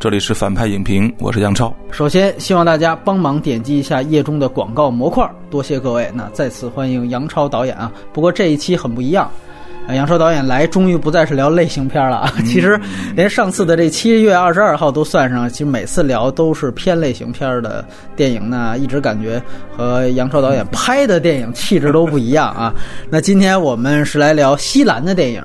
[0.00, 1.74] 这里是反派影评，我是杨超。
[1.90, 6.08] 首先，希望大家帮忙点击一下页中的广告模块，多谢各位。
[6.14, 7.92] 那再次欢迎杨超导演啊！
[8.12, 9.28] 不过这一期很不一样。
[9.94, 12.32] 杨超导演来，终于不再是聊类型片了啊！
[12.44, 12.78] 其实
[13.14, 19.42] 连上次的这七月二十二号都算上，其实每次聊都是偏类型片的电影呢，一直感觉
[19.76, 22.74] 和杨超导演拍的电影气质都不一样啊。
[23.08, 25.42] 那今天我们是来聊西兰的电影，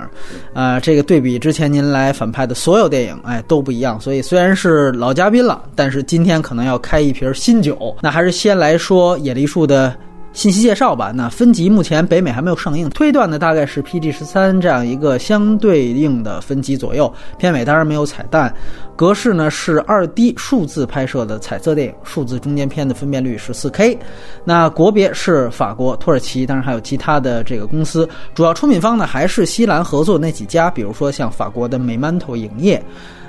[0.52, 3.98] 啊，这个对比之前您来反派的所有电影，哎，都不一样。
[4.00, 7.96] 所以虽然是老嘉宾了，但是今天可能要开一瓶新酒。
[8.02, 9.94] 那还是先来说野梨树的。
[10.34, 11.10] 信息介绍吧。
[11.14, 17.10] 那分级目前北美还没有上映，推断的大概是 PG 十三这样一个相对应的分级左右。
[17.38, 18.52] 片尾当然没有彩蛋，
[18.94, 23.98] 格式呢是二 D 数字拍摄的彩色电影，数字中间片的分辨率是四 K。
[24.44, 28.06] 那国别是法国、土耳其，当然还有其他的这个公司。
[28.34, 32.84] 主要出品方呢还是西兰合作那几家，比如说像法国的美曼头影业。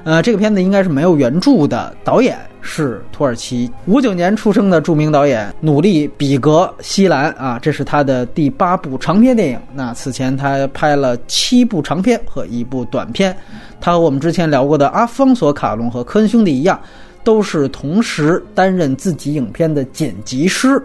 [0.05, 9.59] 呃，这个片子应该是没有原著的，导演是土耳其五九年出生的著名导演努利比格西兰啊，这是他的第八部长片电影。
[9.73, 13.35] 那此前他拍了七部长片和一部短片，
[13.81, 16.79] 他和我们之前聊过的阿方索卡隆和科恩兄弟一样，
[17.23, 20.79] 都是同时担任自己影片的剪辑师。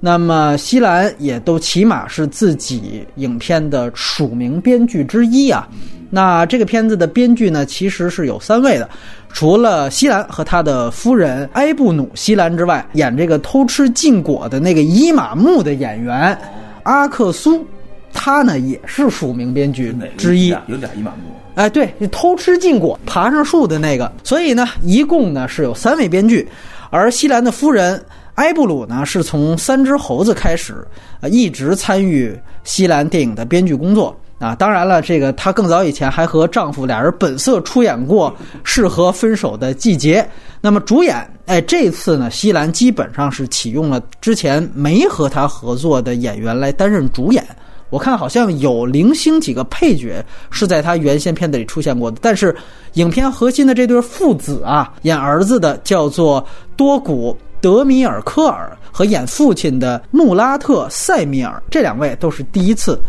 [0.00, 5.66] 那么西兰也都起码是自己影片的署名编剧之一啊。
[6.08, 8.88] 那这个片子的编剧呢，其实是有三位的，
[9.32, 16.38] 除了西兰和他的夫人埃布努西兰之外，演这个偷吃禁果的那个伊玛目的演员
[16.84, 17.66] 阿克苏，
[18.12, 20.48] 他呢也是署名编剧之一。
[20.66, 21.34] 有俩伊玛目。
[21.56, 24.12] 哎，对，偷吃禁果爬上树的那个。
[24.22, 26.46] 所以呢，一共呢是有三位编剧，
[26.90, 28.00] 而西兰的夫人
[28.34, 30.86] 埃布鲁呢，是从《三只猴子》开始，
[31.20, 34.14] 呃，一直参与西兰电影的编剧工作。
[34.38, 38.30] 啊，当然了，这个她更早以前还和丈夫俩人本色出演过
[38.64, 40.20] 《适合分手的季节》。
[40.60, 41.16] 那么主演，
[41.46, 47.42] 哎，这次呢，西兰基本上是启用了之前没和她合作的演员来担任主演。
[47.88, 52.54] 我看好像有零星几个配角是在她原先片子里出现过的，但是
[52.94, 56.44] 影片核心的这对父子啊，演儿子的叫做
[56.76, 63.00] 多古德米尔科尔和演父亲的穆拉特塞米尔，这两位都是第一次。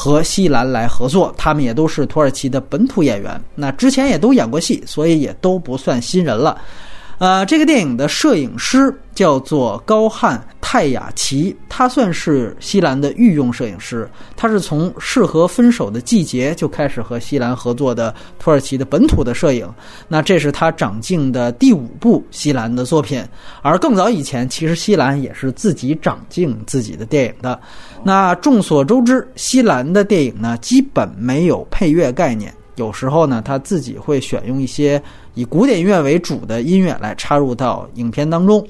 [0.00, 6.56] 和西兰来合作，他们也都是土耳其的本土演员，那之前也都演过戏，所以也都不算新人了。
[7.18, 14.08] 呃，这个电影的摄影师叫做高汉泰雅奇，他算是西兰的御用摄影师。
[14.36, 19.68] 他是从《适合分手的季节》就开始和西兰合作的土耳其的本土的摄影。
[20.06, 23.20] 那这是他掌镜的第五部西兰的作品。
[23.62, 27.58] 而更早以前，其实西兰也是自己掌镜自己的电影的。
[28.04, 32.54] 那众所周知，西兰的电影呢，基本没有配乐概念。
[32.78, 35.02] 有时候呢，他自己会选用一些
[35.34, 38.66] 以古典音乐为主的音乐来插入到影片当中。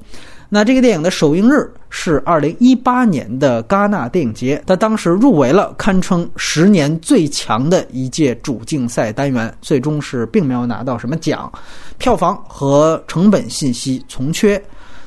[0.51, 11.53] 那这个电影的首映日是二零一八年的戛纳电影节，他当时入围了堪称十年最强的一届主竞赛单元，最终是并没有拿到什么奖，
[11.99, 14.59] 票房和成本信息从缺。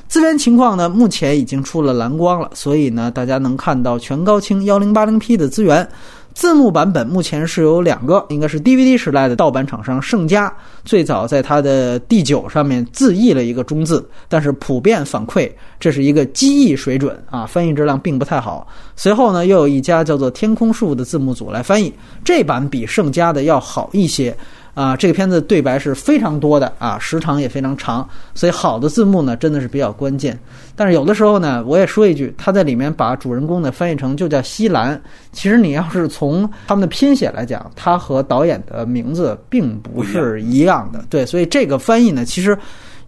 [0.06, 5.88] 资源情况呢，目前已经出了蓝光了，所以呢，大家能看到全高清幺零八零 P 的资源。
[6.34, 10.52] 字幕版本目前是有两个，应该是 DVD 时代的盗版厂商盛家
[10.84, 18.66] 最早在它的第九上面自译了一个中字，但是普遍反馈这是一个机译水准啊，翻译质量并不太好。
[18.96, 21.92] 随后呢，又有一家叫做天空树的字幕组来翻译，
[22.24, 24.36] 这版比盛家的要好一些。
[24.74, 30.38] 啊，这个片子对白是非常多的啊，时长也非常长，所以好的字幕呢真的是比较关键。
[30.74, 35.00] 但是有的时候呢，我也说一句，他在里面把主人公呢翻译成就叫西兰，
[35.32, 41.04] 其实你要是从他们的拼写来讲，他和导演的名字并不是一样的。
[41.10, 42.56] 对，所以这个翻译呢，其实。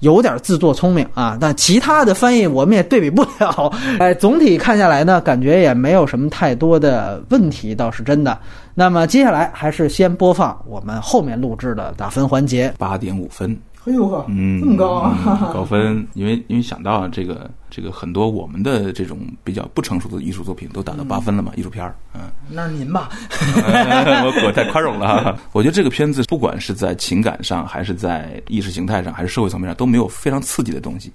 [0.00, 3.72] 有点自作聪明啊，但其他的翻译我们也对比不了。
[3.98, 8.38] 哎，总体看下来呢，感觉也没有什么太多的问题，倒是真的。
[8.74, 13.56] 那么接下来还是先播放我们后面录制的打分环节，八点五分。
[13.86, 15.50] 哎呦呵，嗯，这么高啊！
[15.52, 23.10] 高分，因为因为想到这个这个很多我们的这种比较不成熟的艺术作品都打到八分了嘛，艺术片儿，嗯，那是您吧？
[23.28, 25.38] 我我太宽容了。
[25.52, 31.12] 我觉得这个片子不管是在情感上，还是在意识形态上，还是社会层面上，都没有非常刺激的东西。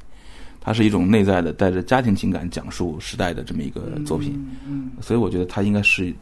[0.62, 6.14] 它是一种内在的带着家庭情感讲述时代的这么一个作品，嗯，所以我觉得它应该是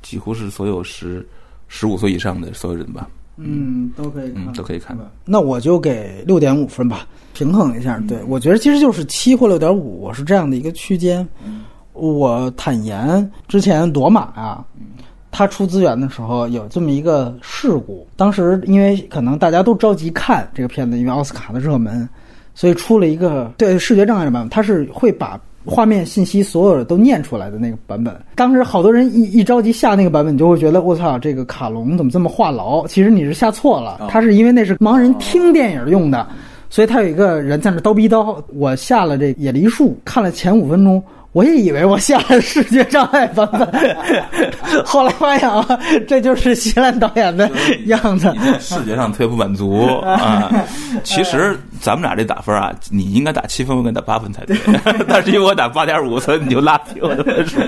[0.00, 1.28] 几乎是所有十
[1.68, 3.06] 十五岁以上的所有人吧。
[3.42, 4.96] 嗯，都可以，嗯，都可以看。
[5.24, 7.98] 那我就给六点五分吧，平衡一下。
[8.06, 11.26] 对我觉得其实就是七或六点五，我是这样的一个区间。
[11.92, 14.64] 我坦言，之前罗马啊，
[15.30, 22.08] 他出资源的时候有这么一个事故，当时因为可能大家都着急看这个片子，因为奥斯卡的热门，
[22.54, 28.14] 所以出了一个对视觉障碍的版本，它是会把画面信息所有的都念出来的那个版本。
[28.34, 32.86] 当时好多人一一着急下那个版本，就会觉得我操，这个卡隆怎么这么话痨？
[32.88, 36.26] 其实你是下错了，他是因为那是盲人听电影用的，
[36.68, 38.36] 所以他有一个人在那叨逼叨。
[38.54, 41.02] 我下了这野梨树，看了前五分钟。
[41.32, 43.96] 我也以为我下了视觉障碍版本，
[44.84, 45.64] 后来发现啊，
[46.08, 47.48] 这就是西兰导演的
[47.86, 48.34] 样子。
[48.58, 50.50] 视觉上特别不满足啊！
[51.04, 54.56] 其实咱们俩这打分啊，你应该打七分，我应该打八分才对。
[55.06, 57.60] 但是因为我打八点五，所以你就拉低我的分数。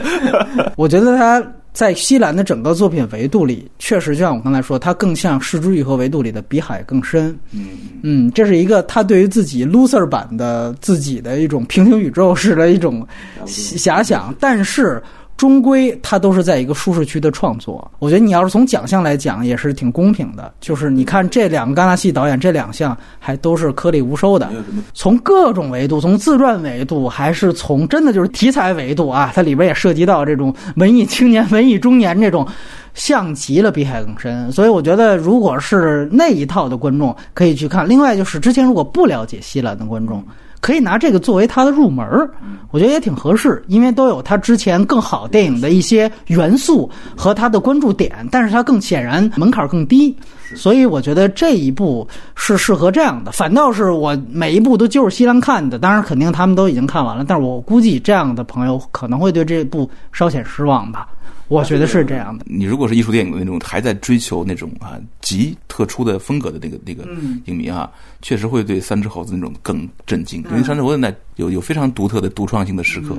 [0.77, 1.41] 我觉得他。
[1.73, 7.37] 在西兰的整个作品维度里，确实就像我刚才说，它更像《失之愈合》维度里的比海更深。
[7.53, 7.69] 嗯
[8.03, 13.07] 嗯，这是一个他对于自己 loser 版的自己的一种平行宇宙式的一种
[13.47, 15.03] 遐想，但是。
[15.43, 17.91] 终归，它都是在一个舒适区的创作。
[17.99, 20.55] 我觉得你要是从奖项来讲，也是挺公平的。
[20.61, 24.49] 就是你看这两个戛纳系导演，这两项还都是颗粒无收的。
[24.95, 32.47] 从各种维度，从自传维度，还是从真的就是题材维度啊，它里边也涉及到这种文艺青年、文艺中年这种，
[32.95, 34.49] 像极了《比海更深》。
[34.53, 37.89] 所以我觉得，如果是那一套的观众可以去看。
[37.89, 40.23] 另外就是之前如果不了解西兰的观众。
[40.63, 42.31] 可以拿这个作为他的入门儿，
[42.71, 50.17] 我觉得也挺合适，因为都有他之前更好电影的一些元素和他的关注点，但是他更显然门槛更低，
[50.55, 52.07] 所以我觉得这一部
[52.37, 53.33] 是适合这样的。
[53.33, 61.09] 反倒是我每一部都就是西兰看的，当然肯定他们都已经看完了，但是我估计这样的朋友可能会对这部稍显失望吧。
[61.53, 62.47] 我觉得是这样的。
[62.49, 67.07] 你如果是艺术电影的那种，还在追求那种啊极特殊的风格的那个那个
[67.45, 67.91] 影迷啊，
[68.23, 73.17] 确实会对《三只猴子》那种更震惊，因为《三只猴子》那有有非常独特的独创性的时刻。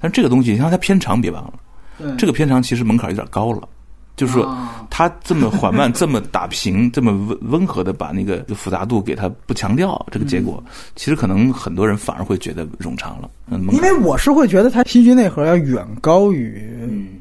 [0.00, 3.68] 但这个东西，你看它片长，别忘了，这个片长其实门槛有点高了。
[4.16, 4.58] 就是说，
[4.90, 10.60] 他这么缓慢、 这么打平、这么温温和的把那个复杂度给它不强调，这个结果，
[10.96, 13.30] 其实可能很多人反而会觉得冗长了。
[13.72, 16.62] 因为我是会觉得他戏剧内核要远高于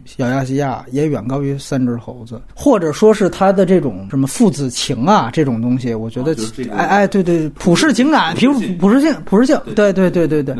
[0.06, 6.36] 小亚细亚，也远高于三只猴子，或者说是他的这种什么父子情啊这种东西，我觉得，
[6.74, 10.56] 哎哎，对对，普世情感，普普世性，普世性，对对对对对。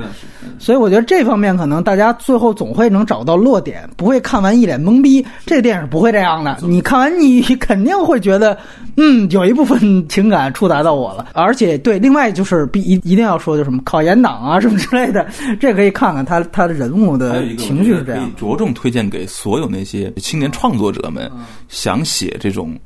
[0.60, 5.26] 所以我觉得这方面可能大家最后总会能找到落点，不会看完一脸懵逼。
[5.46, 6.28] 这个电影不会这样。
[6.28, 8.58] 这样的，你看完你肯定会觉得，
[8.98, 11.28] 嗯，有一部分情感触达到我了。
[11.34, 15.26] 而且，对，另外就是必一一定要说，就什么考研党啊什么之类的，
[15.60, 18.32] 这可以看看他他的人物的情绪是这样。
[18.36, 21.32] 着重推荐给所有那些青年创作者们，
[21.68, 22.78] 想写这种。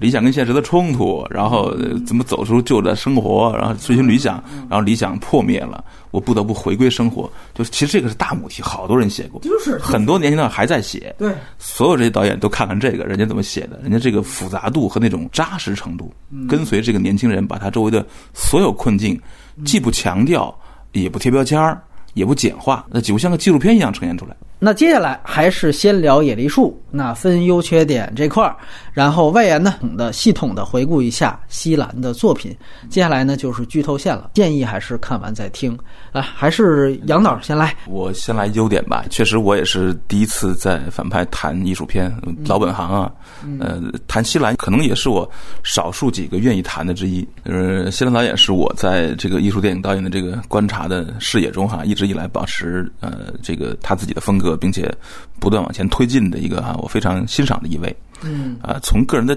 [0.00, 1.76] 理想跟现实的冲突，然后
[2.06, 4.40] 怎么走出旧的生活，然后追寻理想，
[4.70, 7.28] 然后理想破灭了，我不得不回归生活。
[7.52, 11.12] 就是其实这个是大母题，好多人写过，就是很多年轻导演还在写。
[11.18, 16.12] 对，所有这些导演都看看这个，人家怎么写的，人家这个复杂度和那种扎实程度，
[16.48, 19.20] 跟随这个年轻人，把他周围的所有困境，
[19.64, 20.56] 既不强调，
[20.92, 21.82] 也不贴标签儿。
[22.18, 24.36] 也不简化，那几乎像个纪录片一样呈现出来。
[24.58, 28.56] 那接下来还是先聊野梨树，那分优缺点这块儿，
[28.92, 32.56] 然后外延呢的系统的回顾一下西兰的作品。
[32.90, 35.78] 接下来呢就是剧透线了，建议还是看完再听。
[36.12, 37.74] 来，还是杨导先来。
[37.86, 39.04] 我先来优点吧。
[39.10, 42.12] 确实，我也是第一次在反派谈艺术片，
[42.46, 43.12] 老本行啊。
[43.60, 45.30] 呃，谈西兰可能也是我
[45.62, 47.26] 少数几个愿意谈的之一。
[47.44, 54.92] 呃，西兰导演是我在这个艺术电影导演的这个观察的视野中哈，一直以来保持呃这个他自己的风格，并且
[55.38, 57.94] 不断往前推进的一个哈，我非常欣赏的一位。
[58.22, 58.56] 嗯。
[58.62, 59.36] 啊，从个人的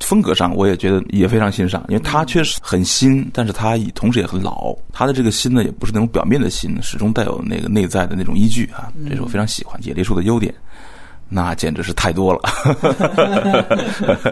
[0.00, 4.76] 风格上，我也觉得也非常欣赏，因为他确实很新，但是他同时也很老。
[4.92, 10.54] 他的这个新呢，也不是那种表面的新，始终带有那个内在的那种依据啊，这是我非常喜欢野梨树的优点。
[11.28, 12.40] 那简直是太多了。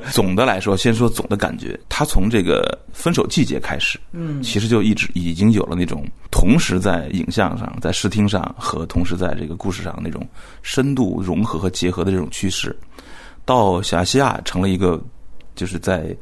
[0.12, 10.24] 总的来说，先说总的感觉，他从这个分手季节开始，嗯，其实就一直已经有了那种同时在影像上、在视听上和同时在这个故事上那种
[10.62, 12.76] 深度融合和结合的这种趋势。
[13.44, 15.02] 到小亚细亚成了一个，
[15.56, 16.16] 就是在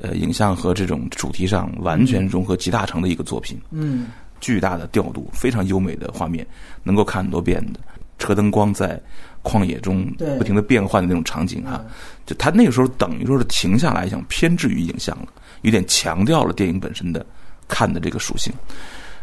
[0.00, 3.56] 呃影像和这种主题上完全融合集大成的一个作品。
[3.70, 4.08] 嗯，
[4.40, 6.44] 巨大的调度，非常优美的画面，
[6.82, 7.78] 能够看很多遍的
[8.18, 9.00] 车灯光在。
[9.42, 10.06] 旷野中
[10.38, 11.84] 不停的变换的那种场景啊，
[12.26, 15.28] 就他那个时候等于说是停下来，想偏置于影像了，
[15.62, 17.24] 有点强调了电影本身的
[17.66, 18.52] 看的这个属性。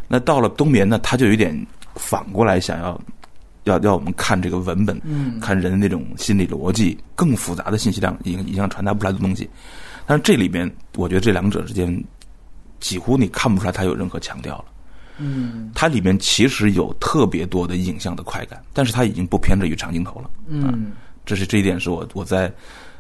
[0.08, 3.02] 那到了冬眠呢，他就有点反过来想要
[3.64, 5.00] 要要我们看这个文本，
[5.42, 9.50] 看人的那种心理逻辑，更复杂的信息量影影像传达不出来的东西。
[10.06, 12.04] 但是这里边，我觉得这两者之间
[12.80, 14.66] 几乎你看不出来他有任何强调了。
[15.18, 20.30] 嗯，它里面其实有特别多的影像的快感，但是它已经不偏执于长镜头了。
[20.48, 20.92] 嗯，
[21.26, 22.52] 这是这一点是我我在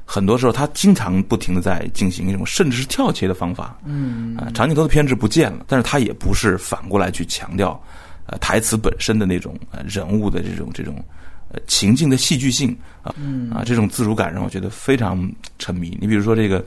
[0.05, 7.81] 很多时候他经常不停的在进行一种甚至是跳切的方法，嗯啊，长镜头的偏执不见了，但是它也不是反过来去强调
[8.25, 11.03] 呃台词本身的那种呃人物的这种这种
[11.50, 13.13] 呃情境的戏剧性啊
[13.53, 15.98] 啊这种自如感让我觉得非常沉迷。
[16.00, 16.63] 你比如说这个。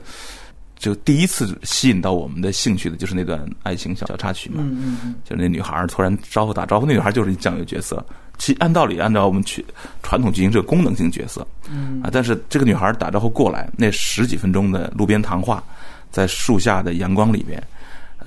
[0.79, 8.03] 就第一次吸引到我们的兴趣的就是那段爱情小小插曲嘛，嗯嗯就是那女孩突然招呼打招呼，那女孩就是一酱油角色。
[8.37, 9.63] 其按道理，按照我们去
[10.01, 12.01] 传统剧情，这个功能性角色，嗯。
[12.01, 15.61] 啊，但是这个女孩打招呼过来，那十几分钟的路边谈话，
[16.09, 17.61] 在树下的阳光里边，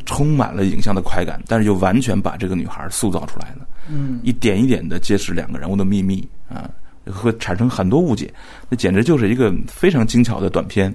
[0.04, 4.20] 充满了影像的快感，但是又完全把这个女孩塑造出来了，嗯。
[4.22, 6.68] 一点一点的揭示两个人物的秘密啊，
[7.06, 8.30] 会产生很多误解，
[8.68, 10.94] 那简直就是一个非常精巧的短片，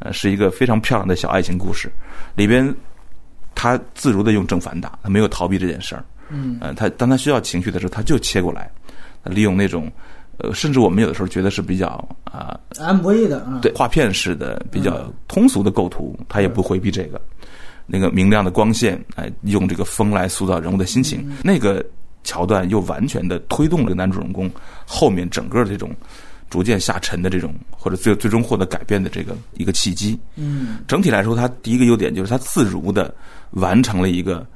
[0.00, 1.90] 呃，是一个非常漂亮的小爱情故事，
[2.34, 2.74] 里边
[3.54, 6.58] 他自如的用正反打，他没有逃避这件事儿，嗯。
[6.60, 8.70] 呃，他当他需要情绪的时候，他就切过来，
[9.24, 9.90] 利用那种，
[10.38, 11.86] 呃，甚至我们有的时候觉得是比较
[12.24, 17.20] 啊、，MV 的啊，对画片式的比较通俗的构图，他也不回避这个，
[17.86, 21.84] 那个明亮的光线，哎，用这个风来塑造人物的心情，那个
[22.24, 24.50] 桥段又完全的推动了男主人公
[24.86, 25.90] 后面整个这种
[26.50, 30.18] 逐渐下沉的这种，或者最最终获得改变的这个一个契机。
[30.36, 33.14] 嗯整体来说，它第一个优点就是它自如的
[33.52, 34.46] 完成了一个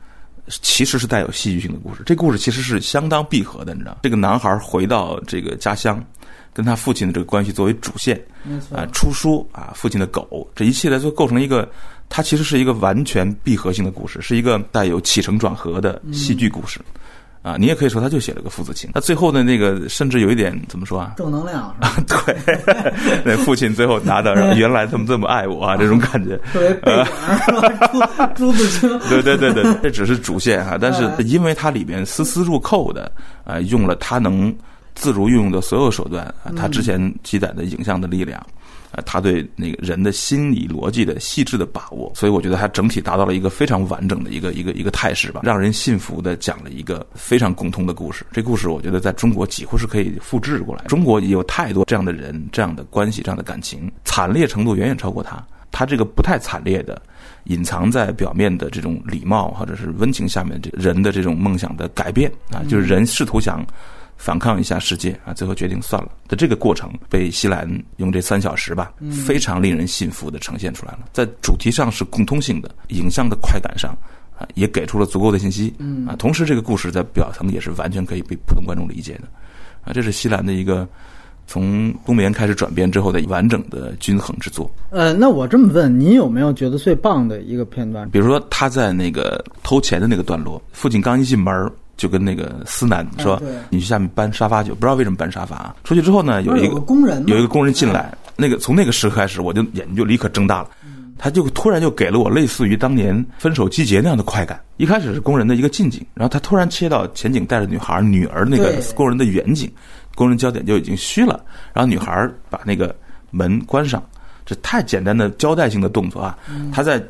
[0.61, 2.03] 其实是带有戏剧性的故事。
[2.05, 6.05] 这故事其实是相当闭合的，你知道，这个男孩回到这个家乡，
[6.53, 8.21] 跟他父亲的这个关系作为主线
[8.71, 11.71] 啊、出书啊，父亲的狗，这一系列就构成一个，
[12.09, 16.79] 它其实是一个完全闭合性的故事，是一个带有起承转合的戏剧故事。
[17.45, 18.91] 啊，你也可以说他就写了个父子情。
[18.95, 21.13] 他最后的那个，甚至有一点怎么说啊？
[21.19, 21.93] 正能量啊？
[22.09, 22.35] 对，
[23.23, 26.39] 那父亲最后拿到，原来他们这么爱我啊，这种感觉。
[26.53, 27.05] 特别背景
[27.45, 27.53] 是
[28.17, 28.33] 吧？
[28.35, 33.13] 朱朱自清，对对对对， 这只是主线哈，但是因为它里边丝丝入扣的，
[33.45, 34.55] 呃，用了他能
[34.95, 38.41] 自如运用的所有手段，啊，他之前积攒的影像的力量，
[38.95, 48.25] 啊，他对那个人的心理逻辑的细致的把握，所以我觉得他整体达到了一个非常完整的一个一个一个态势吧，让人信服的讲了一个非常共通的故事。
[48.33, 55.45] 这故事我觉得在中国几乎是可以复制过来，中国也有太多这样的人、这样的关系、这样的感情，惨烈程度远远超过他。
[55.77, 57.03] 他这个不太惨烈的，
[57.47, 63.67] 隐藏在表面的这种礼貌或者是温情下面，这人的这种梦想的改变啊，就是人试图想
[64.17, 68.93] 反抗一下世界啊，最后决定算了的这个过程，被西兰用这三小时吧，
[69.27, 71.01] 非常令人信服的呈现出来了。
[71.13, 73.91] 在主题上是共通性的，影像的快感上
[74.39, 75.75] 啊，也给出了足够的信息。
[75.79, 79.29] 嗯啊，同时这个故事在表层也是完全可以被普通观众理解的
[79.85, 80.89] 啊，这是西兰的一个。
[81.47, 88.09] 从冬眠开始转变之后的完整的均衡之作，呃，那我这么问，您有没有觉得最棒的一个片段？
[88.09, 95.77] 比如说他在那个偷钱的那个段落，父亲刚一进门儿就跟那个思南说：“对你去下面搬沙发去。”不知道为什么搬沙发啊？
[95.85, 100.71] 出去之后呢，有一有个工人有一个工人进来，那个从那个时刻开始，我就眼睛就立刻睁大了。
[101.17, 104.61] 他就突然就给了我类似于当年分手季节那样的快感。
[104.79, 109.71] 一开始是工人的一个近景，然后他突然切到前景带着女孩女儿那个工人的远景，
[110.17, 111.41] 工人焦点就已经虚了，
[111.73, 112.95] 然后女孩把那个
[113.31, 114.03] 门关上，
[114.45, 116.37] 这太简单的交代性的动作啊！
[116.73, 117.03] 他在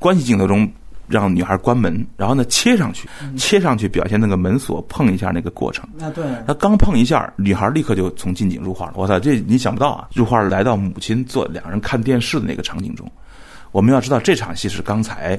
[0.00, 0.68] 关系镜头中
[1.08, 5.88] 让女孩关门，然后呢切上去，切上去表现那个门锁碰一下那个过程。
[5.96, 8.92] 那，对，他刚碰一下，女孩立刻就从近景入画了。
[8.96, 10.08] 我操，这你想不到啊！
[10.14, 13.10] 入画来到母亲坐两人看电视的那个场景中。
[13.72, 15.38] 我们要知道，这场戏是刚才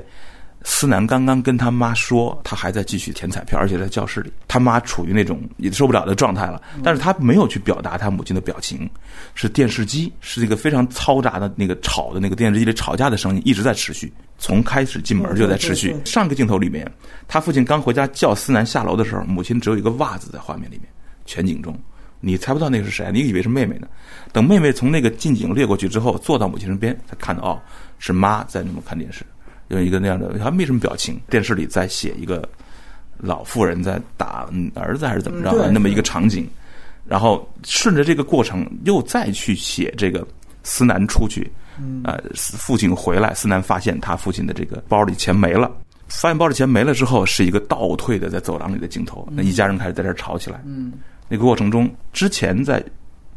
[0.63, 6.99] 思南刚刚跟他妈说，他还在继续填彩票，而且在教室里，他妈处于那种也受不了的状态了，但是。
[6.99, 8.89] 他没有去表达他母亲的表情，
[9.35, 9.47] 是。
[9.47, 10.43] 电视机，是。
[10.43, 16.01] 一个非常嘈杂的那个吵的那个电视机里吵架的声音一直在持续，从开始进门就在持续对对。
[16.01, 16.85] 对上个镜头里面，
[17.27, 20.83] 他父亲刚回家叫思南下楼的时候，母亲只有一个袜子在画面里面，
[21.25, 21.73] 全景中。
[22.19, 22.91] 你猜不到那个是。
[22.91, 23.47] 谁，你以为是。
[23.47, 23.87] 妹妹呢。
[24.33, 27.61] 等妹妹从那个近景掠过去之后，坐到母亲身边，才看到哦，
[27.97, 28.11] 是。
[28.11, 29.25] 妈在那么看电视，
[29.69, 31.19] 用一个那样的，还没什么表情。
[31.29, 32.47] 电视里在写一个
[33.17, 36.47] 老妇人在打嗯儿子还是怎么着、那么一个场景，
[37.05, 40.25] 然后顺着这个过程又再去写这个
[40.63, 41.51] 思南出去，
[42.03, 45.71] 呃，父亲回来，思南发现他父亲的这个包里钱没了。
[46.07, 50.59] 发现包里钱没了之后，是一个倒退的在走廊里的镜头，那一家人开始在这儿吵起来。
[50.65, 50.91] 嗯，
[51.27, 52.83] 那个过程中，之前在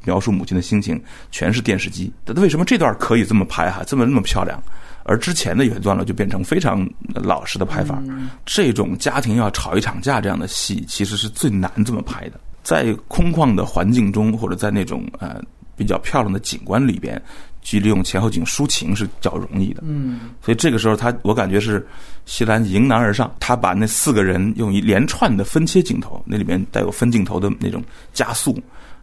[0.05, 0.99] 描述母亲的心情
[1.31, 4.59] 全是电视机，但为什么这段可以这么拍哈，这么那么漂亮，
[5.05, 8.03] 而之前的有些段落就变成非常老实的拍法？
[8.47, 15.43] 这种家庭要吵一场架这样的戏，其实是最难这么拍的，在空旷的环境中，或者在那种呃
[15.77, 17.21] 比较漂亮的景观里边。
[17.65, 21.87] 去利用前后景抒情是较容易的，嗯，所以这个时候他，我感觉是
[22.27, 27.81] 西兰迎难而上，他把那四个人用一连串的分切镜头，那里面带有分镜头的那种
[28.13, 28.61] 加速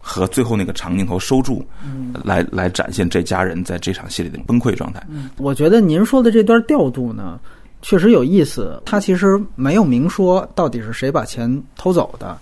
[0.09, 1.63] 和最后那个长镜头收住，
[2.23, 5.05] 来来展现这家人在这场戏里的崩溃状态。
[5.37, 7.39] 我觉得您说的这段调度呢，
[7.83, 8.81] 确实有意思。
[8.83, 12.35] 他其实没有明说到底是谁把钱偷走的。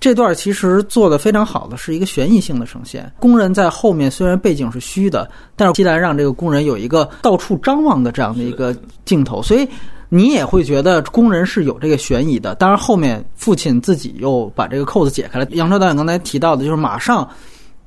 [0.00, 3.12] 这段其实做的非常好的是一个悬疑性的呈现。
[3.18, 8.74] 工人在后面虽然背景是虚的，但是既然让这个工人有一个到处张望的这样的一个
[9.04, 9.68] 镜头，所以
[10.10, 12.54] 你也会觉得工人是有这个悬疑的。
[12.56, 15.46] 当然后面父亲自己又把这个扣子解开了。
[15.52, 17.26] 杨超导演刚才提到的就是马上。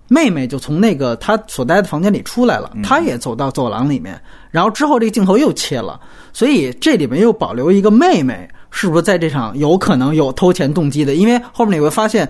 [0.10, 6.00] 妹妹就从那个他所待的房间里出来了，他也走到走廊里面，然后之后这个镜头又切了，
[6.34, 11.16] 所以这里面又保留一个妹妹，是不是在这场有可能有偷钱动机的？
[11.16, 12.30] 因为后面你会发现，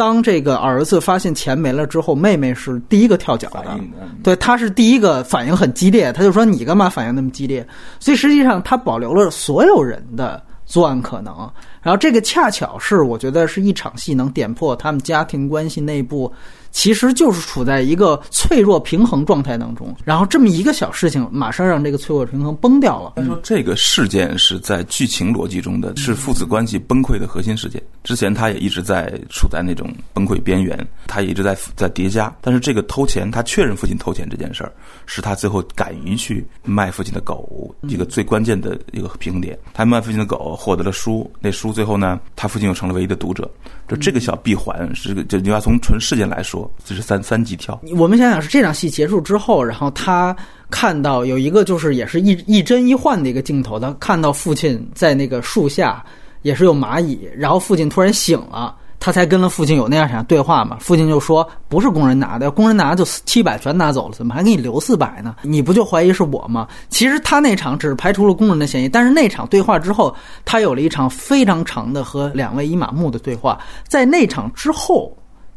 [0.00, 3.78] 当这个儿子发现钱没了之后，妹妹是第一个跳脚的，
[4.22, 7.68] 对，她是第一个反应很激烈，她就说你干嘛反应那么激烈？
[7.98, 11.34] 所以实际上她保留了所有人的作案可能，
[11.82, 16.32] 然后这个恰巧是我觉得是一场戏能点破他们家庭关系内部。
[16.72, 23.14] 其实就是处在一个脆弱平衡状态当中，然后这么一个小事情，马上让这个脆弱平衡崩掉了。
[23.16, 27.82] 他说这个事件是在剧情逻辑中的是父子关系崩溃的核心事件。
[28.04, 32.32] 之前他也一直在处在那种崩溃边缘，他也一直在在叠加。
[32.40, 34.72] 但是这个偷钱，他确认父亲偷钱这件事儿，
[35.06, 39.58] 是他最后敢于去卖父亲的狗一个最关键的一个平衡点。
[39.74, 43.50] 他卖父亲的狗，获得了书，那书最后呢，他父亲又成了唯一的读者。
[43.88, 46.70] 就这个小闭环是个，就你要从纯事件来说。
[46.84, 47.80] 这是三三级跳。
[47.96, 50.34] 我们想想，是这场戏结束之后，然后他
[50.70, 56.04] 看到有一个就是也是一一真一幻的一个镜头，他看到父亲在那个树下，
[56.42, 60.76] 也是有蚂蚁，然后父亲突然醒了，他才跟了父亲有那样场对话嘛。
[60.78, 65.34] 父亲就说：“不是工人拿的，工人拿就七百全拿走了，怎么还给你留四百呢？
[65.42, 75.12] 你不就怀疑是我吗？”其实他那场只是排除了工人的嫌疑，但是那场对话之后，他有了一场非常长的和两位伊玛目的对话，在那场之后。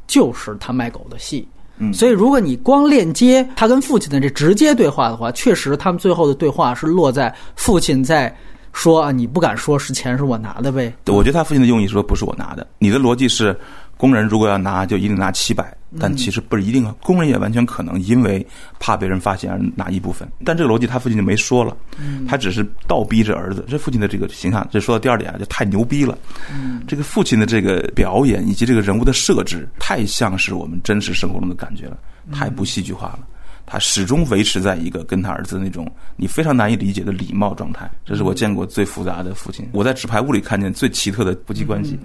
[0.06, 1.48] 就是他卖狗的戏，
[1.94, 8.32] 所以如果你光链接他跟父亲的这直接对话的话，确实他们最后的对话是落在父亲在
[8.74, 10.94] 说啊，你不敢说是钱是我拿的呗？
[11.08, 13.58] 我觉得他父亲的用意是说不是我拿的，你的逻辑是。
[13.96, 16.94] 工人如果要拿，就一定拿七百，但其实不是一定啊。
[17.02, 18.46] 工人也完全可能因为
[18.80, 20.28] 怕被人发现而拿一部分。
[20.44, 21.78] 但这个逻辑他父亲就没说了，
[22.28, 23.64] 他只是倒逼着儿子。
[23.70, 26.18] 这父亲的这个形象，这说到第二点啊，就太牛逼了。
[26.86, 31.98] 这个父亲的这个表演以及这个人物的设置，太像是我们真实生活中的感觉了，
[32.34, 33.20] 太不戏剧化了。
[33.74, 39.68] 他始终维持在一个跟他儿子那种你非常难以理解的礼貌状态，这是我见过最复杂的父亲。
[39.72, 41.98] 我在纸牌屋里看见最奇特的夫妻关系，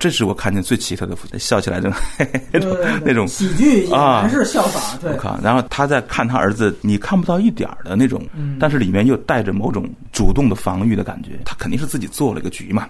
[0.00, 1.78] 这是我看见最奇特的父亲，笑起来
[2.50, 4.98] 那种那种喜剧啊，还是笑法。
[5.04, 5.38] 我靠！
[5.40, 8.20] 然后他在看他儿子，你看不到一点的那种，
[8.58, 11.38] 但是里面又带着某种主动的防御的感觉。
[11.44, 12.88] 他肯定是自己做了一个局嘛。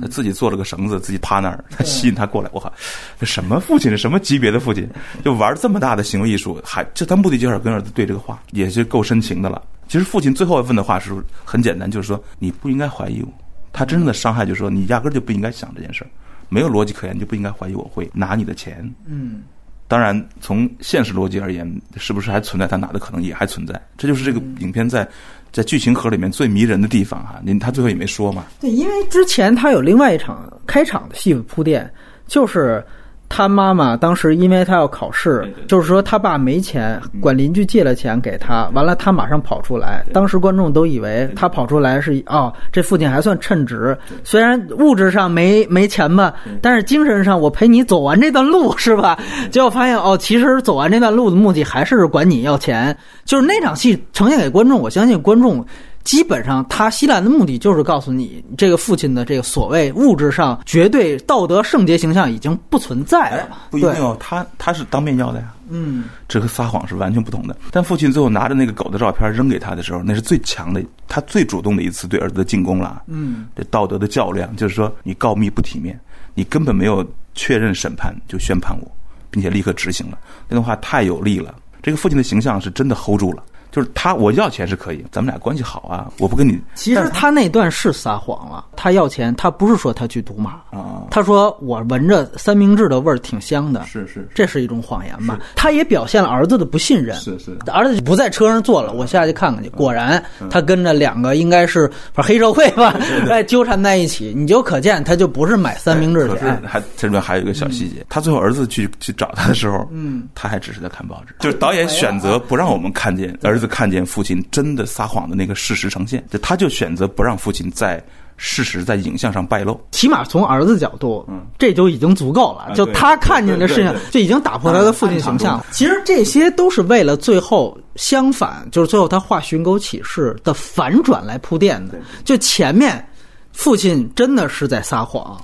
[0.00, 2.50] 他自己做了个绳子，自己趴那儿，他吸引他过来。
[2.52, 2.72] 我靠，
[3.18, 3.96] 这什么父亲？
[3.96, 4.88] 什么级别的父亲？
[5.24, 9.62] 就玩这么大的行为艺术，还这他目的就是跟儿子对这个话，也是够深情的了。
[9.88, 11.12] 其实父亲最后问的话是
[11.44, 13.28] 很简单，就是说你不应该怀疑我。
[13.72, 16.10] 他真正的伤害就是说你压根就不应该想这件事儿，
[16.48, 18.88] 没有逻辑可言，就不应该怀疑我会拿你的钱。
[19.06, 19.42] 嗯，
[19.86, 23.80] 当然从现实逻辑而言，是不是还存在他拿的可能也还存在？
[23.96, 25.08] 这就是这个影片在。
[25.52, 28.44] 在剧情盒里面最迷人的地方哈，您他最后也没说嘛？
[28.60, 31.92] 对，因为之前他有另外一场开场的戏铺垫，
[32.26, 32.84] 就是。
[33.30, 40.04] 他妈妈当时因为他要考试，就是说他爸没钱，管邻居借了钱给他，完了他马上跑出来。
[40.12, 49.16] 当时观众都以为他跑出来是哦，这父亲还算称职，虽然物质上没没钱吧，但是精神上我陪你走完这段路是吧？
[49.50, 52.94] 结果发现哦，其实走完这段路的目的还是管你要钱。
[53.24, 55.64] 就是那场戏呈现给观众，我相信观众。
[56.02, 63.48] 基本上，他希兰的目的就是告诉你，这个父亲的这个所谓物质上绝对道德圣洁形象已经不存在了。
[63.70, 65.54] 不一定哦，他他是当面要的呀。
[65.68, 67.56] 嗯，这和撒谎是完全不同的。
[67.70, 73.02] 但父亲最后拿着那个狗的照片扔给他的时候，那是最强的，他最主动的一次对儿子的进攻了。
[73.06, 76.00] 嗯，这道德的较量，就是说你告密不体面，
[76.34, 78.90] 你根本没有确认审判就宣判我，
[79.30, 81.54] 并且立刻执行了，那段话太有力了。
[81.82, 83.42] 这个父亲的形象是真的 hold 住了。
[83.70, 86.60] 就是他，我要钱是可以，咱们俩关系好啊，我不跟你。
[86.74, 95.38] 其实他那段是撒谎了，他要钱，他不是说他去赌马啊，他说我闻着三明治的味儿挺香的，是是，这是一种谎言吧？
[95.54, 102.96] 他也表现了儿子的不信任，是是，儿子不在车上坐了，我下去看看去，果然他跟着两个应该是黑社会吧，
[103.30, 106.34] 哎纠缠在一起，你就可见他就不是买三明治的。
[106.66, 113.59] 还这里面还有一个小细节，他最后儿子去去找他的时候，嗯，他还只是在看报纸，就是导演选择不让我们看见儿。
[113.60, 118.02] 子看见父亲真的撒谎的那个事实呈现，就他就选择不让父亲在
[118.38, 119.78] 事实在影像上败露。
[119.90, 122.74] 起码从儿子角度，嗯，这就已经足够了。
[122.74, 125.62] 就他看见的事情就已经打破他的父亲形象。
[125.70, 131.98] 其实这些都是为了最后相反，就是最后他画寻狗启事的反转来铺垫的。
[132.24, 133.06] 就前面
[133.52, 135.38] 父亲真的是在撒谎，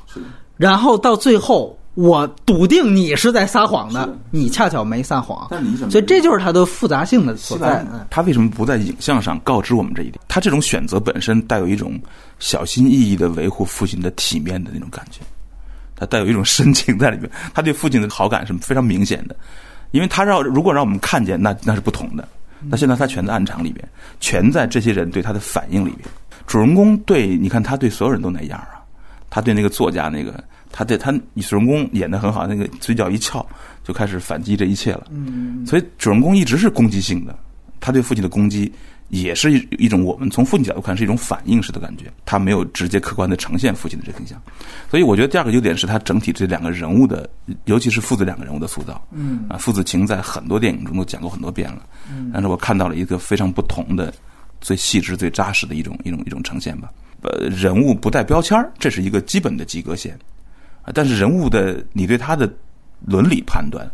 [0.57, 1.79] 然后到最后。
[1.97, 7.83] 我笃定你是在撒谎的，你恰巧没撒谎，但你怎么所以这就是它的复杂性的所在。
[8.11, 10.21] 他为什么不在影像上告知我们这一点？
[10.29, 11.99] 他这种选择本身带有一种
[12.39, 15.23] 小心翼翼的维护父亲的体面的那种感觉，
[15.97, 17.31] 他带有一种深情在里面。
[17.55, 19.35] 他对父亲的好感是非常明显的，
[19.93, 22.29] 因为他让如果让我们看见，那那是不同的。
[22.69, 23.89] 那现在他全在暗场里边，
[24.21, 26.07] 全在这些人对他的反应里边。
[26.47, 28.85] 主人公对，你看他对所有人都那样啊，
[29.31, 30.45] 他对那个作家那个。
[30.79, 31.11] 他对他
[31.41, 33.45] 主人公演的很好，那个嘴角一翘
[33.83, 35.07] 就开始反击这一切了。
[35.11, 37.35] 嗯，所以主人公一直是攻击性的，
[37.81, 38.71] 他对父亲的攻击
[39.09, 44.39] 也是一一种我们从父亲角度看是一种反应式的感觉，他没有直接客观的呈现父亲的这个形象。
[44.91, 47.27] 所以我觉得第二个优点是他整体这两个人物的，
[47.65, 49.03] 尤其是父子两个人物的塑造。
[49.13, 54.13] 嗯啊，父子情在很多电影中都讲过很多遍了，嗯，但是我看到了一个非常不同的、
[54.61, 56.93] 最细致、最扎实的一种一种一种呈现吧。
[57.23, 60.19] 呃，人物不带标签这是一个基本的及格线。
[60.95, 62.51] 但是人物的，你对他的
[63.05, 63.89] 伦理判断、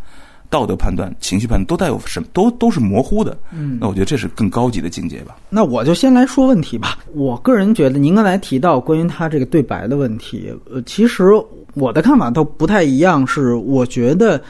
[0.50, 3.36] 道德判断、情绪判断都带有什么，都都是模糊的。
[3.52, 5.36] 嗯，那我觉得这是更高级的境界吧。
[5.48, 6.98] 那我就先来说问题吧。
[7.14, 11.30] 我个人觉得，您刚才提到关于他这个对白的问题，呃，其实
[11.74, 13.26] 我的看法都不太一样。
[13.26, 14.40] 是我觉得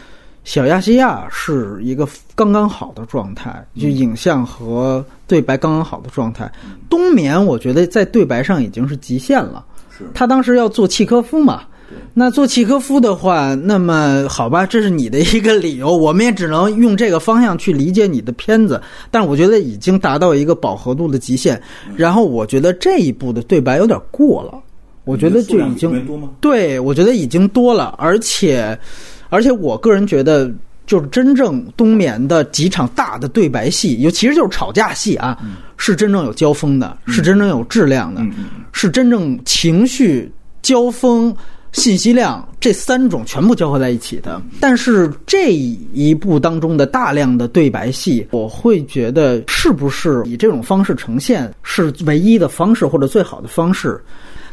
[0.44, 6.50] 小亚细亚是一个刚刚好的状态，就影像和对白刚刚好的状态。
[6.90, 9.64] 冬眠，我觉得在对白上已经是极限了。
[9.96, 11.62] 是他当时要做契科夫嘛。
[12.14, 18.80] 那做契科夫的话，那么好吧，这是你的一个理由，我们也只能用这个方向去理解你的片子。
[19.10, 21.60] 但我觉得已经达到一个饱和度的极限。
[21.96, 24.58] 然后我觉得这一部的对白有点过了，
[25.04, 26.06] 我觉得就已经？
[26.40, 28.78] 对，我觉得已经多了，而且
[29.30, 30.52] 而且我个人觉得，
[30.86, 35.38] 就是真正冬眠的几场大的对白戏，尤其实就是吵架戏啊，
[35.78, 38.20] 是真正有交锋的，是真正有质量的，
[38.72, 41.34] 是真正情绪交锋。
[41.72, 54.00] 信息量这三种全部交合在一起的，但是这一部当中的大量的对白戏，我会觉得是不是以这种方式呈现是唯一的方式或者最好的方式？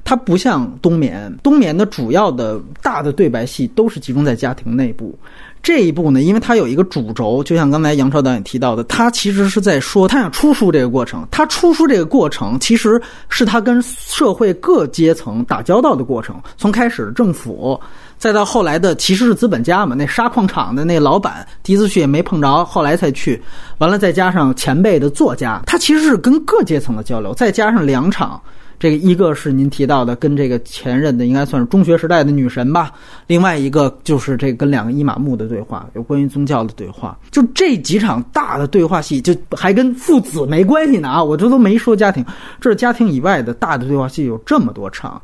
[0.05, 5.13] 它不像冬眠，冬眠的主要的大的对白戏都是集中在家庭内部。
[5.61, 11.27] 这一部呢，因为它有一个主轴，就像刚才杨超导演提到的，他其实是在说他想出书这个过程。
[11.29, 16.41] 他出书这个过程，其实是他跟社会各阶层打交道的过程。
[16.57, 17.79] 从开始政府，
[18.17, 23.41] 再到后来的其实是资本家嘛，那沙矿场的那老板第一次去也没碰着，后来才去。
[23.79, 28.41] 完了再加上前辈的作家，他其实是跟各阶层的交流，再加上两场。
[28.79, 32.93] 这个一个是您提到的，跟这个前任的应该算是中学时代的女神吧，
[33.27, 37.19] 另外一个就是这跟两个伊玛目的对话，有关于宗教的对话。
[37.29, 41.21] 就这几场大的对话戏，就还跟父子没关系呢啊！
[41.21, 42.25] 我这都没说家庭，
[42.61, 45.21] 这是家庭以外的大的对话戏有这么多场。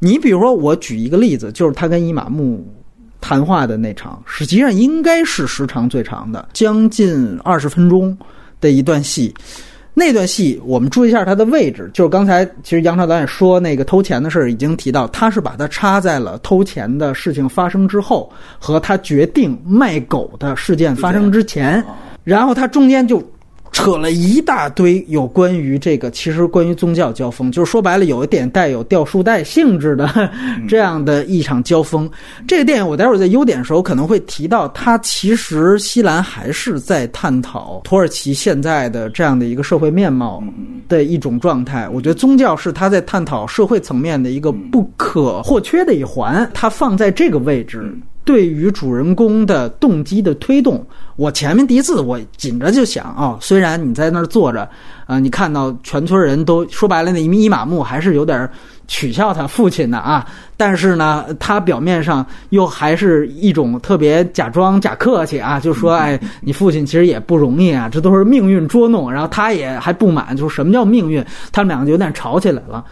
[0.00, 2.66] 你比如说，我举一个例子，就是他跟伊玛目
[3.20, 8.18] 谈话的那场，实际上应该是时长最长的，将近二十分钟
[8.60, 9.32] 的一段戏。
[9.92, 21.84] 那段戏，我们注意一下它的位置，就是刚才其实杨超导演说那个偷钱的事儿已经提到，他是把它插在了偷钱的事情发生之后和他决定卖狗的事件发生之前，
[22.22, 23.22] 然后他中间就
[23.72, 30.30] 扯了一大堆有关于这个，其实关于宗教交锋，就是说白了有一点带有掉书袋性质的
[30.68, 32.10] 这样的一场交锋。
[32.46, 40.42] 这个电影我待会儿在优点的时候可能会提到，它其实西兰还是在探讨土耳其现在的这样的一个社会面貌
[40.88, 41.88] 的一种状态。
[41.88, 47.94] 我觉得宗教是他在探讨社会层面的一个不可或缺的一环，它放在这个位置。
[48.24, 50.84] 对于主人公的动机的推动，
[51.16, 54.68] 我前面第一次我紧着就想哦，虽然你在那儿坐着，
[55.06, 58.48] 啊、你看到全村人都说白了，那伊玛目还是有点
[58.86, 72.84] 取笑他父亲的啊，但是呢，他表面上又还是一种特别假装假客气啊，就说哎，你父亲其实也不容易啊，这都是命运捉弄，然后他也还不满，就是什么叫命运，他们两个就有点吵起来了。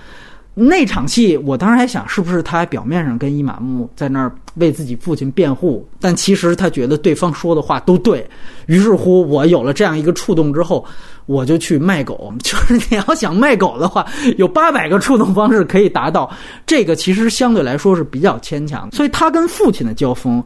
[0.61, 8.29] 那场戏，我当时还想，是不是他表面上跟伊玛目在那儿为自己父亲辩护，但其实他觉得对方说的话都对。
[8.67, 10.85] 于是乎，我有了这样一个触动之后，
[11.27, 12.35] 我就去卖狗。
[12.43, 14.05] 就是你要想卖狗的话，
[14.37, 16.29] 有八百个触动方式可以达到。
[16.67, 20.43] 这个其实相对来说是比较牵强，所以他跟父亲的交锋。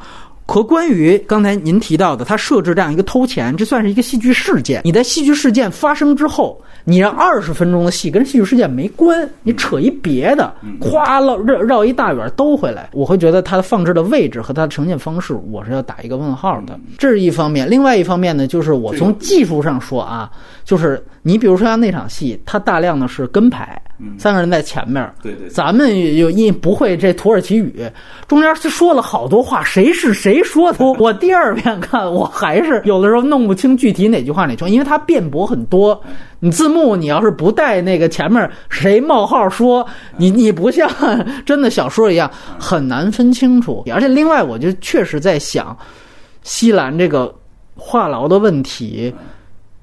[0.47, 4.83] 和关于刚才您提到的，他设置这样一个偷钱，这算是一个戏剧事件。
[4.85, 16.79] 你在戏剧事件发生之后，你让二十分钟的戏跟戏剧事件没关，你扯一别的，咵绕绕绕一大远兜回来，我会觉得它的放置的位置和它的呈现方式，我是要打一个问号的。
[16.99, 20.31] 这是一方面，另外一方面呢，就是我从技术上说啊，
[20.65, 23.81] 就是你比如说像那场戏，它大量的是跟拍，
[24.19, 27.73] 三个人在前面，对对咱们有因不会这土耳其语，
[28.27, 30.85] 中间说了好多话，谁是谁说的？
[30.85, 36.01] 我第二遍看，我还是有的时候弄不清具体哪句话哪句话，因为它辩驳很多。
[36.39, 39.85] 你字幕你要是不带那个前面谁冒号说，
[40.17, 40.89] 你 你不像
[41.45, 43.83] 真的小说一样很难分清楚。
[43.93, 45.77] 而且另外，我就确实在想，
[46.45, 47.35] 西兰这个
[47.75, 49.13] 话痨的问题。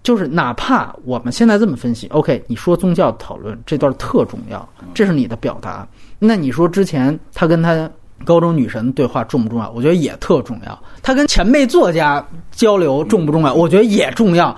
[0.02, 5.86] 就是哪怕我们现在这么分析，OK，你说宗教讨论这段特重要，这是你的表达。
[6.18, 7.88] 那你说之前他跟他
[8.26, 9.70] 高中女神对话重不重要？
[9.72, 10.80] 我觉得也特重要。
[11.02, 13.54] 她跟前辈作家交流重不重要？
[13.54, 14.56] 我觉得也重要。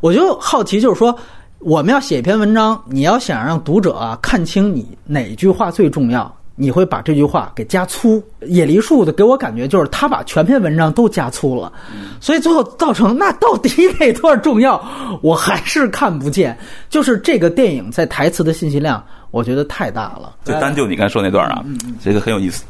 [0.00, 1.16] 我就好奇，就是说
[1.58, 6.34] 我们要写一篇文章，你要想让读者啊看清你哪句话最重要。
[6.56, 11.72] 你会把这句话给加粗，野梨树的给我感觉就是他把全篇文章都加粗了，
[12.20, 14.78] 所以最后造成那到底哪段重要，
[15.22, 16.54] 我还是看不见。
[16.90, 20.36] 就是这个电影在台词的信息量，我觉得太大了。
[20.44, 21.64] 就单就你刚才说那段啊，
[22.04, 22.62] 这个很有意思。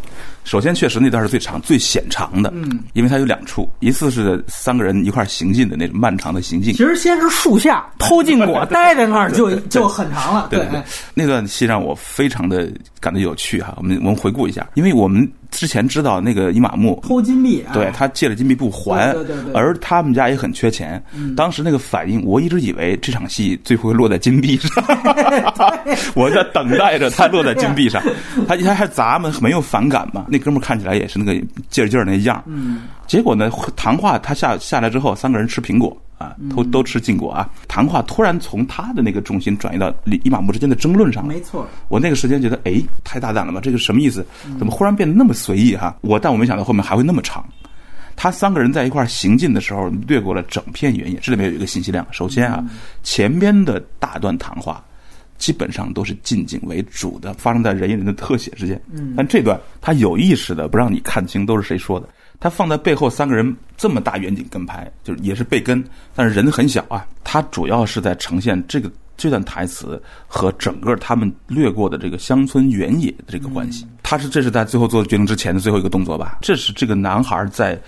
[0.44, 6.72] 首先，确实那段是最长、最显长的，嗯，因为它有两处，一次是三个人一块行进的那种漫长的行进。
[6.72, 10.48] 其实先是树下偷禁果， 待在那儿就就很长了。
[10.50, 10.82] 对对，
[11.14, 13.74] 那段戏让我非常的感到有趣哈。
[13.76, 15.30] 我们我们回顾一下，因为我们。
[15.50, 21.02] 之前知道那个伊玛目偷金币，对他借了金币不还，对对对，而他们家也很缺钱。
[21.36, 24.84] 当时那个反应，我一直以为这场戏最后会落在金币上，
[26.14, 28.02] 我在等待着他落在金币上。
[28.46, 30.26] 他他还砸嘛，没有反感嘛？
[30.28, 31.34] 那哥们看起来也是那个
[31.68, 32.42] 劲儿劲儿那样。
[32.46, 35.96] 嗯，结果呢，谈话他下下来之后，三个人吃苹果。
[36.20, 37.48] 啊，都都吃禁果啊！
[37.66, 43.58] 谈话突然从他的那个重心转移到伊玛目之间的争论上没错，我那个时间觉得，哎，太大胆了吧？
[43.58, 44.24] 这个什么意思？
[44.58, 45.96] 怎么忽然变得那么随意哈？
[46.02, 47.42] 我但我没想到后面还会那么长。
[48.16, 51.18] 他三个人在一块行进的时候，掠过了整片原野。
[51.22, 52.06] 这里面有一个信息量。
[52.10, 52.62] 首先啊，
[53.02, 54.84] 前边的大段谈话
[55.38, 58.78] 基本上都是近景为主的，发生在人与人的特写之间。
[58.92, 62.06] 嗯，但这段他有意识的不让你看清都是谁说的。
[62.40, 67.06] 他放在背后三个人这么大远景跟拍，就是也是背跟，但是人很小啊。
[67.22, 73.86] 他主要是在呈现这个这段台词和整个他们掠过的这个乡村原野的这个关系。
[74.02, 76.38] 他是这是在最后做决定之前的最后一个动作吧？
[76.40, 77.78] 这是这个男孩在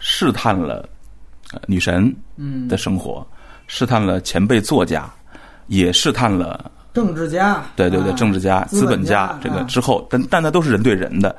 [0.00, 0.88] 试探了
[1.66, 2.12] 女神
[2.68, 3.24] 的生活，
[3.68, 5.08] 试探了前辈作家，
[5.68, 7.64] 也试探了政治家。
[7.76, 11.34] 对对对，政治家、资本家这个之后，但但那都是人对人的。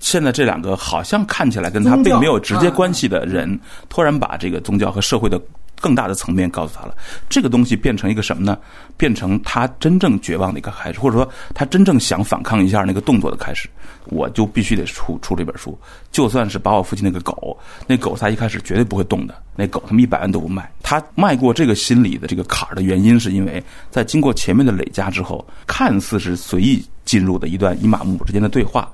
[0.00, 3.58] 现在这两个好像看起来跟他并没有直接关系的人，
[3.88, 5.40] 突然把这个宗教和社会的
[5.80, 6.94] 更大的层面告诉他了。
[7.28, 8.58] 这个东西变成一个什么呢？
[8.96, 13.68] 变成他真正绝望的一个开始，或者说他真正想反抗一下那个动作的开始。
[14.06, 15.78] 我就必须得出出这本书，
[16.10, 20.68] 就算是把我父亲那个狗，那狗他一开始绝对不会动的，那狗他们一百万都不卖。
[20.82, 28.90] 他迈过这个心理的这个坎儿的原因，是因为在经过前面的累加之后，看似是随意进入的一段伊玛目之间的对话。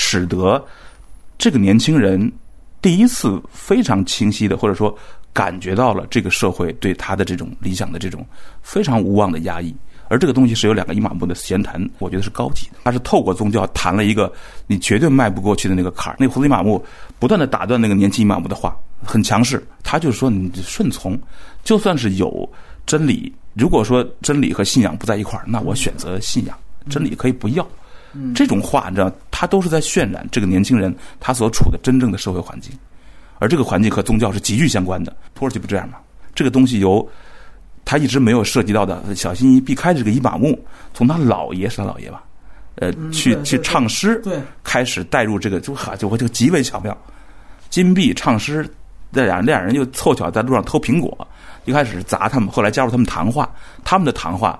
[0.00, 0.64] 使得
[1.36, 2.32] 这个年轻人
[2.80, 4.96] 第一次非常清晰的，或者说
[5.32, 8.24] 感觉到了这个社会对他的这种理想的这种
[8.62, 9.74] 非常无望的压抑。
[10.06, 12.76] 而这个东西是有两个伊玛目的闲谈，我觉得是高级的。
[12.84, 14.32] 他是透过宗教谈了一个
[14.68, 16.16] 你绝对迈不过去的那个坎儿。
[16.16, 16.82] 那个胡子伊玛目
[17.18, 19.66] 不断的打断那个年轻伊玛目的话，很强势。
[19.82, 21.20] 他就说你顺从，
[21.64, 22.48] 就算是有
[22.86, 26.56] 真理，如果说真理和信仰不在一块儿，那我选择信仰，
[26.88, 27.68] 真理可以不要。
[28.34, 32.72] 这种话，你知道，他都是在渲染这个年轻人他所处的真正的社会环境，
[33.38, 35.14] 而这个环境和宗教是极具相关的。
[35.34, 35.98] 土耳其不这样吗？
[36.34, 37.06] 这个东西由
[37.84, 40.58] 他一直没有涉及到的，小心翼翼避开这个伊玛目，
[40.94, 42.22] 从他姥爷是他姥爷吧，
[42.76, 46.96] 呃，去去唱诗，对，开始带入这个，就哈，就就极为巧妙。
[47.70, 48.68] 金币唱诗，
[49.12, 51.26] 这俩俩人就凑巧在路上偷苹果，
[51.64, 53.50] 一开始砸他们，后来加入他们谈话，
[53.84, 54.58] 他们的谈话。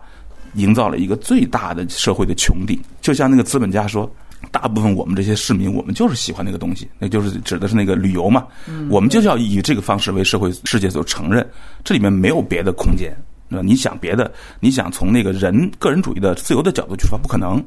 [0.58, 4.10] 营造了一个最大的社会的穹顶，就像那个资本家说，
[4.50, 8.46] 大部分我们这些市民，我们就是喜欢那个东西，那就是指的是那个旅游嘛。
[8.90, 11.48] 我们就是要以这个方式为社会世界所承认，
[11.84, 13.16] 这里面没有别的空间，
[13.48, 17.64] 那你想别的，你想从那个人个人主义的自由的角度去说，不可能。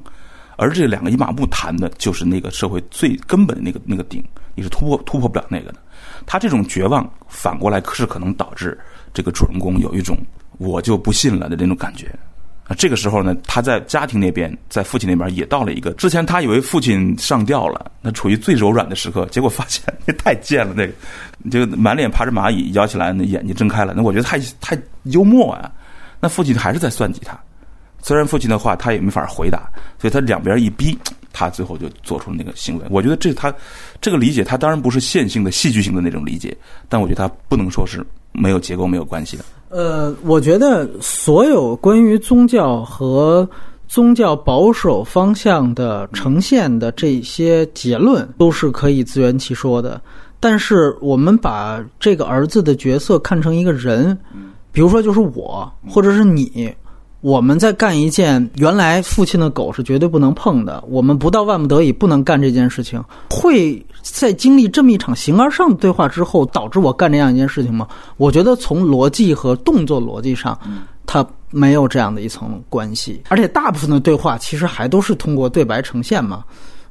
[0.58, 4.23] 而这两个一马步谈的就是那个社会最根本的那个那个顶，
[4.54, 5.80] 你是突破突破不了那个的。
[6.27, 8.77] 他这种绝望反过来是可能导致
[9.12, 10.15] 这个主人公有一种
[10.60, 12.13] 我就不信了的那种感觉。
[12.75, 20.93] 这个时候呢，他在家庭那边，在父亲那边也到了一个之前他以为父亲上吊了，那处于最柔软的时刻，结果发现 那太贱了，那个
[21.49, 25.71] 就满脸爬着蚂蚁，摇起来那眼睛睁开了，那我觉得太太幽默啊。
[26.19, 27.39] 那父亲还是在算计他，
[28.01, 30.97] 虽然父亲的话他也没法回答，所以他两边一逼，
[31.34, 32.86] 他最后就做出那个行为。
[32.89, 33.51] 我觉得这他
[33.99, 36.55] 这个理解，他当然不是线性的、戏剧性的那种理解，
[36.88, 39.43] 但我觉得他不能说是没有结构、没有关系的。
[39.71, 43.49] 呃，我觉得所有关于宗教和
[43.88, 49.99] 宗教保守方向的呈现的这些结论，都是可以自圆其说的。
[50.41, 54.17] 但是我们把这个儿子的角色看成一个人，
[54.71, 56.73] 比如说就是我，或者是你，
[57.21, 67.87] 我们在干一件原来父亲的狗是绝对不能碰的，我们不到万不得已不能干这件事情，会在经历这么一场形而上的对话之后，导致我干这样一件事情吗？
[68.17, 70.57] 我觉得从逻辑和动作逻辑上，
[71.05, 76.43] 它没有这样的一层关系，而且大部分的对话其实还都是通过对白呈现嘛。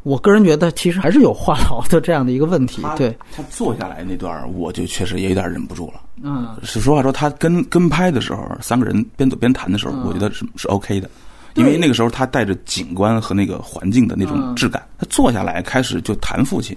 [0.03, 2.83] 我个人觉得，其实还是有话痨的这样的一个问题。
[2.96, 6.01] 对他坐下来那段，我就确实也有点忍不住了。
[6.23, 11.11] 嗯，是实话说，他跟跟拍的时候，三个人边走边谈的时候，我觉得是是 OK 的，
[11.55, 14.83] 因为那个时候他带着景观和那个环境的那种质感。
[14.99, 16.77] 他坐下来开始就谈父亲，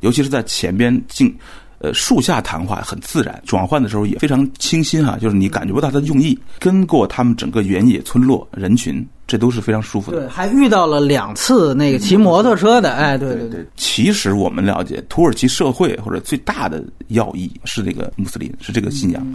[0.00, 1.34] 尤其是在前边静
[1.78, 6.38] 呃树下谈话很自然，转换的时候也非常清新哈，就是你感觉不到他的用意。
[6.58, 10.20] 跟过他们整个原野村落人群，这都是非常舒服的。
[10.20, 13.66] 对，还遇到了两次那个骑摩托车的，哎，对对对。
[13.76, 19.26] 其实我们了解土耳其社会或者最大的要义是这个穆斯林，是这个信仰，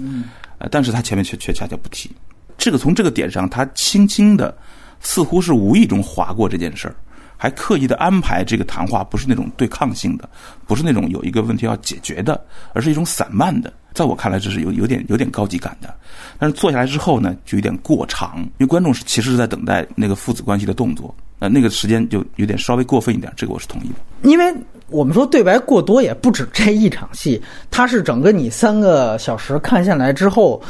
[0.59, 2.09] 呃，但是他前面却却恰恰不提。
[2.57, 4.55] 这个从这个点上，他轻轻的，
[4.99, 6.95] 似乎是无意中划过这件事儿，
[7.37, 10.27] 还刻意的安排这个谈话不是那种对抗性的，
[10.65, 12.39] 不是那种有一个问题要解决的，
[12.73, 13.71] 而是一种散漫的。
[13.93, 15.91] 在我看来，这是有有点有点高级感的。
[16.37, 23.95] 但是坐下来之后呢，就有点过长，因为观众是其实是在等待那个父子关系的动作，呃，那个时间就有点稍微过分一点，这个我是同意的。
[24.29, 24.53] 因为
[24.89, 27.41] 我们说对白过多也不止这一场戏，
[27.71, 30.61] 它是整个你三个小时看下来之后，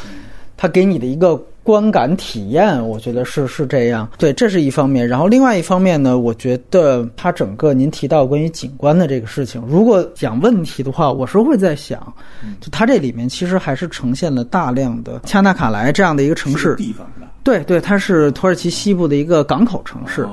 [0.56, 1.36] 它给你的一个
[1.68, 4.08] 观感体验，我觉得是是这样。
[4.16, 5.06] 对，这是一方面。
[5.06, 12.00] 然后另外一方面呢，我觉得它整个您提到关于景观的这个事情，如果讲问题的话，我是会在想，
[12.58, 16.74] 就它这里面其实还是呈现了大量的恰纳卡莱这样的一个城市。
[16.76, 17.28] 地方是吧？
[17.44, 20.26] 对对，它是土耳其西部的一个港口城市。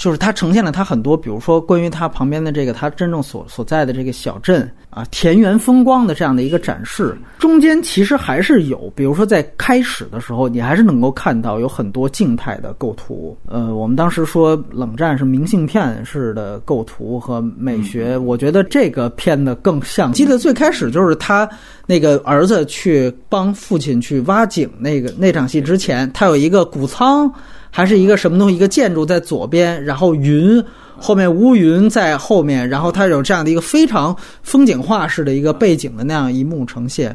[0.00, 7.14] 就是它呈现了它很多，比如说关于它旁边的这个它真正所所在的这个小镇啊，田园风光的这样的一个展示。
[7.38, 13.36] 中间其实还是有，比如说在开始的时候，你还是能够看到有很多静态的构图。
[13.46, 20.14] 呃，我们当时说冷战是明信片式的构图和美学，我觉得这个片子更像。
[20.14, 21.46] 记得最开始就是他
[21.86, 27.30] 那个儿子去帮父亲去挖井那个那场戏之前，他有一个谷仓。
[27.70, 28.56] 还是一个什么东西？
[28.56, 30.62] 一个建筑在左边，然后云
[30.96, 37.14] 后面乌云在后面，然后它有这样的一个非常风景画式的一个背景的那样一幕呈现。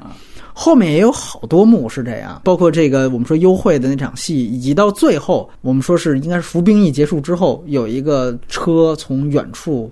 [0.53, 9.91] 后面也有好多幕是这样，包括这个我们说幽会的那场戏，以及到最后我们说是应该是服兵役结束之后，有一个车从远处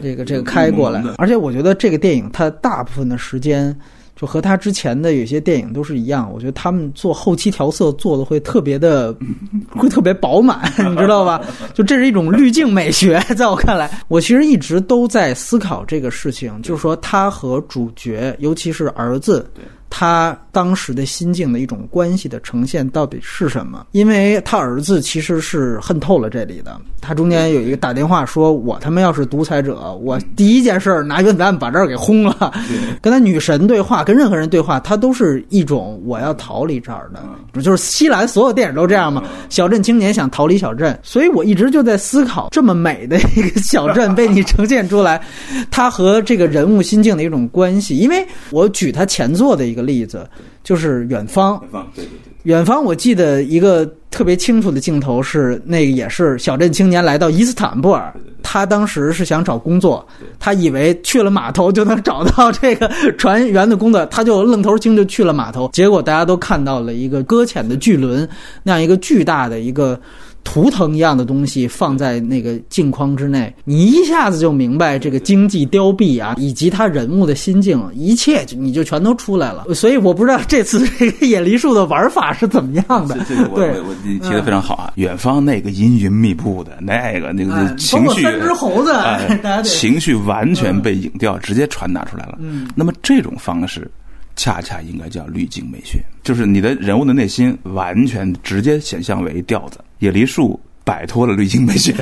[0.00, 3.76] 这个这个开过来，而且我觉得这个电影它大部分的时间。
[4.16, 9.14] 就和他之前的有些电影都是一样，我觉得他们做后期调色做的会特别的，
[9.76, 11.40] 会特别饱满， 你知道吧？
[11.74, 19.48] 就这是一种滤镜美学，在我看来， 我其实一直都在思考这个事情，就是说他和主角，尤其是儿子。
[19.88, 23.86] 他当时的心境的一种关系的呈现到底是什么？
[23.92, 26.76] 因为他儿子其实是恨透了这里的。
[27.00, 32.52] 他中间有一个打电话说：“我他妈要是独裁者，我第一件事拿原子弹把这儿给轰了。”
[33.00, 37.22] 跟他女神对话，跟任何人对话，他都是一种我要逃离这儿的。
[37.52, 39.22] 不就是西兰所有电影都这样吗？
[39.48, 45.22] 小镇青年想逃离小镇，所以我一直就在思考，这么美的一个小镇被你呈现出来，
[45.70, 47.96] 他和这个人物心境的一种关系。
[47.96, 49.85] 因为我举他前作的一个。
[49.86, 50.28] 例子
[50.62, 52.84] 就是《远方》，远方，对对对，远方。
[52.84, 60.06] 我记得一个特别清楚的镜头是，那个也是小镇青年来到伊斯坦布尔，他当时是想找工作，
[60.38, 68.28] 他以为去了码头就能找到这个船员的工作，他就愣头青就去了码头，结果大家都看到了一个搁浅的巨轮，
[68.62, 69.98] 那样一个巨大的一个。
[70.46, 79.66] 图腾一样的东西放在那个镜框之内，你一下子就明白这个经济凋敝啊，以及他人物的心境，一切你就全都出来了。
[79.74, 83.18] 所以我不知道这次这个野梨树的玩法是怎么样的。
[83.54, 84.92] 对，我你提的非常好啊。
[84.94, 88.94] 远方那个阴云密布的那个那个 情绪，三只猴子，
[89.68, 92.38] 情绪完全被影调直接传达出来了。
[92.40, 93.90] 嗯，那么这种方式。
[94.36, 99.78] 恰恰应该叫滤镜美学，就是你的人物的内心完全直接显像为调子。
[99.98, 101.94] 野梨树摆脱了滤镜美学，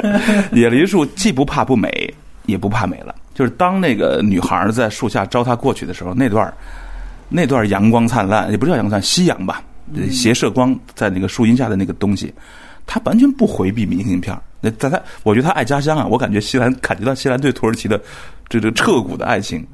[0.52, 2.14] 野梨树既不怕不美，
[2.46, 3.14] 也不怕美了。
[3.34, 6.52] 就是当那个女孩在树下招他过去的时候，那段
[7.28, 9.62] 那段阳光灿烂，也不叫阳光灿烂，夕阳吧，
[10.10, 12.32] 斜射光在那个树荫下的那个东西，
[12.86, 18.00] 他完全不回避明信片那在他，我觉得他爱家乡啊，我感觉西兰感觉到西兰对土耳其的
[18.48, 19.64] 这个彻骨的爱情。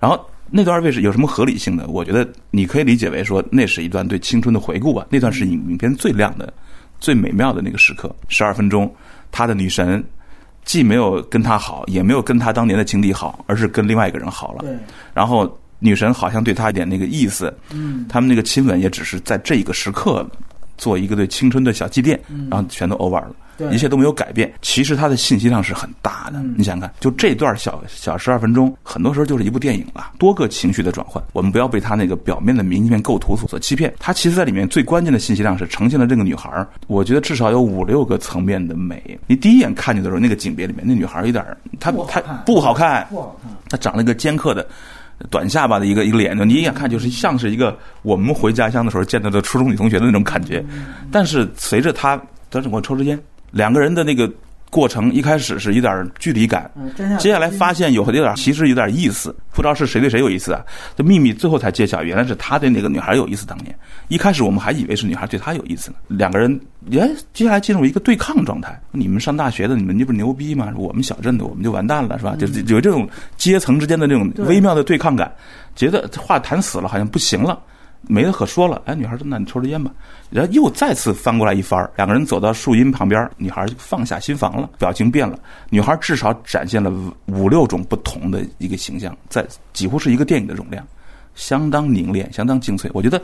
[0.00, 0.18] 然后
[0.52, 1.86] 那段位置有什么合理性的？
[1.88, 5.06] 我觉得你可以理解为说，那是一段对青春的回顾吧。
[5.10, 6.52] 那段是影影片最亮的、
[7.00, 8.94] 最美妙的那个时刻，十二分钟，
[9.30, 10.04] 他的女神。
[10.64, 14.60] 既没有跟他好，也没有跟他当年的情敌好，而是跟另外一个人好了。
[14.60, 14.78] 对。
[15.12, 20.24] 然后女神好像对他一点那个意思，嗯，他们那个亲吻也只是在这一个时刻
[20.82, 22.18] 做一个对青春的小祭奠，
[22.50, 23.36] 然后全都 over 了。
[23.70, 26.42] 一切都没有改变，其实它的信息量是很大的。
[26.56, 31.22] 你想想看，就这段小小十二分钟，很多时候就是一部电影了，多个情绪的转换。
[31.32, 33.94] 我们不要被它那个表面的明信片构图所所欺骗。
[34.00, 39.16] 它其实在里面最关键的信息量是呈现了这个女孩我觉得至少有五六个层面的美。
[39.28, 41.44] 你第一眼看见的时候，那个景别里面那女孩有点
[41.78, 43.56] 她她不好看，不好看。
[43.68, 44.66] 她长了一个尖刻的
[45.30, 50.64] 短下巴的一个一个脸，你一眼看就是像是一个我们回家乡的时候见到的初中女同学的那种感觉。
[51.10, 52.20] 但是随着他，
[52.50, 53.18] 但是我抽支烟。
[53.50, 54.30] 两个人的那个
[54.72, 56.70] 过程，一开始是有点距离感，
[57.18, 60.64] 接下来发现有有点，其实有点意思，不知道是谁对谁有意思啊？
[60.96, 63.46] 这秘密最后才揭晓，原来是他对那个女孩有意思。
[63.46, 65.96] 当年一开始我们还以为是女孩对他有意思呢。
[66.08, 66.58] 两个人，
[66.92, 68.80] 哎，接下来进入一个对抗状态。
[68.92, 70.72] 你们上大学的，你们这不是牛逼吗？
[70.74, 72.34] 我们小镇的，我们就完蛋了，是吧？
[72.34, 73.06] 就是有这种
[73.36, 75.30] 阶层之间的这种微妙的对抗感，
[75.76, 77.60] 觉得话谈死了，好像不行了。
[78.08, 79.92] 没得可说了，哎，女孩说：“那你抽支烟吧。”
[80.28, 85.38] 然后又再次翻过来一番两个人走到树荫旁边，女孩放下心防了，表情变了。
[85.70, 86.92] 女孩至少展现了
[87.26, 90.84] 五六种不同的一个形象，在几乎是一个电影的容量，
[91.34, 92.90] 相当凝练，相当精粹。
[92.92, 93.22] 我觉得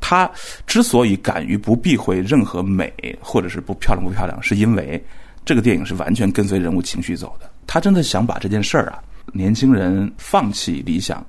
[0.00, 0.28] 她
[0.66, 5.02] 之所以敢于不避讳任何美，或者是不漂亮不漂亮，是因为
[5.44, 7.48] 这个电影是完全跟随人物情绪走的。
[7.66, 9.00] 她真的想把这件事儿啊，
[9.32, 11.24] 年轻人放弃理想。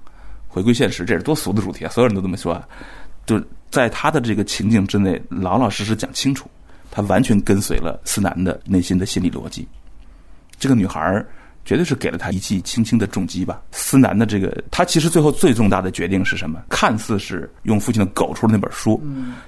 [0.50, 1.92] 回归现实，这是多俗的主题啊！
[1.92, 2.68] 所有人都这么说啊，
[3.28, 6.50] 就在他的这个情境之内，老老实实讲清楚，
[6.90, 9.68] 他完全跟随了思南的内心的心理逻辑。
[10.58, 11.24] 这个女孩
[11.64, 13.62] 绝对是给了他一记轻轻的重击吧。
[13.72, 16.64] 思南的这个，他其实最后最重大的决定是什么？
[16.68, 19.00] 看似是用父亲的狗出的那本书，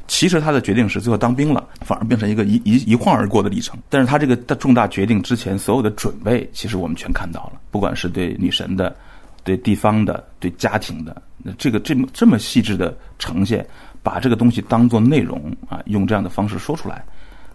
[0.07, 3.79] 其实他的决定是最后当兵了，反而变成一个一一一晃而过的历程。
[3.89, 8.95] 但是他这个重大决定之前所有的准备，其实我们全看到了，不管是对女神的。
[9.43, 13.65] 对地方的、对家庭的，那这个这么这么细致的呈现，
[14.03, 17.03] 把这个东西当做内容啊，用这样的方式说出来，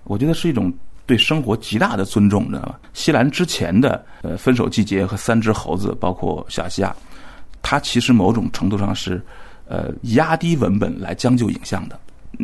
[0.05, 0.73] 我觉得是一种
[1.07, 2.75] 对生活极大的尊重，知道吗？
[2.93, 6.91] 西兰之前的呃《分手季节》和《三只猴子》，包括《小西亚》，
[7.63, 9.23] 它其实某种程度上是
[9.67, 11.99] 呃压低文本来将就影像的。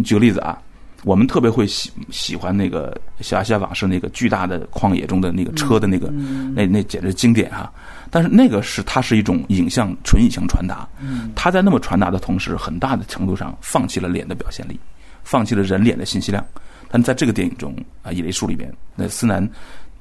[0.05, 0.61] 举个例子啊。
[1.05, 6.07] 我们特别会喜喜欢那个《小亚往事》那个巨大的旷野中的那个车的那个，
[6.55, 7.73] 那那简直经典哈！
[8.15, 10.87] 但是那个是它是一种影像纯影像传达，
[11.35, 14.79] 它在那么传达的同时，很大的程度上放弃了脸的表现力，
[15.25, 16.47] 放弃了人脸的信息量。
[16.91, 19.49] 但在这个电影中啊，《野梨树》里面，那思南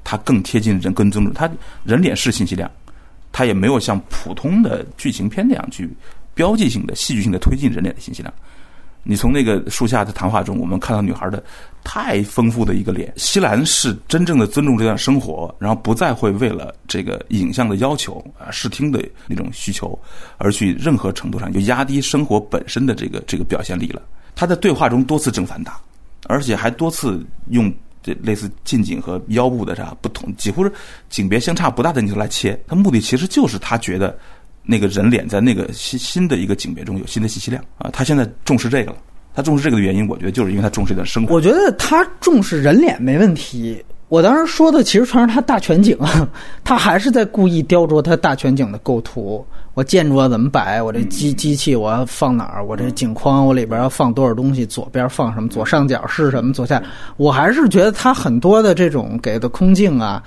[0.04, 1.50] 他更贴近人跟尊重，他
[1.86, 2.70] 人脸是信息量，
[3.32, 5.90] 他也没有像普通的剧情片那样去
[6.34, 8.34] 标记性的、戏剧性的推进人脸的信息量。
[9.04, 11.44] 你从那个树下的谈话中，我们看到女孩的
[11.84, 13.12] 太丰富的一个脸。
[13.18, 19.98] 西兰是真正的尊重这段生活，然后不再会为了这个影像的要求啊、视听的那种需求，
[20.38, 24.02] 而去任何程度上就压低生活本身的这个这个表现力了。
[24.36, 25.80] 他在对话中多次正反打，
[26.28, 27.74] 而且还多次用
[28.04, 30.72] 这类似近景和腰部的啥不同，几乎是
[31.10, 32.62] 景别相差不大的镜头来切。
[32.68, 34.16] 他目的其实就是他觉得。
[34.64, 38.98] 那个人脸在那个新新的一个景别中有新的信息量啊，他现在重视这个了。
[39.34, 41.34] 他重视这个的原因，我觉得就是因为他重视一段生活。
[41.34, 43.82] 我觉得他重视人脸没问题。
[44.10, 45.98] 我当时说的其实全是他大全景，
[46.66, 49.46] 他还是在故意雕琢他大全景的构图。
[49.74, 50.82] 我建筑要怎么摆？
[50.82, 52.66] 我这机机器我要放哪儿？
[52.66, 54.66] 我这景框我里边要放多少东西？
[54.66, 55.48] 左边放什么？
[55.48, 56.52] 左上角是什么？
[56.52, 56.84] 左下？
[57.16, 60.22] 我还是觉得他很多的这种给的空镜啊。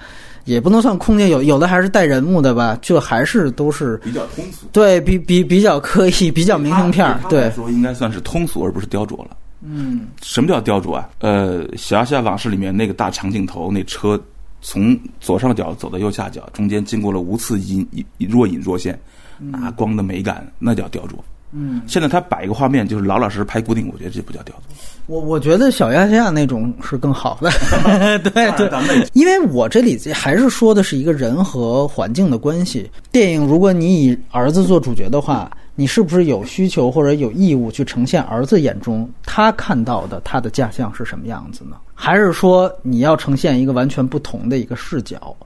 [0.45, 9.36] 也不能算空间，有有的还是带人物的吧，就还是都是比较通俗，对比比比较刻意，比较明信片对，说应该算是通俗而不是雕琢了。
[9.62, 11.09] 嗯，什么叫雕琢啊？
[11.20, 14.20] 呃，《小夏往事》里面那个大长镜头，那车
[14.61, 18.99] 从左上角走到右下角，中间经过了无次隐隐若隐若现，
[19.38, 21.14] 那光的美感，那叫雕琢。
[21.57, 24.59] 嗯，现在他摆一个画面，就是老老实实拍固定，我觉得这不叫雕琢。
[25.07, 27.51] 我我觉得小亚细亚那种是更好的，
[28.31, 32.91] 对对，因为我这里还是说的是一个人和环境的关系。
[33.13, 41.77] 电影如果你以儿子做主角的话，你是不是有需求或者有义务去呈现儿子眼中他看到的他的家乡是什么样子呢？
[41.95, 45.37] 还是说你要呈现一个完全不同的一个视角？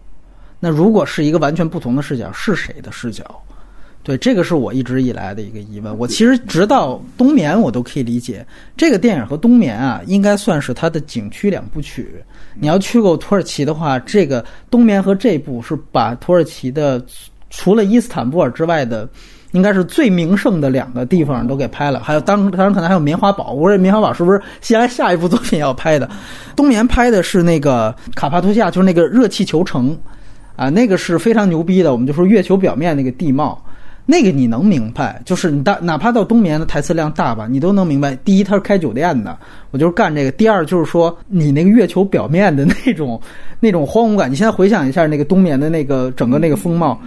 [0.61, 3.25] 那如果是一个完全不同的视角，是谁的视角？
[4.03, 5.99] 对，这个是我一直以来的一个疑问。
[5.99, 12.09] 我其实直到冬眠，我都可以理解这个电影和冬眠啊，应该算是它的景区两部曲。
[12.55, 17.05] 你要去过土耳其的话，这个冬眠和这部是把土耳其的
[17.51, 19.07] 除了伊斯坦布尔之外的，
[19.53, 22.01] 应该是最名胜的两个地方都给拍了。
[22.01, 26.09] 还有当当然可能还有棉花堡，我说棉花堡是不是西安下一部作品要拍的？
[26.57, 29.95] 冬眠拍的是那个卡帕多西亚，就是那个热气球城
[30.57, 31.93] 啊，那个是非常牛逼的。
[31.93, 33.63] 我们就说月球表面那个地貌。
[34.11, 38.17] 那个你能明白，就是你大哪怕到冬眠的台词量大吧，你都能明白。
[38.25, 39.39] 第一，他是开酒店的，
[39.71, 43.21] 我就是干这个；第二，就是说你那个月球表面的那种
[43.61, 44.31] 那种荒芜感。
[44.31, 46.99] 你现在回想一下那个冬眠的那个整个那个风貌。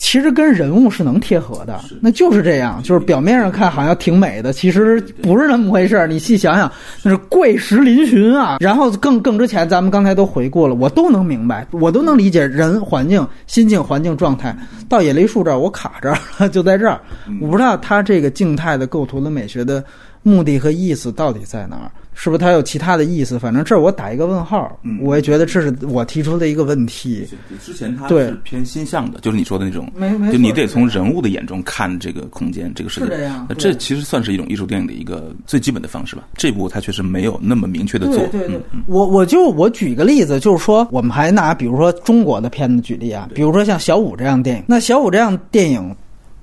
[0.00, 6.06] 其实跟人物是能贴合的，那就是这样，就是表面上看好像挺美的，其实不是那么回事儿。
[6.06, 6.72] 你细想想，
[7.02, 8.56] 那是怪石嶙峋啊。
[8.60, 14.56] 然后更更之前，咱们刚才都回顾了，我都能明白，我都能理解人环境、心境、环境状态。
[14.88, 16.98] 到野梨树这儿，我卡这儿了，就在这儿。
[17.40, 19.84] 我不知道他这个静态的构图的美学的
[20.22, 21.90] 目的和意思到底在哪儿。
[22.12, 23.38] 是不是它有其他的意思？
[23.38, 24.78] 反正这儿我打一个问号。
[24.82, 27.26] 嗯，我也觉得这是我提出的一个问题。
[27.62, 29.90] 之前他是偏心向的，就是你说的那种，
[30.30, 33.06] 就你得从人物的眼中看这个空间、这个世界。
[33.06, 33.46] 是这样。
[33.48, 36.28] 那这其实算是一种艺术电影的一个最基本的方式吧。
[36.36, 38.18] 这部它确实没有那么明确的做。
[38.26, 38.60] 对对。
[38.86, 44.64] 我我就我举一个例子，就是说，我们还拿比如说中国的片子举例啊，比如说像小五这样电影。
[44.66, 45.96] 那小五这样电影。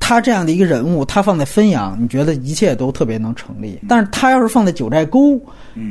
[0.08, 3.78] 他这样的一个人物，他放在汾阳，你觉得一切都特别能成立。
[3.90, 5.38] 但是他要是放在九寨沟，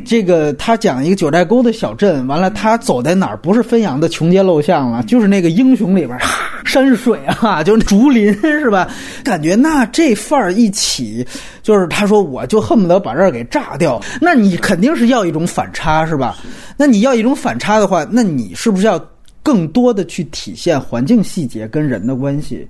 [0.07, 6.19] 这个他讲一个九寨沟的小镇，完了他走在哪儿不是汾阳的穷街陋巷了，就是那个英雄里边
[6.65, 8.89] 山水啊， 就是竹林是吧？
[9.23, 11.23] 感觉那这范儿一起，
[11.63, 14.01] 就是他说我就恨不得把这儿给炸掉。
[14.19, 16.39] 那你肯定是要一种反差是吧？
[16.79, 18.99] 那你要一种反差的话，那你是不是要？
[19.47, 22.67] 更多的去体现环境细节跟人的关系。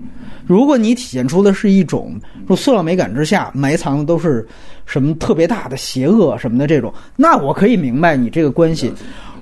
[0.46, 4.46] 如果你体现出的是一种说塑料美感之下埋藏的都是
[4.84, 8.92] 什么特别大的邪恶什么的这种，那我可以明白你这个关系。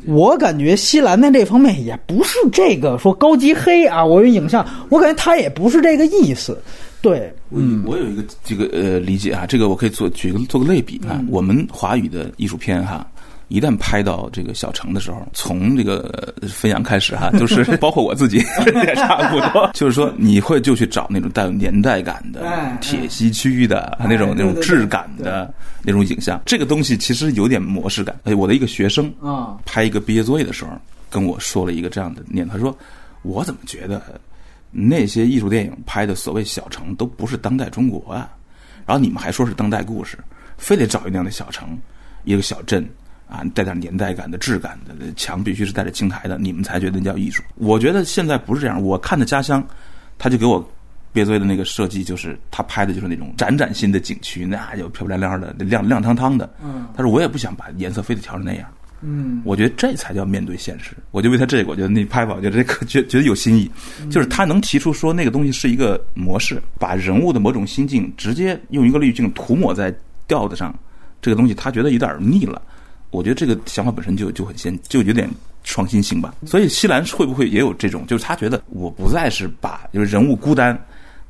[0.07, 6.57] 我感觉西兰在这方面也不是这个说高级黑啊，我用影像，我感觉他也不是这个意思。
[7.03, 13.05] 对，嗯，我有一个这个呃理解啊，这个我可以做举个做个类比啊，我们华语的艺术片哈。
[13.55, 18.39] 一旦拍到这个小城的时候，从这个汾阳开始哈， 就是 包括我自己
[18.85, 22.43] 也差不多，就是说你会就去找那种带有年代感的
[22.81, 26.43] 铁西区的那种那种质感的那种影像。
[26.45, 28.19] 这个东西其实有点模式感。
[28.25, 30.73] 哎，我的一个学生啊，拍一个毕业作业的时候
[31.09, 32.77] 跟我说了一个这样的念头，他说
[33.23, 34.03] ：“我怎么觉得
[34.73, 38.29] 那些艺术电影拍的所谓小城都不是当代中国啊？
[38.85, 40.19] 然后你们还说是当代故事，
[40.59, 41.79] 非得找一那样的小城，
[42.25, 42.85] 一个小镇。”
[43.29, 47.43] 啊，带点年代感的质感的墙必须是带着青苔的，你们才觉得叫艺术。
[47.57, 48.81] 我觉得现在不是这样。
[48.81, 49.67] 我看的家乡，
[50.19, 50.61] 他就给我
[51.13, 56.53] 毕业作业的那个设计，就是他拍的就是那种崭崭新的景区，那就漂漂亮亮的、亮亮堂堂的。
[56.63, 58.69] 嗯，他说我也不想把颜色非得调成那样。
[59.07, 60.97] 嗯，我觉得这才叫面对现实。
[61.11, 63.71] 我就为他这个，我觉得那拍吧，我觉得这个觉觉得有新意。
[64.11, 69.95] 就是他能提出说那个东西是一个模式，把人物的某种心境直接用一个滤镜涂抹在
[70.27, 70.75] 调子上，
[71.21, 72.63] 这个东西他觉得有点腻了。
[73.15, 75.31] 我觉得这个想法本身就就很先，就有点
[75.63, 76.35] 创新性吧。
[76.45, 78.05] 所以西兰会不会也有这种？
[78.07, 80.77] 就是他觉得我不再是把就是人物孤单，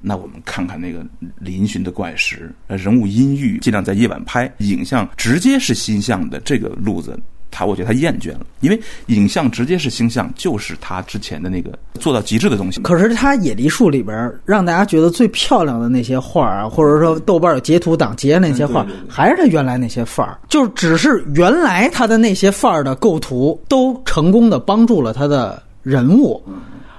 [0.01, 1.05] 那我们看看那个
[1.43, 7.21] 嶙峋的怪石，人物阴郁，尽量在夜晚拍，影像直接是心向的这个路子。
[7.55, 12.81] 他我觉得他厌倦了，因为影像直接是星象，就是他之前的那个做到极致的东西。
[12.81, 26.43] 可是他野梨树里边让大家觉得最漂亮的那些画啊，或者说豆瓣有截图党截那些画，还是他原来那些范儿，就只是原来他的那些范儿的构图都成功的帮助了他的人物，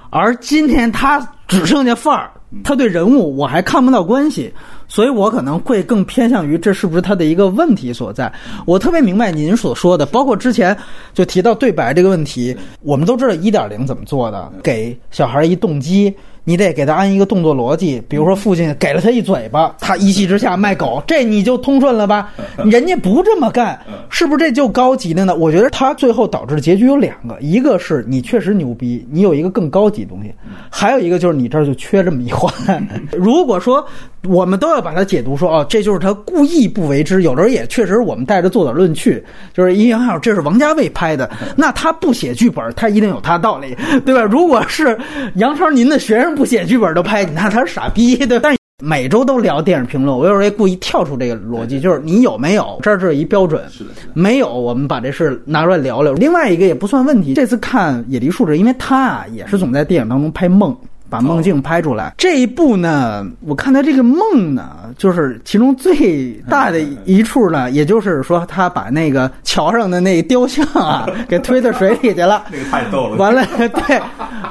[0.08, 2.30] 而今天他只剩下范儿，
[2.64, 4.50] 他对人物我还看不到关系。
[4.88, 8.32] 所以我可能会更偏向于这是不是他的一个问题所在。
[8.66, 10.76] 我特别明白您所说的，包括之前
[11.12, 16.14] 就提到对白这个问题，我们都知道一点零怎么做的，给小孩一动机。
[16.48, 22.32] 你得给他安一个动作逻辑，比如说父亲给了他一嘴巴，他一气之下卖狗，这你就通顺了吧？
[22.70, 23.76] 人家不这么干，
[24.10, 25.34] 是不是这就高级的呢？
[25.34, 30.30] 我觉得他最后导致的结局有两个，一个是你确实牛逼，你有一个更高级的东西；
[30.70, 32.48] 还有一个就是你这儿就缺这么一环。
[33.10, 33.84] 如果说
[34.28, 39.20] 我们都要把它解读说哦，这就是他故意不为之，有的时候也确实我们带着做点论去，
[39.52, 41.28] 就是阴阳号这是王家卫拍的，
[41.58, 44.22] 那他不写剧本，他一定有他道理，对吧？
[44.22, 44.96] 如果是
[45.34, 46.35] 杨超您的学生。
[46.36, 48.54] 不写剧本都拍，你看他是傻逼， 对，但。
[48.84, 53.64] 每周都聊电影评论，我有时候也故意跳出这个逻辑，就是你有没有，这儿是一标准。
[53.70, 53.90] 是的。
[54.12, 56.12] 没有，我们把这事拿出来聊聊。
[56.12, 60.76] 另外一个也不算问题，这次看《野梨树》是因为他啊也是总在电影当中拍梦。
[61.08, 72.44] 把梦境拍出来这一部呢，我看他这个梦呢，就是其中最大的一处呢，也就是说他把那个桥上的那雕像啊 给推到水里去了。
[72.50, 73.16] 那个太逗了。
[73.16, 74.00] 完了，对，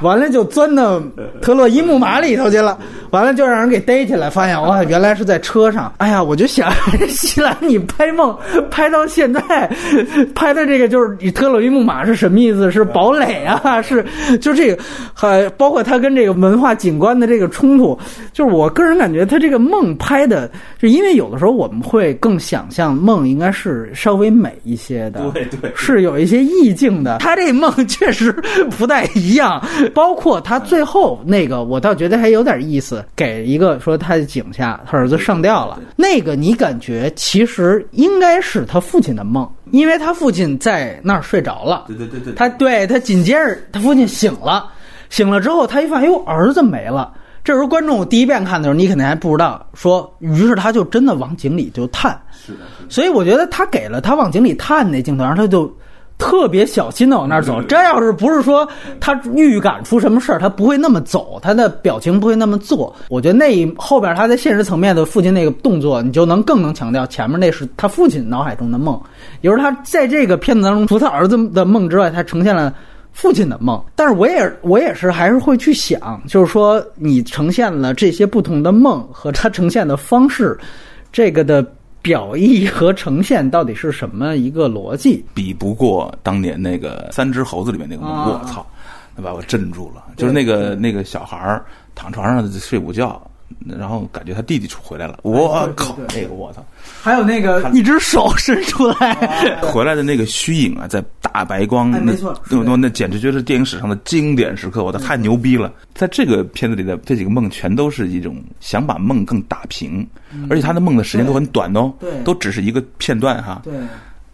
[0.02, 1.02] 完了就钻到
[1.42, 2.78] 特洛伊木马里头去了。
[3.12, 5.92] 完了就让人给逮起来，发现哇，原来是在车上。
[5.98, 6.70] 哎呀，我就想，
[7.08, 8.36] 西兰你拍梦
[8.70, 9.42] 拍到现在，
[10.36, 12.70] 拍的这个就是你特洛伊木马是什么意思？
[12.72, 13.82] 是堡垒啊？
[13.82, 14.06] 是
[14.42, 14.84] 就这个，
[15.14, 16.45] 还包括他跟这个。
[16.46, 17.98] 文化景观的这个冲突，
[18.32, 27.18] 就是我个人感觉他这个梦拍的，就因为有的时候我们会更想象梦应该是稍微美一些的，对对，是有一些意境的。
[27.18, 28.32] 他这梦确实
[28.78, 29.60] 不太一样，
[29.94, 44.72] 包括他最后那个，我倒觉得还有点意思，给一个说他的井下，他儿子上吊了，那个你感觉其实应该是他父亲的梦，因为他父亲在那儿睡着了，对对对对，他对他紧接着他父亲醒了。
[45.16, 47.14] 醒了之后，他一发现，哟，儿子没了。
[47.42, 49.66] 这时候，观众第一遍看的时候，你肯定还不知道。
[49.74, 52.22] 说，于是他就真的往井里就探。
[52.34, 52.60] 是的。
[52.90, 55.74] 所以我觉得他给了他往井里探那镜头，然后他就
[56.18, 57.62] 特别小心的往那儿走。
[57.62, 58.68] 这要是不是说
[59.00, 62.94] 他预感出什么事儿，他不会那么走，他的表情不会那么做。
[63.08, 69.00] 我觉得那后边他在现实层面的父亲那个动作，你就能更能强调前面那是他父亲脑海中的梦。
[69.40, 72.74] 也就是他在这个片子当中，除他儿子的梦之外，他呈现了。
[73.16, 80.60] 父亲的梦，但是我也我也是还是会去想，就是说你呈现了这些不同的梦和它呈现的方式，
[81.14, 81.66] 这个的
[82.02, 85.24] 表意和呈现到底是什么一个逻辑？
[85.34, 88.68] 比不过当年那个三只猴子里面那个梦，我操，
[89.16, 90.04] 那把我镇住了。
[90.18, 93.20] 就是那个那个小孩儿躺床上睡午觉。
[93.66, 96.66] 然后感觉他弟弟出回来了，我靠，那个我操！
[97.02, 99.14] 还有那个一只手伸出来，
[99.62, 105.72] 回来的那个虚影啊，在大白光，没错，那那简直就是电影史上的经典时刻，我操，太牛逼了！
[105.94, 110.06] 在这个片子里的这几个梦，全都是一种想把梦更打平，
[110.50, 113.62] 而且他的梦的时间都很短哦，对，都只是一个片段哈。
[113.64, 113.74] 对，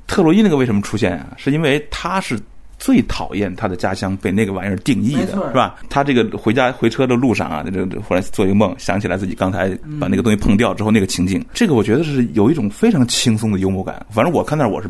[0.08, 1.28] 特洛伊那个为什么出现啊？
[1.38, 2.40] 是因为他是。
[2.82, 5.76] 最讨厌他的家乡被那个玩意儿定义的是吧？
[5.88, 9.70] 他这个回家回车的路上啊，这这忽然做一个梦，想起来自己刚才
[10.00, 14.04] 把那个东西碰掉之后那个情景，这个我觉得是有一种非常轻松的幽默感。
[14.10, 14.90] 反正我看那我是。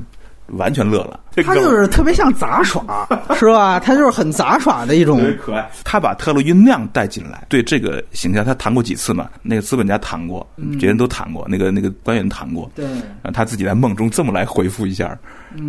[0.58, 3.80] 完全乐了，他就是特别像杂耍， 是吧？
[3.80, 5.18] 他就是很杂耍的一种。
[5.20, 5.70] 特别可爱。
[5.84, 9.30] 他把特洛伊那样带进来，对这个形象，他谈过几次嘛？
[9.41, 10.45] 那个资本家谈过，
[10.80, 12.70] 别人都谈过，那个那个官员谈过。
[12.76, 12.86] 对。
[13.34, 15.18] 他自己在梦中这么来回复一下，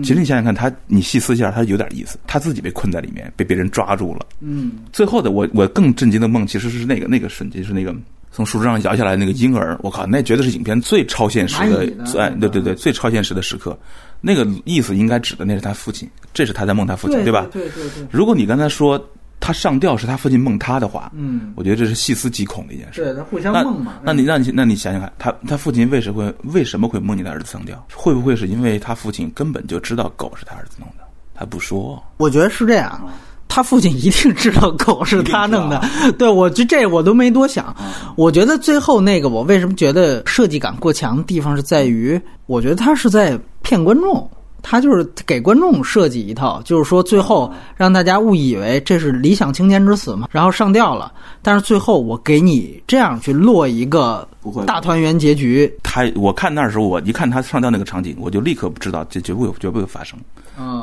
[0.03, 2.19] 其实你想想看，他你细思一下，他有点意思。
[2.27, 4.27] 他自己被困在里面，被别人抓住了。
[4.41, 4.73] 嗯。
[4.93, 7.95] 最后的我，我更震惊的梦，其实是那个那个瞬间，是那个。
[8.33, 11.87] 从树枝上摇下来那个婴儿，我靠，那绝对是影片最超现实的，
[12.19, 13.79] 哎，对对对，最超现实的时刻。
[14.23, 17.47] 那个意思应该指的那是他父亲，这是他在梦他父亲，对吧？
[17.53, 18.07] 对对对。
[18.11, 18.99] 如果你刚才说
[19.39, 23.05] 他上吊是他父亲梦他的话，嗯，我觉得这是细思极恐的一件事。
[23.05, 24.01] 对他互相梦嘛。
[24.03, 27.85] 那你那你那你想想看，他他父亲为什么会为什么会梦见他儿子上吊？
[27.93, 31.05] 会不会是因为他父亲根本就知道狗是他儿子弄的，
[31.35, 32.03] 他不说？
[32.17, 33.13] 我觉得是这样。
[33.55, 35.79] 他父亲一定知道狗是他弄的，
[36.17, 37.77] 对我就这我都没多想。
[38.17, 44.27] 我觉得最后那个我为什么觉得设计感过强的地方是在于，我觉得他是在骗观众，
[44.63, 54.27] 他就是给观众设计一套，就是说最后让大家误以为这是理想青年之死嘛，然后上吊了，但是最后我给你这样去落一个
[54.67, 55.71] 大团圆结局。
[55.83, 60.19] 他我看那时候我一看他上吊那个场景，我就立刻知道这绝不会绝不会发生。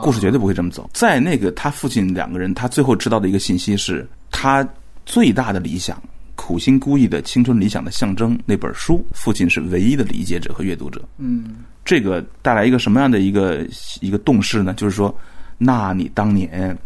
[0.01, 0.89] 故事绝对不会这么走。
[0.93, 4.67] 在那个他父亲两个人，他最后知道的一个信息是，他
[5.05, 6.01] 最大的理想、
[6.35, 11.01] 苦心孤诣的青春理想的象征那本书，父亲是唯一的理解者和阅读者。
[11.17, 13.65] 嗯，这个带来一个什么样的一个
[14.01, 14.73] 一个动势呢？
[14.73, 15.15] 就是说，
[15.57, 16.77] 那你当年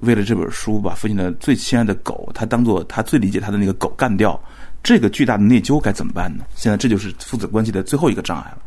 [0.00, 4.40] 为了这本书，把父亲的最亲爱的狗，他当做他最理解他的那个狗干掉，
[4.82, 6.44] 这个巨大的内疚该怎么办呢？
[6.54, 8.58] 现在这就是父子关系的最后一个障碍了。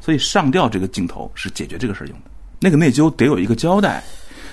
[0.00, 2.30] 所以上吊这个镜头是解决这个事儿用的。
[2.60, 4.02] 那个内疚得有一个交代，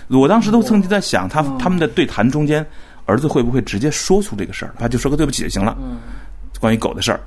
[0.08, 2.66] 我当时都曾经在想，他他们的对谈中间，
[3.06, 4.74] 儿子会不会直接说出这个事儿？
[4.80, 5.78] 他就说个对不起就行了，
[6.60, 7.20] 关于狗的事儿，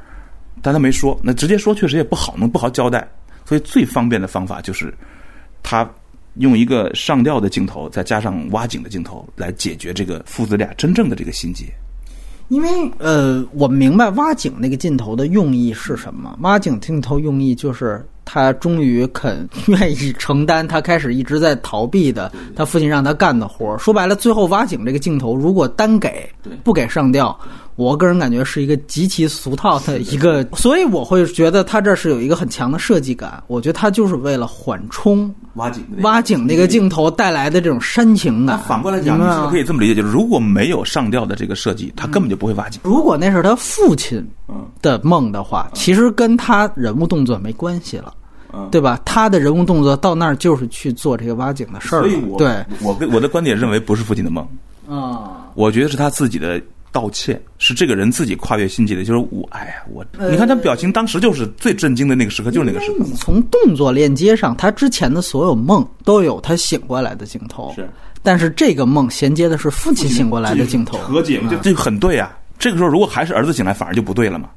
[0.62, 1.18] 但他没说。
[1.22, 3.06] 那直接说确实也不好，能不好交代。
[3.44, 4.94] 所以最方便的方法就是，
[5.62, 5.88] 他
[6.34, 11.66] 用一个上吊的镜头，再加上挖井的镜头，来解决这个父子俩真正的这个心结。
[12.48, 12.68] 因为
[12.98, 16.36] 呃，我明白挖井那个镜头的用意是什么。
[16.42, 23.76] 挖井镜头用意就是他终于肯愿意承担他开始一直在逃避的他父亲让他干的活儿。
[23.76, 26.30] 说白了，最后挖井这个镜头如果单给
[26.62, 27.36] 不给上吊，
[27.74, 33.42] 我个人感觉是一个极其俗套的一个，所以我会觉得他这是有一个很强的设计感。
[33.48, 38.62] 我觉得他就是为了缓冲挖井挖井那个镜头带来的这种煽情那感。
[38.62, 42.80] 反过来讲，你是可以这么理解，就是如果没有上吊的这个设计，他根本就不会挖井。
[42.84, 48.14] 如果那是他父亲嗯的梦的话，其实跟他人物动作没关系了。
[48.52, 49.00] 嗯，对吧？
[49.04, 52.08] 他的人物动作到那儿就是去做这个挖井的事儿了。
[52.08, 54.46] 所以我对我跟我的观点认为不是父亲的梦，
[54.88, 56.60] 啊，我觉得是他自己的
[56.92, 59.04] 道歉，是这个人自己跨越心结的。
[59.04, 63.04] 就是我，哎呀，我，你看他表情，当时就是最震惊的那个时刻，就是那个时刻。
[63.04, 67.88] 你从动作链接上，他之前的所有梦都有他醒过来的镜头，是，
[68.22, 70.98] 但是这个梦衔接的是父亲醒过来的镜头。
[70.98, 72.36] 和解嘛，就这个很对啊。
[72.58, 74.50] 这个时候如果还是儿子醒来，反而就不对了嘛。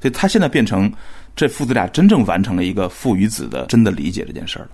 [0.00, 0.88] 所以他现在变成
[1.36, 4.70] 这父子俩真正完成了一个父与子的真的理解这件事儿了。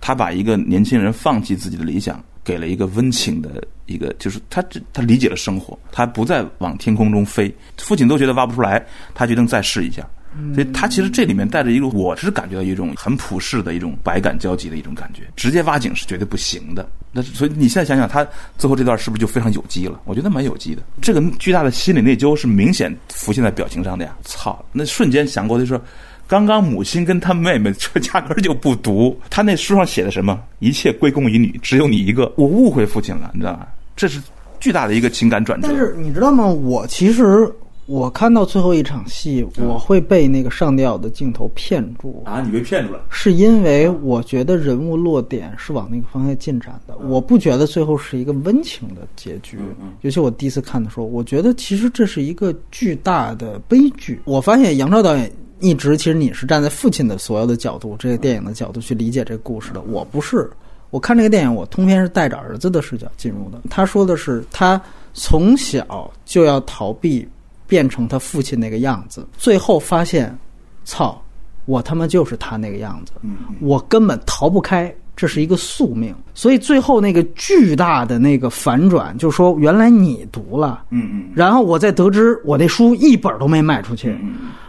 [0.00, 7.52] 他把一个年轻人放弃自己的理想，给了一个温情的一个，就是他他理解了生活，他不再往天空中飞。
[7.78, 10.08] 父亲都觉得挖不出来，他决定再试一下。
[10.54, 15.22] 所以他其实这里面带着一个，我是感觉到一种很普世的一种百感交集的一种感觉。
[15.34, 16.88] 直接挖井是绝对不行的。
[17.10, 18.26] 那所以你现在想想，他
[18.58, 20.00] 最后这段是不是就非常有机了？
[20.04, 20.82] 我觉得蛮有机的。
[21.00, 24.14] 这个巨大的心理内疚是明显浮现在表情上的呀。
[24.24, 25.80] 操，那瞬间想过就说，
[26.26, 30.38] 刚刚母亲跟他妹妹 这压根儿就不读，他那书上写的什么？
[30.58, 32.30] 一切归功于你，只有你一个。
[32.36, 33.66] 我误会父亲了，你知道吗？
[33.96, 34.20] 这是
[34.60, 35.66] 巨大的一个情感转折。
[35.66, 36.44] 但是你知道吗？
[36.46, 37.50] 我其实
[37.88, 42.22] 我看到最后一场戏，我会被那个上吊的镜头骗住。
[42.26, 43.00] 啊，你被骗住了。
[43.08, 49.58] 是因为我觉得人物落点是往那个方向进展的，我不觉得最后是一个温情的结局。
[50.02, 54.20] 尤其我第一次看的时候，我觉得其实这是一个巨大的悲剧。
[54.26, 60.50] 我发现杨超导演一直其实你是站在父亲的所有的角度，这个电影的角度去理解这个故事的，我不是。
[60.90, 63.62] 我看这个电影，我通篇是带着儿子的视角进入的。
[63.70, 64.78] 他说的是他
[65.14, 67.26] 从小就要逃避
[67.68, 70.36] 变成他父亲那个样子，最后发现，
[70.84, 71.22] 操，
[71.66, 73.12] 我他妈就是他那个样子，
[73.60, 76.14] 我根本逃不开，这是一个宿命。
[76.34, 81.30] 所以最后那个巨大的那个反转，就是说原来你读了，嗯嗯。
[81.34, 84.16] 然后我再得知我那书一本都没卖出去，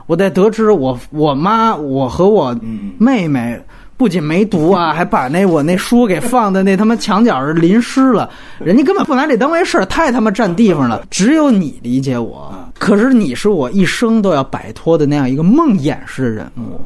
[0.06, 2.54] 我再得知我我妈我和我
[2.97, 3.60] 妹妹。
[4.00, 11.06] 不仅没读啊，还把那我那书给放在那他妈墙角上淋湿了，人家根本不拿这当回事儿，太他妈占地方了。
[11.10, 16.80] 只有你理解我，可是你是我一生都要摆脱的那样一个梦魇式的人物。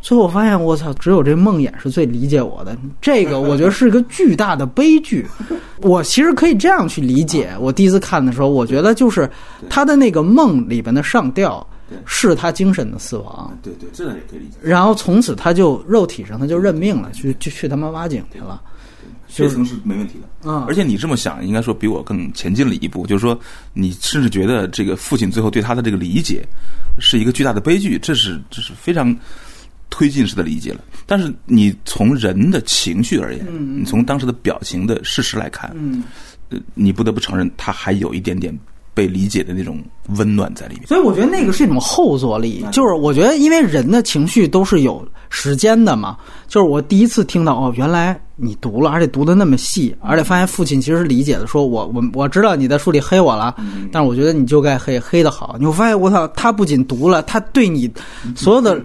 [0.00, 2.76] 最后我发现，我操，只有这梦魇是最理解我的。
[3.00, 5.24] 这个我觉得是一个巨大的悲剧。
[5.82, 7.50] 我其实可以这样去理解。
[7.60, 9.30] 我第一次看的时候，我觉得就是
[9.68, 11.64] 他的那个梦里边的上吊
[12.06, 14.56] 是他精神的死亡，对对，这个也可以理解。
[14.62, 18.62] 然后从此他就肉体上他就认命了，去去去他妈挖井去了。
[19.32, 23.38] 这层是没问题的，嗯而且你这么想，应该说比我更前进了一步，就是说，
[23.72, 26.44] 你甚至觉得这个父亲最后对他的这个理解
[26.98, 29.16] 是一个巨大的悲剧，这是这是非常
[29.88, 30.80] 推进式的理解了。
[31.06, 33.46] 但是你从人的情绪而言，
[33.80, 36.02] 你从当时的表情的事实来看，嗯，
[36.48, 38.52] 呃，你不得不承认，他还有一点点
[39.00, 39.82] 被理解的那种
[40.18, 40.86] 温暖在里面。
[40.86, 53.54] 所以我觉得那个是一种后坐力，就是我觉得因为人的情绪都是有时间的嘛，就是我第一次听到哦，原来你读了，而且读的那么细，而且发现父亲其实是理解的，说我我我知道你在书里黑我了，
[53.90, 57.90] 但是我觉得你就该黑黑的好，你会发现我操，他不仅读了，他对你
[58.36, 58.78] 所有的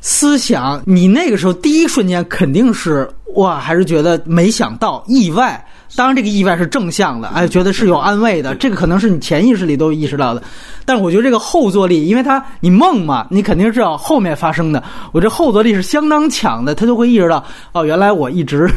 [0.00, 5.64] 思想，你那个时候第一瞬间肯定是哇，还是觉得没想到意外。
[5.96, 10.42] 当然，这个意外是正向的，哎，觉得是有安慰的，这个可能是你潜意识里都意识到的。
[10.84, 14.82] 但是我觉得这个后坐力，因为它你梦嘛，你肯定是要后面发生的。
[15.12, 18.70] 我这后坐力是相当强的，他就会意识到，哦，原来我一直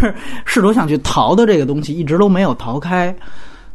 [0.45, 3.15] 试图想去逃的这个东西，一直都没有逃开。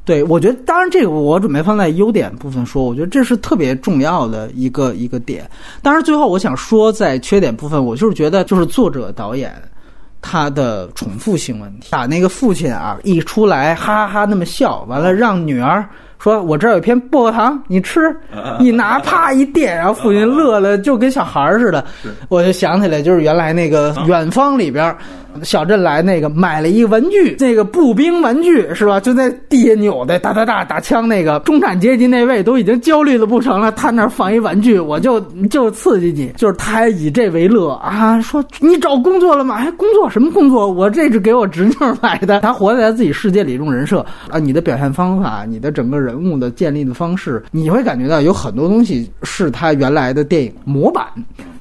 [0.05, 5.49] 对，我觉得当然这个我准备放在优点部分说，我觉得这是特别重要的一个一个点。
[5.81, 9.55] 当然，最后我想说，在缺点部分，我就是觉得就是作者导演。
[10.21, 15.89] 他的重复性问题，把那个父亲啊，一出来哈哈哈那么笑，完了让女儿
[16.19, 18.01] 说：“我这儿有片薄荷糖，你吃。”
[18.61, 21.85] 一拿啪一垫，然后父亲乐了，就跟小孩儿似的。
[22.29, 24.95] 我就想起来，就是原来那个《远方》里边。
[25.45, 28.99] 小镇来那个买了一个玩具，那个步兵玩具是吧？
[28.99, 31.09] 就在地下扭的，哒哒哒打枪。
[31.09, 39.57] 那个中产阶级那位都已经焦虑的不成了，他那儿放一玩具，我就就刺激你，就是他还以这为乐啊，说你找工作了吗？
[39.59, 40.67] 还，工作什么工作？
[40.67, 42.41] 我这是给我侄女买的。
[42.41, 51.07] 他活在自己世界里这种人设啊，你的表现方法，你的整个人人物的建立的方式，你会感觉到有很多东西是他原来的电影模板。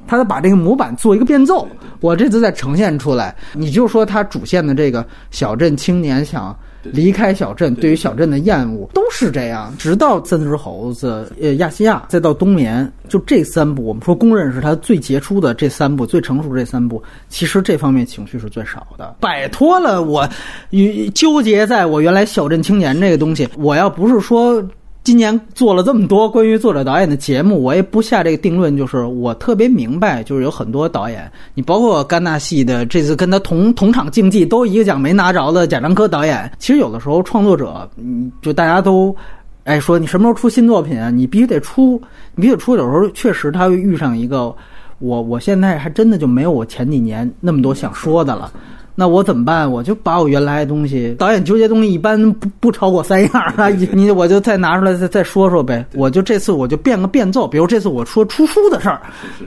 [0.09, 1.67] 他把这个模板做一个变奏，
[1.99, 3.35] 我这次再呈现出来。
[3.53, 9.73] 你就说他主线的这个小镇青年想离开小镇，对于小镇的厌恶，都是这样。
[9.77, 20.27] 直到三只猴子、呃亚细亚，再到冬眠，就这三部，我们说公认是他最杰出的这三部，最成熟这三部，其实这方面情绪是最少的，摆脱了我
[20.69, 23.47] 与纠结在我原来小镇青年这个东西。
[23.57, 24.63] 我要不是说。
[25.03, 28.75] 今年做了这么多关于作者导演的节目，我也不下这个定论。
[28.75, 39.15] 就是我特别明白，就是有很多导演，你包括戛纳系的这次跟他同同场竞技都一个奖没拿着的贾樟柯导演，其实有的时候创作者，嗯，就大家都，
[39.63, 41.09] 哎，说你什么时候出新作品啊？
[41.09, 42.01] 你必须得出，
[42.35, 42.75] 你必须得出。
[42.75, 44.53] 有时候确实他会遇上一个，
[44.99, 48.51] 我我现在还真的就没有我前几年那么多想说的了。
[48.99, 49.71] 那我怎么办？
[49.71, 55.85] 我就把我原来的东西，导演纠结东西一般不不超过三样啊，你我就再拿出来再再说说呗。
[55.93, 58.99] 我就这次我就变个变奏，比如这次我说出书的事儿，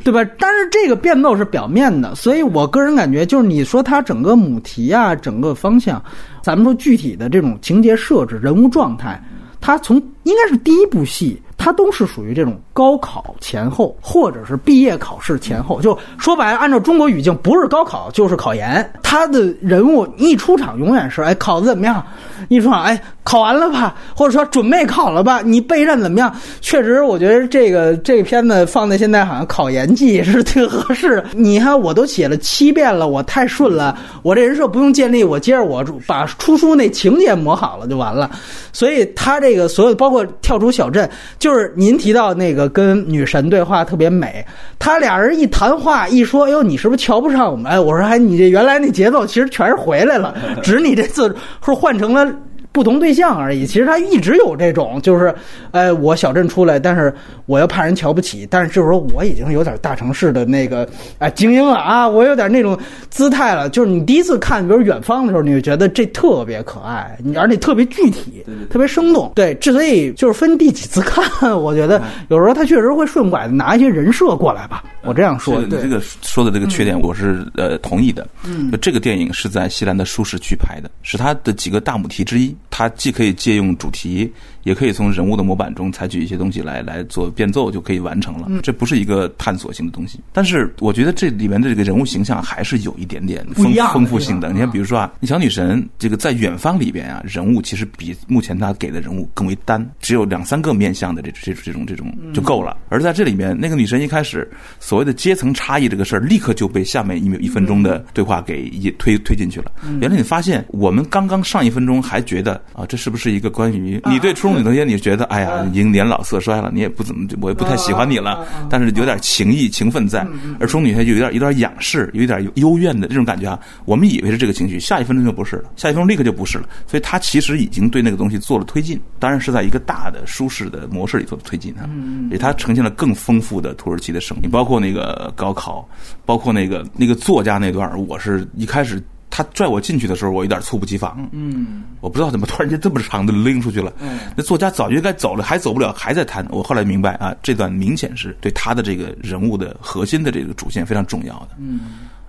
[0.05, 0.25] 对吧？
[0.39, 6.01] 但是这个变奏是表面的，所以我个人感觉就是你说它整个母题啊，整个方向，
[6.45, 9.21] 咱们说具体的这种情节设置、人物状态，
[9.61, 11.43] 它从应该是第一部戏。
[11.63, 15.79] 它都是属于这种高考前后，或者是毕业考试前后。
[15.79, 18.91] 就说白了，按照中国语境，不是高考就是考研。
[19.03, 22.03] 他的人物一出场，永远是哎考的怎么样？
[22.49, 23.95] 一出场哎考完了吧？
[24.17, 25.43] 或者说准备考了吧？
[25.45, 26.35] 你备战怎么样？
[26.63, 31.23] 确实，我觉得这个这个片子放在现在好像考研季是挺合适。
[31.33, 38.31] 你看，我都写了七遍了，我太顺了，我这人设不用建立，我接着我把出书那情节磨好了就完了。
[38.73, 41.07] 所以他这个所有包括跳出小镇
[41.39, 41.50] 就。
[41.51, 44.47] 就是您提到那个跟女神对话特别美，
[44.79, 47.73] 他俩人一谈话一说，哎呦，你是不是瞧不上我们？
[47.73, 50.33] 哎，我说，哎，你这原来那节奏其实全是回来了，
[50.63, 51.35] 只你这次
[51.67, 52.25] 是换成了。
[52.73, 53.67] 不同对象而已。
[53.67, 55.35] 其实他一直有这种，就是，
[55.73, 57.13] 呃，我小镇出来，但是
[57.47, 63.69] 我又怕人瞧不起，但是就是说我已经有点大城市的那个哎精英了啊，我有点那种姿态了。
[63.69, 69.33] 就是你第一次看，比如远方的时候，你就觉得这特别可爱，你而且特别具体，特别生动。
[69.35, 74.85] 对，之所以就是分第几次看，我觉得有时候他确实会顺拐的拿一些人设过来吧。
[75.03, 78.27] 我这样说，你这个说的这个缺点，我是呃同意的。
[78.45, 82.55] 嗯，这个电影是在西兰的舒适区拍的，是他的几个大母题之一。
[82.71, 84.33] 它既可以借用主题。
[84.65, 88.47] 也可以从人物的模板中采取一些东西来来做变奏，就可以完成了。
[88.63, 94.53] 这不是一个探索性的东西，但是我觉得这里面的这个人物形象还是有一点点丰丰富性的。
[94.53, 102.77] 你看，比如说啊，小女神这个在远方里边啊，人物其实比目前她给的人物更为单，只有两三个面相的这这这种这种就够了。
[102.91, 104.47] 而在这里面，那个女神一开始
[104.79, 109.73] 所谓的阶层差异这个事儿，立刻就被下面一秒一分钟的对话给一推推进去了。
[110.03, 118.47] 原来你发现，我们刚刚上一分钟还觉得啊，这是不是一个关于你对初中女同学你觉得哎呀，已经年老色衰了，你也不怎么，我也不太喜欢你了。
[118.69, 120.27] 但是有点情谊情分在，
[120.59, 123.59] 而初中女同学就有点有点仰视，有一点幽怨的这种感觉啊。
[123.85, 126.69] 我们以为是这个情绪，下一分钟就不是了，下一分钟立刻就不是了。
[126.87, 131.89] 所以他其实已经对那个东西做了推进，当然是在一个大的舒适的模式里做的推进啊。
[132.31, 135.89] 给他呈现了更丰富的土耳其的生命，包括那个高考，
[136.25, 139.03] 包括那个那个作家那段，我是一开始。
[139.31, 141.29] 他拽我进去的时候，我有点猝不及防。
[141.33, 143.93] 嗯，我不知道怎么突然间这么长的拎出去了。
[144.01, 146.47] 嗯，那作家早就应该走了，还走不了，还在谈。
[146.51, 151.51] 我后来明白啊，这段明显是对他的这个人物的核心的这个主线非常重要的。
[151.59, 151.81] 嗯，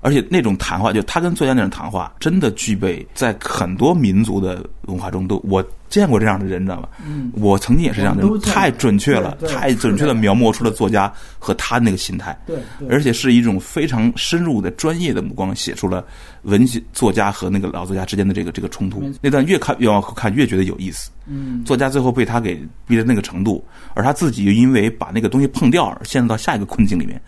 [0.02, 5.64] 而且那种谈话，就他跟作家那种谈话，真的具备在很多民族的文化中都我。
[5.91, 6.88] 见过这样的人，你知道吗？
[7.06, 12.34] 嗯，我曾经也是这样的人，太准确了，太准确的描摹出了作家和他那个心态。
[12.47, 12.58] 对，
[12.89, 16.02] 而且是一种非常深入的专业的目光，写出了
[16.43, 19.04] 文学作家和那个老作家之间的这个这个冲突。
[19.20, 21.12] 那段越看越往后看，越觉得有意思。
[21.28, 22.56] 嗯，作家最后被他给
[22.88, 23.62] 逼到那个程度，
[23.93, 27.22] 而他自己又因为把那个东西碰掉，而陷入到下一个困境里面。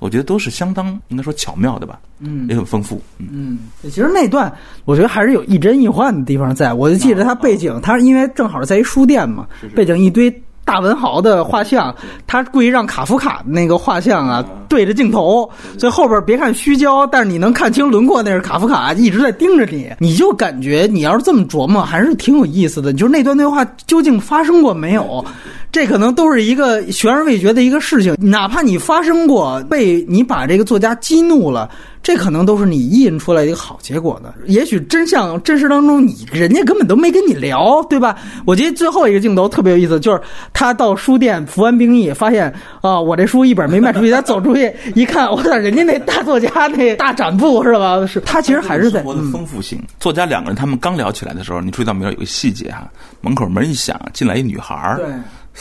[0.00, 4.52] 我觉得都是相当应该说巧妙的吧，嗯，也很丰富，嗯，其实那段
[4.84, 9.46] 我觉得还是有亦真亦幻的地方，在我就记得它背景，它因为正好在一书店嘛，
[9.76, 10.42] 背景一堆。
[10.64, 11.94] 大文豪的画像，
[12.26, 22.92] 他故意让卡夫卡那个画像啊对着镜头，所以后边别看虚焦，但是你能看清轮廓，那是卡夫卡一直在盯着你，你就感觉你要是这么琢磨，还是挺有意思的。
[22.92, 25.24] 就是那段对话究竟发生过没有？
[25.72, 28.16] 这可能都是一个悬而未决的一个事情。
[28.18, 31.70] 哪怕你发生过，被你把这个作家激怒了。
[32.02, 34.34] 这可能都是你意淫出来一个好结果的。
[34.46, 38.16] 也许真相真实当中，你人家根本都没跟你聊，对吧？
[38.46, 40.20] 我觉得最后一个镜头特别有意思，就是
[40.52, 48.06] 他到书店服完兵役，发现啊，我这书一本没卖出去，他走出去 一看，我操，人家那大作家那大展布是吧？
[48.06, 49.82] 是他其实还是在活的丰富性。
[49.98, 52.10] 作家两个人他们刚聊起来的时候，你注意到没有？
[52.10, 52.90] 有个细节哈，
[53.20, 54.96] 门口门一响，进来一女孩儿。
[54.96, 55.06] 对。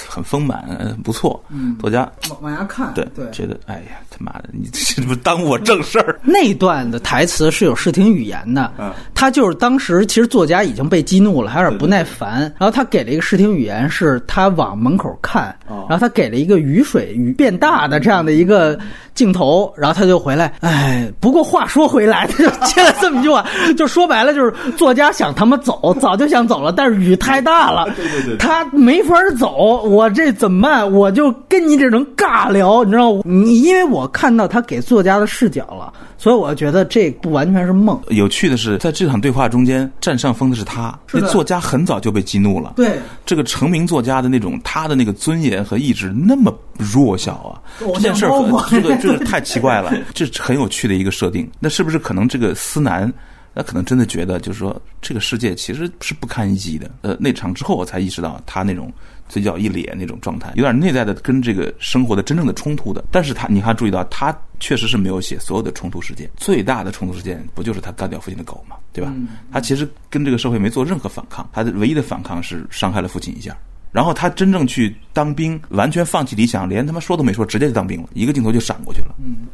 [0.07, 1.43] 很丰满，呃不错。
[1.49, 3.29] 嗯，作家往往下看，对对。
[3.31, 6.19] 觉得哎呀他妈的，你这不耽误我正事儿。
[6.23, 8.93] 那段的台词是有视听语言的，嗯。
[9.13, 15.85] 他就是当时其实作家已经被激怒了，还有点不耐烦，然后他给了一个视听语言，是他往门口看，哦。
[15.89, 18.79] 然后他给了一个雨水雨变大的这样的一个
[19.19, 23.45] 镜头，然后他就回来，哎，不过话说回来，他 就接了这么一句话，
[23.77, 30.89] 就说白了就是作家想他妈走，早就想走了，但是雨太大了， 对对对他没法走，我这怎么办？
[30.89, 33.11] 我就跟你这种尬聊，你知道？
[33.25, 37.99] 你因为我看到他给作家的视角了，所以我觉得这不完全是梦。
[38.07, 40.97] 有趣的是，在这场对话中间，占上风的是他。
[41.11, 42.73] 那作家很早就被激怒了。
[42.77, 47.59] 对，这个成名作家的那种他的那个尊严和意志那么弱小啊，
[47.95, 51.49] 这件事儿包袱很这个这个太奇怪了， 这是很有趣的一个设定。
[51.59, 53.11] 那是不是可能这个思南？
[53.51, 56.89] 那可能真的觉得，就是说，这个世界其实是不堪一击的。
[57.01, 58.93] 呃，那场之后，我才意识到他那种
[59.27, 63.03] 嘴角一咧那种状态，有点内在的跟这个生活的真正的冲突的。
[63.11, 66.29] 但是他，你还注意到，他确实是没有写所有的冲突事件。
[66.37, 68.75] 最大的冲突事件不就是他干掉父亲的狗嘛？
[68.93, 69.11] 对吧？
[69.51, 73.57] 他其实跟这个社会没做任何反抗，他的唯一的反抗是伤害了父亲一下。
[73.91, 79.07] 然后他真正去当兵，完全放弃理想，连他妈说都没说，直接就当兵了，一个镜头就闪过去了。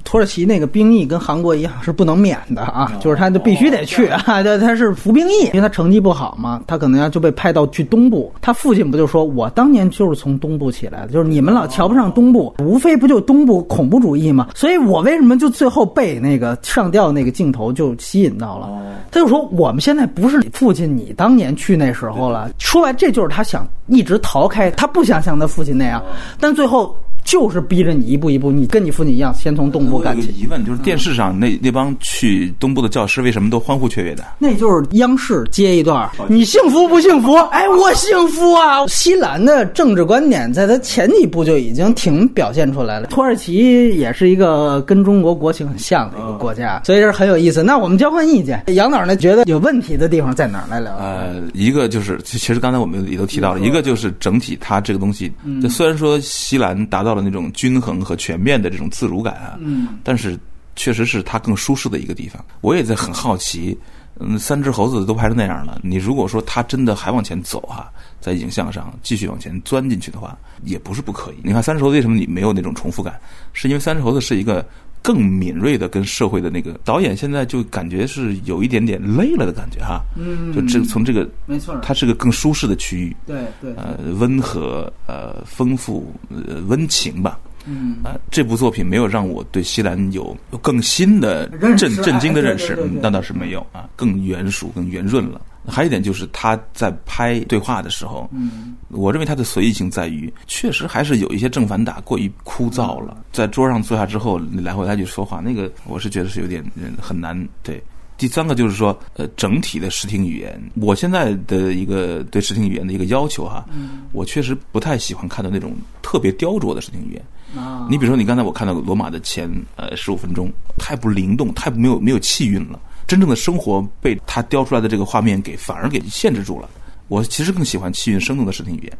[0.03, 8.31] 土耳其那个兵役跟韩国一样是不能免的啊，就是他就必须得去啊， 对，他是服兵役，因为他成绩不好嘛，他可能要就被派到去东部。
[8.41, 18.69] 他父亲不就说，我当年就是从东部起来的，就是你们老瞧不上东部，无非不就东部恐怖主义嘛，所以我为什么就最后被那个上吊那个镜头就吸引到了？
[19.11, 22.51] 他就说我们现在不是你父亲，你当年去那时候了。
[22.59, 26.03] 说白，这就是他想一直逃开，他不想像他父亲那样，
[26.39, 26.97] 但最后。
[27.25, 30.33] 就是逼着你一步一步，你跟你父亲一样，先从东部干起。
[30.37, 34.23] 疑问，就是电视上那那帮去东部的教师为什么都欢呼雀跃的？
[34.37, 37.33] 那就是央视接一段，你幸福不幸福？
[37.51, 38.85] 哎，我幸福啊！
[38.87, 43.07] 西兰的政治观点在他前几部就已经挺表现出来了。
[43.07, 47.63] 土耳其也是一个跟中国国情很像的一个国家，所以这很有意思。
[47.63, 50.65] 那我们交换意见，杨导呢觉得有问题的地方在哪儿？
[50.69, 50.95] 来聊。
[50.97, 60.37] 呃，一个就是，其其实刚才我们也都提到了，一个就是整体它这个东西，这虽然说西兰达到了那种均衡和全面的这种自如感啊，嗯，但是
[60.75, 62.43] 确实是它更舒适的一个地方。
[62.61, 63.77] 我也在很好奇，
[64.19, 71.35] 嗯，三只猴子都拍成那样了，你如果说它真的还往前走哈、在影像上继续往前钻进去的话，也不是不可以。
[71.43, 73.19] 你看三只猴子为什么你没有那种重复感？
[73.53, 74.65] 是因为三只猴子是一个。
[75.05, 80.51] 更敏锐的跟社会的那个导演，现在就感觉是有一点点累了的感觉哈，嗯。
[80.51, 81.79] 就这从这个没错。
[81.83, 83.71] 它是个更舒适的区域，对对。
[83.75, 86.11] 呃，温和，呃，丰富，
[86.47, 87.39] 呃，温情吧。
[87.67, 91.47] 嗯啊、这部作品没有让我对西兰有更新的
[91.77, 95.41] 震震惊的认识，那倒是没有啊，更圆熟、更圆润了。
[95.67, 103.17] 还有一点就是他在拍对话的时候，嗯，我认为他的随意性在于，确实还是有一些正反打过于枯燥了。
[103.31, 107.83] 在桌上坐下之后，你来回来去说话，那个我是觉得是有点嗯很难对。
[108.17, 113.65] 第三个就是说，呃，整体的视听语言，我现在的一个对视听语言的一个要求哈，
[114.13, 117.25] 我确实不太喜欢看到那种特别雕琢的视听语言。
[117.61, 122.79] 啊，你比如说，你刚才我看到罗马的前呃十五分钟，太不灵动，太没有没有气韵了。
[123.07, 126.69] 真正的生活被他雕出来的这个画面给反而给限制住了。
[127.07, 128.97] 我其实更喜欢气韵生动的视听语言，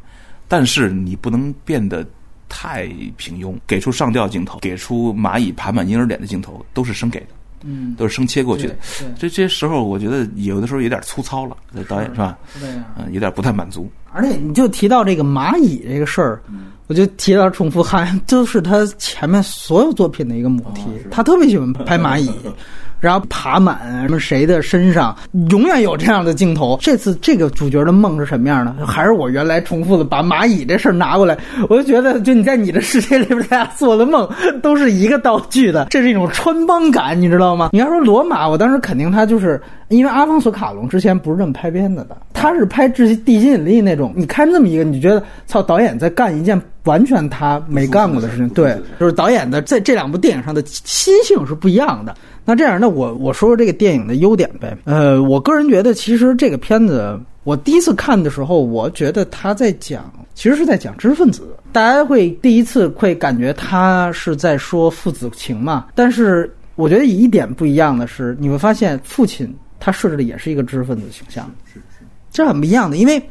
[0.47, 2.05] 但是你不能变得
[2.47, 2.85] 太
[3.17, 7.27] 平庸，给出上吊镜头，给出蚂蚁爬满婴儿脸的镜头，都是生给的，
[7.65, 8.73] 嗯，都是生切过去的。
[8.99, 12.37] 对对这这些时候，我觉得有的时候有点粗糙了，这导演是吧？
[12.53, 12.83] 是这样。
[12.97, 13.89] 嗯，有点不太满足。
[14.13, 16.41] 而且你就提到这个蚂蚁这个事儿，
[16.87, 20.83] 我就提到重复，汉就是他前面所有作品的一个母题。
[21.11, 22.31] 他特别喜欢拍蚂蚁，
[22.99, 25.15] 然后爬满什么谁的身上，
[25.49, 26.77] 永远有这样的镜头。
[26.81, 28.85] 这次这个主角的梦是什么样的？
[28.85, 31.37] 还是我原来重复的把蚂蚁这事儿拿过来？
[31.69, 34.27] 我就觉得，就你在你的世界里边，大家做的梦
[34.61, 37.69] 都是一个道具的，这是一种穿帮感，你知道吗？
[37.73, 44.13] 你要说罗马，我当时肯定他就是因为阿方索卡隆之前不是这么拍片子的，他是拍《至地心引力》那种。
[44.15, 48.49] 你看这么一个，你觉得操，导演在干一件完全他没干过的事情。
[48.49, 52.15] 对，就是导演的在这两部电影上的心性是不一样的。
[52.45, 54.77] 那这样，那我我说说这个电影的优点呗。
[54.85, 61.55] 呃，我个人觉得，其实这个片子我第一次看的时候，我觉得他在讲，其实是在讲知识分子。
[61.71, 71.49] 大家会第一次会感觉他是在说父子情嘛，但是我觉得一点不一样的是，你会发现父亲他设置的也是一个知识分子形象，
[72.31, 73.21] 这很不一样的，因为。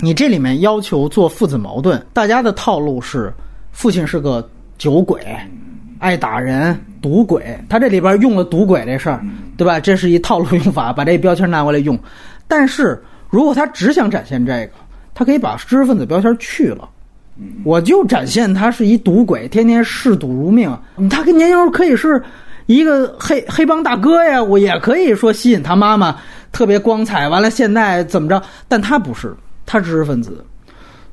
[0.00, 3.32] 你这里面要求做父子矛盾，大家的套路是，
[3.70, 5.24] 父亲是个酒鬼，
[6.04, 7.58] 爱打人，赌鬼。
[7.66, 9.24] 他这里边用了赌鬼这事儿，
[9.56, 9.80] 对吧？
[9.80, 11.98] 这是一套路用法，把这标签拿过来用。
[12.46, 14.72] 但是如果他只想展现这个，
[15.14, 16.86] 他可以把知识分子标签去了，
[17.64, 20.70] 我就展现他是一赌鬼，天天嗜赌如命。
[21.08, 22.22] 他跟年轻时候可以是
[22.66, 26.14] 一个黑黑帮大哥呀，我也可以说吸引他妈妈
[26.52, 27.30] 特别光彩。
[27.30, 28.42] 完了，现在怎么着？
[28.68, 29.34] 但他不是，
[29.64, 30.44] 他知识分子。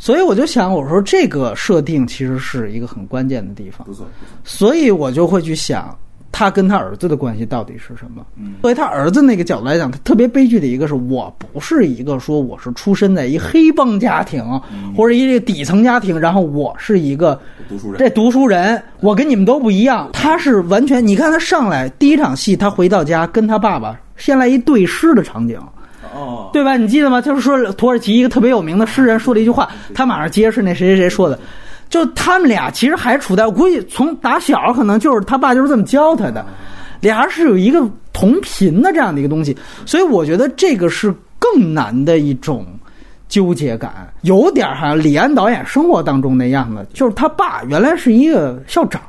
[0.01, 3.85] 所以我就想，我说这个设定其实是一个很关键的地方。
[3.85, 4.03] 不错，
[4.43, 5.95] 所以我就会去想，
[6.31, 8.25] 他跟他儿子的关系到底是什么？
[8.35, 14.43] 嗯作为他儿子那个角度来讲，他特别悲剧的一个是我不是一个说我是出身在一黑帮家庭、
[14.97, 17.39] 或者一个底层家庭，然后我是一个
[17.69, 20.09] 读书人这读书人，我跟你们都不一样。
[20.13, 25.59] 他是完全，你看他上来第一场戏，他回到家跟他爸爸先来一对诗的场景。
[26.13, 26.77] 哦，对吧？
[26.77, 27.21] 你记得吗？
[27.21, 31.39] 就是说土耳其一个特别有名的诗人说了一句话，他马上接是那谁谁谁说的，
[31.89, 36.45] 就他们俩其实还处在，我估计从打小可能就是他爸就是这么教他的，
[36.99, 42.65] 俩人是有一个同频的这样的一个东西，所以我觉得这个是更难的一种。
[43.29, 49.01] 纠结感有点哈，李安导演生活当中那样的，就是他爸原来是一个校长，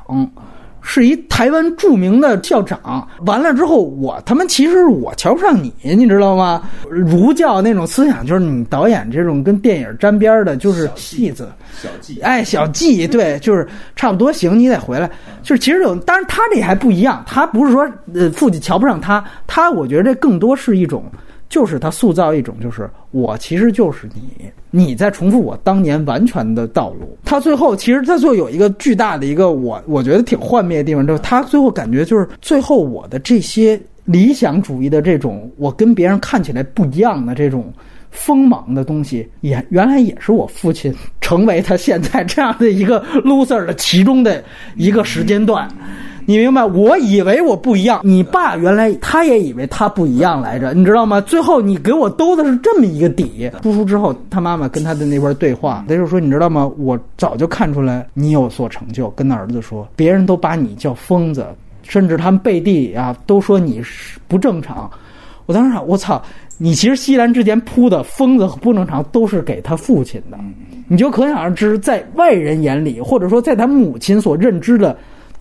[0.83, 3.07] 是一台湾著名的校长。
[3.25, 6.61] 完了之后，我他妈其实我瞧不上你，你知道吗？
[6.87, 11.49] 儒教那种思想，就是你导演这种跟电影沾边的，就是戏子。
[11.81, 15.09] 小记哎，小季，对，就是差不多行，你得回来。
[15.41, 21.03] 就是其实有，当然他这还不一样，他不是说呃父亲瞧不上他，他我觉得这更多是一种，
[21.49, 27.15] 就是他塑造一种，就是我其实就是你，你在重复我当年完全的道路。
[27.23, 37.71] 他最后其实他最后有一个巨大的一个我我觉得挺幻灭的地方，就是他最后感觉就是最后我的这些理想主义的这种，我跟别人看起来不一样的这种。
[38.15, 44.43] 锋芒的东西也原来也是我父亲成为他现在这样的一个 loser 的其中的
[44.75, 45.67] 一个时间段，
[46.25, 46.63] 你明白？
[46.63, 51.19] 我以为我不一样，你爸原来他也以为他不一样来着，你知道吗？
[51.21, 53.51] 最后你给我兜的是这么一个底。
[53.61, 56.69] 出之后，他妈妈跟他的那边对话，他就说：“你知道吗？
[56.77, 61.45] 我早就看出来你有所成就。”跟他儿子说：“别人都把你叫疯子，
[61.83, 64.89] 甚至他们背地里啊都说你是不正常。”
[65.45, 66.21] 我当时想，我操！
[66.57, 70.37] 你其实西兰之前铺的疯子和不正常都是给他父亲的，
[70.87, 74.95] 你就可想而知，在外人眼里，或者说在他母亲所认知的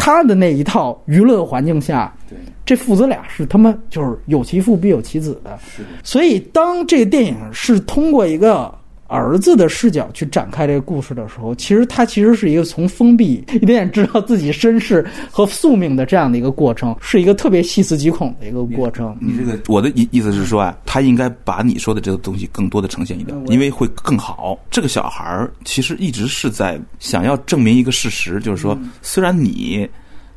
[0.05, 2.37] 他的那一套舆论环境下，对，
[2.67, 5.57] 这父子俩是他妈就是有其父必有其子的，
[6.03, 8.75] 所以当这个电影是通过一个
[9.13, 19.15] 儿子的视角去展开这个故事的时候，其实他其实是一个从封闭 一点点知道自己身世和宿命的这样的一个过程，是一个特别细思极恐的一个过程。
[19.21, 24.59] 你这个我的意意思是说啊，他应该把你说的这个东西更多的呈现一点，因为会更好。
[24.71, 29.89] 这个小孩儿其实一直是在想要证明一个事实，就是说，虽然你。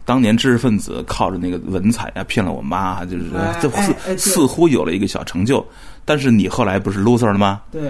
[0.07, 5.65] 当年知识分子靠着那个文采啊骗了我妈，就是哎这似似乎有了一个小成就，
[6.05, 7.61] 但是你后来不是 loser 了吗？
[7.71, 7.81] 对，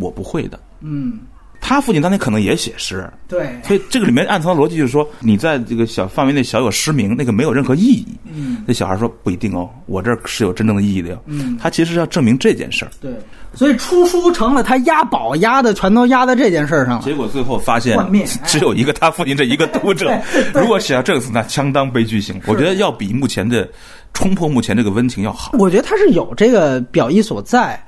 [0.00, 0.58] 我不会的。
[0.80, 1.18] 嗯，
[1.60, 8.06] 他父亲当年可能也写诗，对，所以这个里面暗藏的逻辑就是说，你在这个小范围内小有失明，那个没有任何意义。
[8.32, 11.22] 嗯，那小孩说不一定哦，我这儿是有真正的意义的哟。
[11.26, 13.12] 嗯，他其实是要证明这件事儿，对，
[13.54, 17.02] 所以出书成了他押宝押的全都押在这件事儿上了。
[17.04, 17.98] 结果最后发现
[18.46, 20.16] 只有一个他父亲这一个读者
[20.54, 22.40] 如果写到这个词，那相当悲剧性。
[22.46, 23.68] 我觉得要比目前的
[24.14, 25.50] 冲破目前这个温情要好。
[25.58, 27.82] 我觉得他是有这个表意所在，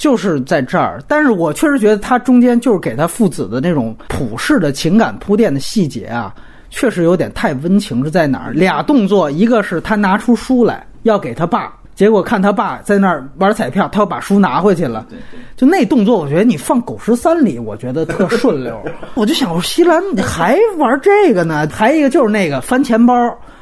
[0.00, 0.98] 就是在这儿。
[1.06, 6.34] 但是我确实觉得他中间就是给他父子的那种普世的情感铺垫的细节啊，
[6.70, 8.02] 确实有点太温情。
[8.02, 8.52] 是在哪儿？
[8.52, 11.74] 俩动作，一个是他拿出书来要给他爸。
[11.94, 15.06] 结果看他爸在那儿玩彩票，他又把书拿回去了。
[15.54, 18.82] 就那动作，我觉得你放《狗十三》里，我觉得特顺溜。
[19.12, 21.68] 我就想，我说西兰你还玩这个呢？
[21.70, 23.14] 还一个就是那个翻钱包，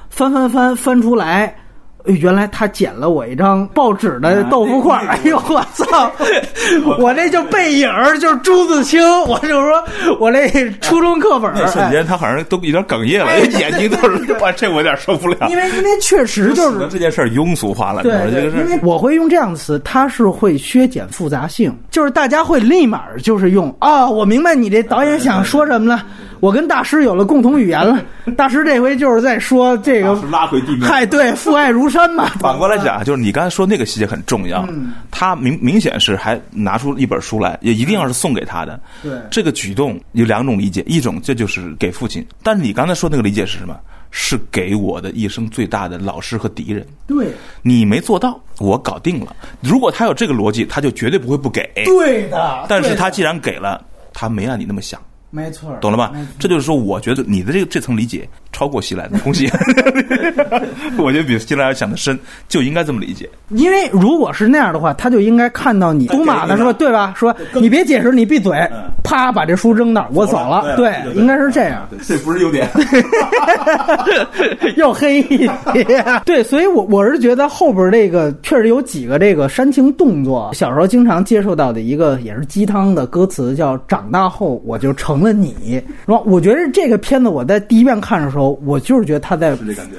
[0.09, 1.53] 翻翻翻翻出来。
[2.09, 6.11] 哎原来他捡了我一张报纸的豆腐块儿，哎呦我操！
[6.98, 9.85] 我这就背影儿就是朱自清，我就说
[10.18, 10.48] 我这
[10.80, 15.48] 初中课本儿那瞬间他好像都有点哽咽了，哎眼睛都是，哇，这我有点受不了哎。
[15.48, 18.02] 因为因为确实就是这件事儿庸俗化了？
[18.02, 26.05] 对因为我会用这样的词，它是会削减复杂性，就是大家会立马就是用啊、我明白你这导演想说什么了，
[26.40, 27.98] 我跟大师有了共同语言了。
[28.36, 30.82] 大师这回就是在说这个是拉回地面。
[30.82, 32.27] 嗨，对，父爱如山嘛。
[32.41, 38.79] 反过来讲，就是你刚才说那个细节很重要，嗯他明明显是还拿出一本书来，也一定要是送给他的。
[39.03, 43.75] 对这个举动有两种理解，一种这就是给父亲，但是你刚才说那个理解是什么？
[44.11, 46.87] 是给我的一生最大的老师和敌人。
[47.07, 47.29] 对
[47.61, 49.37] 你没做到，我搞定了。
[49.61, 51.70] 如果他有这个逻辑，他就绝对不会不给。
[51.85, 53.85] 对的，但是他既然给了，
[54.15, 54.99] 他没让你那么想。
[55.30, 56.12] 没错，懂了吧？
[56.38, 59.46] 这就是说，我觉得你的这个这层理解超过希莱的，恭喜！
[60.96, 62.18] 我觉得比希莱要想的深，
[62.48, 63.28] 就应该这么理解。
[63.50, 67.12] 因为如果是那样的话，他就应该看到你赌马的时候，对吧？
[67.16, 68.56] 说你别解释，你闭嘴，
[69.05, 70.74] 啪，把这书扔那儿，我走了。
[70.76, 71.86] 对，应该是这样。
[72.06, 72.66] 这不是优点，
[74.76, 75.52] 又黑一点。
[76.24, 80.50] 对，所以我我是觉得后边这个确实有几个这个煽情动作。
[80.55, 85.82] 小时候经常接受到的一个也是鸡汤的歌词，叫“长大后我就成了你”。
[86.05, 86.20] 是吧？
[86.27, 89.57] 我觉得这个片子我在第一遍看的时候，我就是觉得他在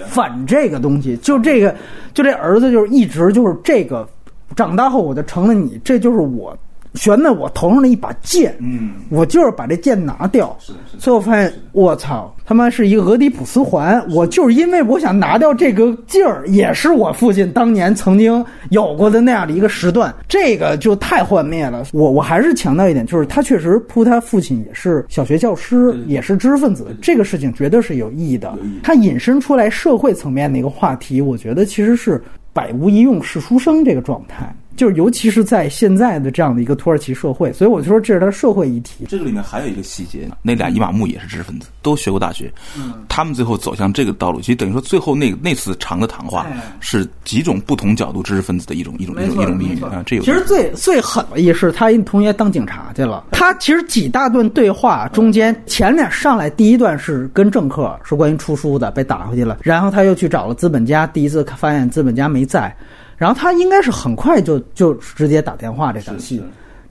[0.07, 1.75] 反这个东西，就这个，
[2.13, 4.07] 就这儿子就是一直就是这个，
[4.55, 6.57] 长大后我就成了你，这就是我。
[6.95, 10.55] 悬在我头上的一把剑，嗯，我就是把这剑拿掉。
[10.59, 10.97] 是的，是。
[10.97, 14.03] 最后发现，我操，他妈是一个俄狄浦斯环。
[14.09, 21.85] 我就是因为我想拿掉这个劲儿，也是我父亲当年曾经有过的那样的一个时段，这个就太幻灭了。
[21.93, 28.57] 我我还是强调一点，就是他确实扑他父亲也是小学教师，也是知识分子，这个事情绝对是有意义的。
[28.81, 32.21] 他引申出来社会层面的一个话题，我觉得其实是
[32.51, 34.53] 百无一用是书生这个状态。
[34.79, 39.03] 就是，尤其是在现在的这样的一个土耳其社会，所以我就说这是他社会议题。
[39.09, 42.49] 这个里面还有一个细节，那俩伊玛目也是知识分子，都学过大学。
[42.77, 46.47] 嗯，他们最后走向这个道路，其实等于说最后那那次长的谈话
[46.79, 50.01] 是几种不同角度知识分子的一种一种一种一种命运啊。
[50.05, 53.25] 这有其实最最狠的也是，他一同学当警察去了。
[53.33, 62.73] 他其实几大段对话中间，前面上来第一段是跟政客是关于出书的，被打回去了，然后他又去找了资本家，第一次发现资本家没在。
[63.19, 66.41] 然后他应该是很快就就直接打电话这场戏，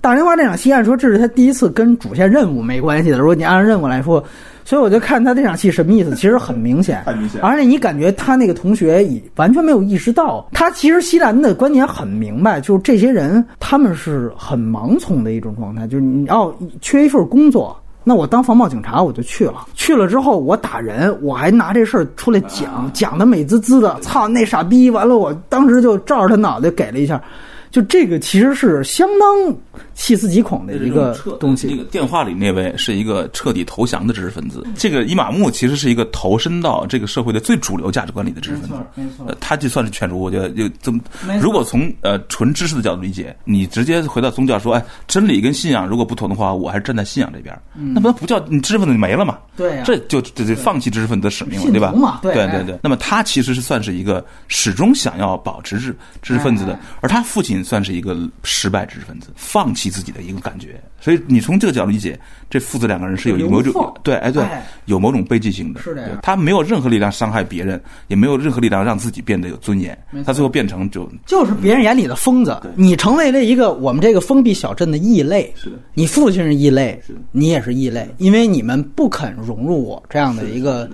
[0.01, 3.19] 打电话这场戏按说这是他第一次跟主线任务没关系的。
[3.19, 4.23] 如果你按任务来说，
[4.65, 7.41] 所以我就看他这场戏什么意思，其实很明显， 太明显。
[7.41, 17.75] 而且你感觉他那个同学已完全没有意识到，他其实西兰的观点很明白，就是这些人他们是很盲从的一种状态，就是你要缺一份工作。
[18.09, 19.67] 那我当防暴警察，我就去了。
[19.75, 24.01] 去了之后，我打人，我还拿这事儿出来讲，讲的美滋滋的。
[24.01, 24.89] 操，那傻逼！
[24.89, 27.23] 完了，我当时就照着他脑袋给了一下。
[27.70, 29.57] 就这个其实是相当
[29.95, 31.69] 细思极恐的一个东西。
[31.69, 34.66] 那个电话里那位是一个彻底投降的知识分子。
[34.77, 38.74] 这个伊玛目其实是一个投身到这个社会的最主流价值观里的知识分子。
[38.95, 39.36] 没错，没错。
[39.40, 41.01] 他就算是劝儒，我觉得就这么。
[41.40, 47.57] 如果从呃纯知识的角度理解，你直接回到宗教说，哎，真理跟信仰如果不同的话，我还是站在信仰这边。
[47.74, 49.39] 那不不叫你知识分子没了嘛？
[49.57, 52.20] 对，这就这就放弃知识分子的使命了，对吧？
[52.23, 52.78] 对对对。
[52.82, 58.16] 那么他其实是算是一个始终想要保持知知识分子的，而他父亲算是一个。
[58.43, 62.19] 失败知识分子放弃自己的一个感觉，所以你从这个角度理解，
[62.49, 64.43] 这父子两个人是有某种对，哎对，
[64.86, 65.82] 有某种悲剧性的。
[65.82, 69.97] 是的，他没有任何力量伤害别人，也没有任何力量让自己变得有尊严。
[70.24, 72.59] 他最后变成就就是别人眼里的疯子。
[72.74, 75.53] 你成为了一个我们这个封闭小镇的异类。
[75.55, 80.89] 是的，你父亲是异类，是你也是异类，因为你们不肯融入我这样的一个。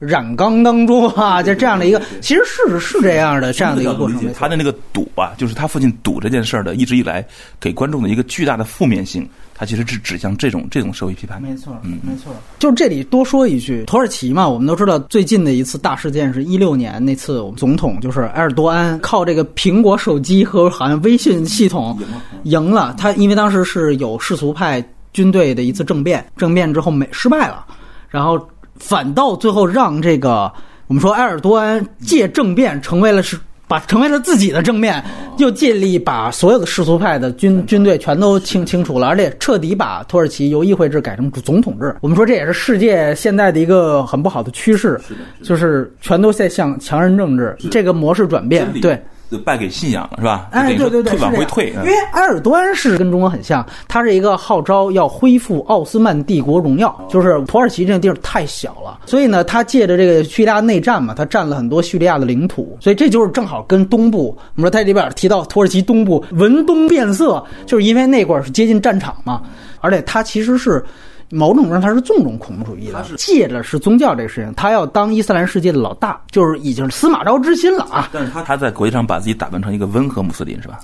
[0.00, 4.32] 染缸当中啊，就这样的一个，其实是是这样的，这样的一个过程。
[4.32, 7.22] 他的那个赌啊，就是他父亲赌这件事儿的，一直以来
[7.60, 11.40] 给观众的一个巨大的负面性，他其实是指向这种这种社会批判。
[11.42, 12.34] 没错，嗯，没错。
[12.58, 21.98] 就这里多说一句，土耳其嘛，我们都知道最近的一次大事件是一六年那次，我们总统就是埃尔多安靠这个苹果手机和好像微信系统
[22.44, 24.82] 赢了他，因为当时是有世俗派
[25.12, 27.66] 军队的一次政变，政变之后没失败了，
[28.08, 28.40] 然后。
[28.80, 30.52] 反倒最后让这个
[30.88, 33.38] 我们说埃尔多安借政变成为了是
[33.68, 35.00] 把成为了自己的政变，
[35.38, 41.94] 又尽力把所有的世俗派的军军队全都清清除了，而且彻底把土耳其由议会制改成总统制。
[42.00, 45.00] 我们说这也是世界现在的一个很不好的趋势，
[45.44, 48.66] 就是全都在向强人政治这个模式转变。
[48.80, 49.00] 对。
[49.38, 50.48] 败给信仰了是吧？
[50.52, 51.70] 哎，对对对，往回退。
[51.70, 69.42] 因为埃尔多安是跟中国很像，他是一个号召要恢复奥斯曼帝国荣耀，就是土耳其这个地儿太小了，所以呢，他借着这个叙利亚内战嘛，他占了很多叙利亚的领土，所以这就是正好跟东部，我们说他里边提到土耳其东部闻东变色，就是因为那块儿是接近战场嘛，
[69.80, 70.84] 而且他其实是。
[71.30, 78.08] 某种程度上，他是纵容恐怖主义的，借着是宗教这个事情，他要当伊斯兰世界的老大，就是已经是司马昭之心了啊。
[78.12, 80.80] 但是他他在国际上把自己打扮成一个温和穆斯林，是吧？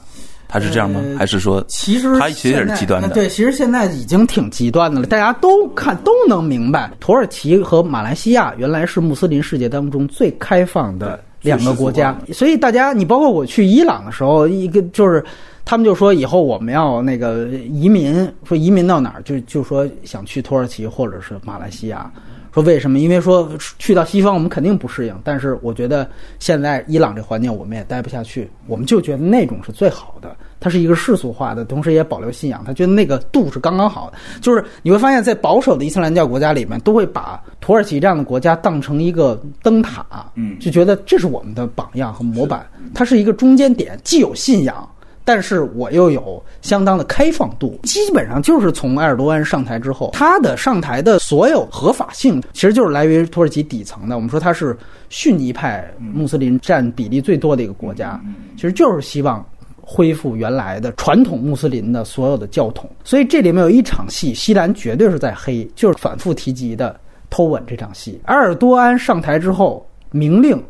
[0.49, 1.01] 他是这样吗？
[1.19, 3.09] 还是说，其实他其实也是极端的？
[3.09, 5.07] 对，其实现在已经挺极端的了。
[5.09, 15.25] 大家都看都能明白，土耳其和马来西亚原来是穆斯林世界当中最开放的两个国家，所以大家，你包括我去伊朗的时候，一个就是。
[15.67, 22.09] 他们就说以后我们要那个移民，说移民到哪儿就就说想去土耳其或者是马来西亚，
[22.55, 23.01] 说为什么？
[23.01, 30.37] 因为说去到西方我们肯定不适应，但是我觉得现在伊朗这环境我们也待不下去，我们就觉得那种是最好的。
[30.61, 32.63] 它是一个世俗化的，同时也保留信仰。
[32.65, 34.17] 他觉得那个度是刚刚好的。
[34.41, 42.65] 就是你会发现在保守的伊斯兰教国家里面，都会把土耳其这样的国家当成一个灯塔，嗯就觉得这是我们的榜样和模板。
[42.95, 44.89] 它是一个中间点，既有信仰。
[45.27, 54.15] 但是我又有相当的开放度，基本上就是从埃尔多安上台之后，他的上台的所有合法性，其实就是来源于土耳其底层的。
[54.15, 54.79] 我们说他是
[55.09, 58.21] 逊尼派穆斯林占比例最多的一个国家，
[58.55, 59.45] 其实就是希望
[59.81, 62.89] 恢复原来的传统穆斯林的所有的教统。
[63.03, 66.99] 所以这里面有一场戏，西兰绝对是在黑，就是反复提及的
[67.31, 68.21] 偷吻这场戏。
[68.27, 70.63] 埃尔多安上台之后，明令。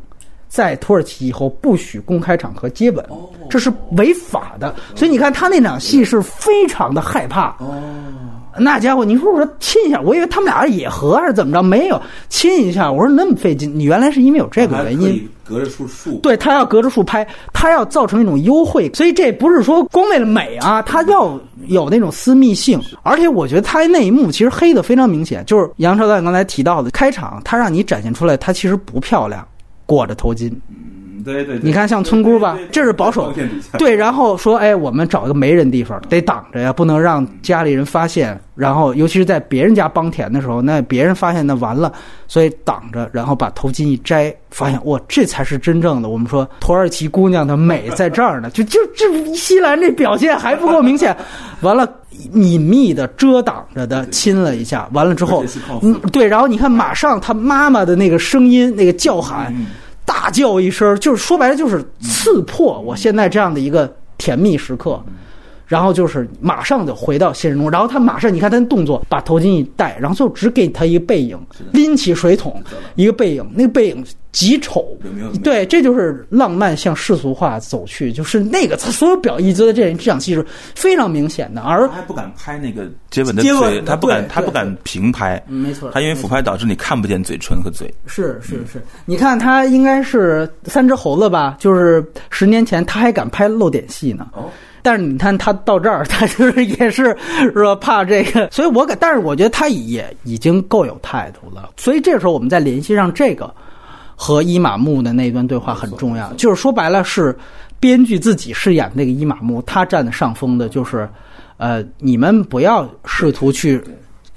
[0.49, 3.05] 在土耳其以后不许公开场合接吻，
[3.51, 4.75] 这是违法的。
[4.95, 7.57] 所以你看他那场戏是非常的害怕。
[8.59, 11.63] 那家伙，你说我说亲一下，我以为他们俩是野合还是怎么着？
[11.63, 12.01] 没有
[12.31, 15.29] 亲一下，我说那么费劲，你原来是因为有这个原因。
[15.45, 22.81] 隔着树树，对他要隔着树拍，他要造成一种优惠，所以这不是说光为了美啊，他要有那种私密性。
[23.03, 29.47] 而且我觉得他那一幕其实黑的非常明显，就是杨超导演刚才提到的开场，他让你展现出来，他其实不漂亮。
[29.87, 30.53] 裹着头巾，
[31.27, 33.35] 对对，你看像村姑吧，这是保守，
[33.77, 41.93] 对，然后说，哎，我们找一个没人地方，得挡着呀，不能让家里人发现，然后尤其是在别人家帮田的时候，那别人发现那完了，
[42.29, 51.17] 所以挡着，然后把头巾一摘，发现哇，这才是真正的我们说土耳其姑娘的美在这儿呢，就就这西兰这表现还不够明显，
[51.63, 51.89] 完了
[52.35, 55.45] 隐秘的遮挡着的亲了一下，完了之后，
[55.83, 59.53] 嗯，对，然后你看马上他妈妈的那个声音，那个叫喊。
[60.07, 65.03] 大叫一声，就是说白了，就是刺破我现在这样的一个甜蜜时刻，
[65.67, 71.39] 然后就是马上就回到现实中，然后他马上，你看他动作，把头巾一戴，然后就只给他一个背影，
[71.73, 72.63] 拎起水桶，
[72.95, 74.05] 一个背影，那个背影
[74.37, 74.87] 极丑，
[75.43, 80.45] 对，这就是浪漫向世俗化走去，就是那个他所有表意都在这这场戏是
[80.75, 94.29] 非常明显的，而还不敢拍那个接吻的嘴，他不敢，他不敢平拍，没错，他因为俯拍导致你看不见嘴唇和嘴，是是是，你看他应该是三只猴子吧，就是十年前他还敢拍露点戏呢。
[94.35, 94.51] 哦
[94.83, 97.17] 但是你看他到这儿，他就是也是
[97.55, 101.71] 说怕这个，所以我感，但是我觉得他也已经够有态度了。
[101.77, 103.53] 所以这个时候我们再联系上这个
[104.17, 107.37] 和伊玛目的那段对话很重要，就是说白了是
[107.79, 111.09] 编剧自己饰演那个伊玛目，他占的上风的，就是
[111.59, 113.81] 呃，你们不要试图去。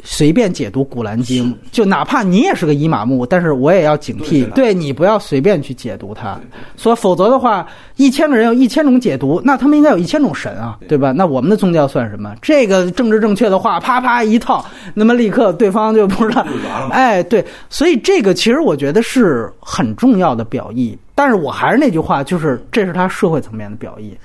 [0.02, 6.40] 随便解读《古兰经》，就哪怕你也是个伊玛目，但是我也要警惕，对你不要随便去解读它。
[6.78, 7.68] 说否则的话，
[7.98, 11.12] 一千个人有一千种解读，那他们应该有一千种神啊，对吧？
[11.12, 12.34] 那我们的宗教算什么？
[12.42, 16.46] 这个政治正确的话，啪啪一套，那么立刻对方就不知道。
[16.92, 20.98] 哎，对，所以这个其实我觉得是很重要的表意。
[21.14, 24.18] 但是我还是那句话，就是这是他社会层面的表意。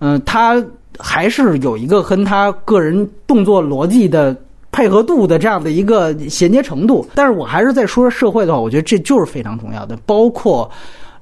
[0.00, 0.60] 嗯，他
[0.98, 4.36] 还是有一个跟他个人动作逻辑的。
[4.72, 10.68] 配合度的这样的一个衔接程度，但是我还是在说社会的话，我觉得这就是非常重要的，包括，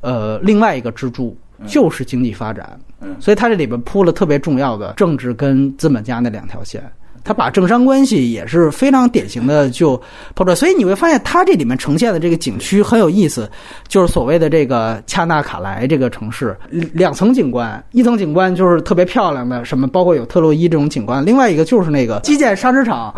[0.00, 1.36] 呃，另外一个支柱
[1.66, 2.78] 就是经济发展，
[3.18, 6.82] 所以它这里边铺了特别重要的政治跟资本家那两条线。
[7.24, 9.96] 他把政商关系也是非常典型的就
[10.34, 13.50] 抛出来，所以你会发现他这里面呈现的这个景区很有意思，
[13.88, 16.56] 就是所谓的这个恰纳卡莱这个城市，
[16.92, 23.14] 两层景观，一层景观就是特别漂亮的，什么包括有特洛伊这种景观，另外一个就是那个基建砂石场。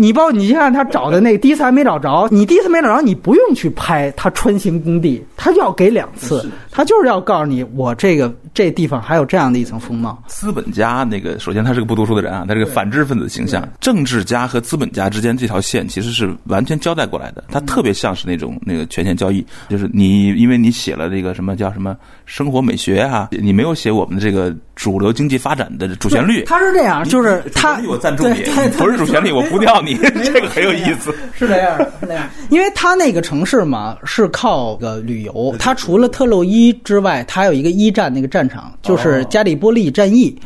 [0.00, 10.22] 你包你看他找的那个第一次还没找着，你第一次没找着，你不用去拍他穿行工地，他就要给两次，他就是要告诉你我这个这地方还有这样的一层风貌。
[10.26, 13.62] 资本家那个，首先他是个不读书的人啊，他是个反知识分子的形象。
[13.78, 21.94] 政治家和资本家之间这条线其实是完全交代过来的，他特别像是那种那个权限交易，就是你因为你写了那个什么叫什么
[22.24, 26.44] 生活美学啊，你没有写我们的这个主流经济发展的主旋律。
[26.44, 28.42] 他是这样，就是他我赞助你，
[28.78, 29.89] 不是主旋律我不掉你。
[29.96, 40.36] 这个很有意思，是这样，是这样， 因为他那个城市嘛是靠个旅游，他除了特洛伊之外，他有一个一战那个战场，就是加里波利战役，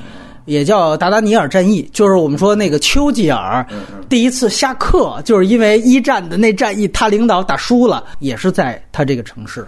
[0.45, 3.67] 也叫达达尼尔战役，就是我们说那个丘吉尔
[4.09, 9.67] 第一次下课，就是因为一战的那战役，他领导打输了，也是在他这个城市，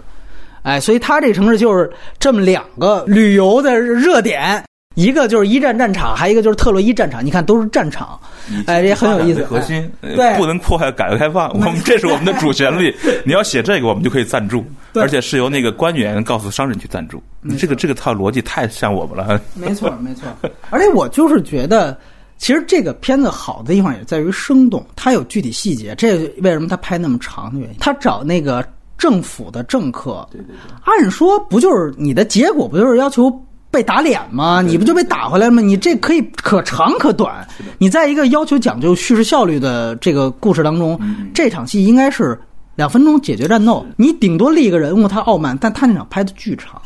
[0.63, 4.63] 哎，所以他这个城市就是这么两个旅游的热点。
[4.97, 7.23] 一个就是一战战场，还有一个就是特洛伊战场。
[7.23, 8.19] 你看，都是战场，
[8.65, 9.45] 哎，也很有意思。
[9.45, 11.49] 核心对，不能破坏改革开放。
[11.53, 12.93] 我们这是我们的主旋律。
[13.23, 14.65] 你要写这个，我们就可以赞助，
[14.95, 17.21] 而且是由那个官员告诉商人去赞助。
[17.59, 19.39] 这个这个套逻辑太像我们了。
[19.53, 20.23] 没错，没错。
[20.71, 21.95] 而且我就是觉得，
[22.39, 25.93] 其实这个片子好的地方也在于生动，它有具体细节。
[25.95, 27.75] 这为什么它拍那么长的原因？
[27.79, 28.67] 他找那个
[28.97, 30.55] 政府的政客，对对对，
[30.85, 33.31] 按说不就是你的结果不就是要求？
[33.69, 34.61] 被打脸吗？
[34.61, 35.61] 你不就被打回来吗？
[35.61, 37.47] 你这可以可长可短。
[37.77, 40.99] 你在一个要求讲究叙事效率的这个故事当中，
[41.33, 42.39] 这场戏应该是
[42.75, 43.85] 两分钟解决战斗。
[43.95, 46.81] 你顶多立一个人物他傲慢，但他那场拍的巨长，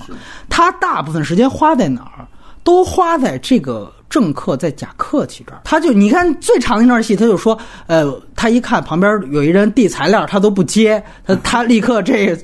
[0.50, 2.28] 他大部分时间花在哪儿？
[2.64, 5.62] 都花在这个政客在假客气这儿。
[5.64, 12.38] 他就你看最长的一段戏，他就说，呃，他一看旁边有一人递材料，他都不接，他他立刻这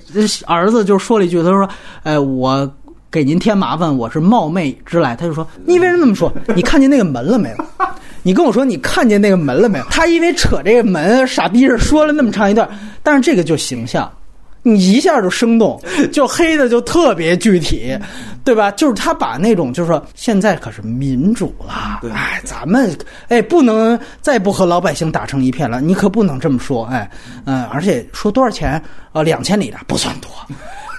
[0.45, 1.68] 儿子就说了一句，他说，
[2.03, 2.72] 呃，我。
[3.09, 5.15] 给您添麻烦，我是冒昧之来。
[5.15, 6.31] 他就说：“你为什么这么说？
[6.55, 7.65] 你看见那个门了没有？
[8.21, 12.69] 你跟我说你看见那个门了没有？”他因为扯这个门，傻逼是说了那么长一段，
[13.01, 14.11] 但是这个就形象，
[14.61, 15.81] 你一下就生动，
[16.11, 17.97] 就黑的就特别具体，
[18.43, 18.69] 对吧？
[18.71, 22.93] 就是他把那种就是说现在可是民主了，哎，咱们
[23.29, 27.09] 哎不能再不和老百姓打成一片了，你可不能这么说，哎，
[27.45, 28.84] 嗯，而且说多少钱？
[29.13, 30.29] 呃，两千里的不算多。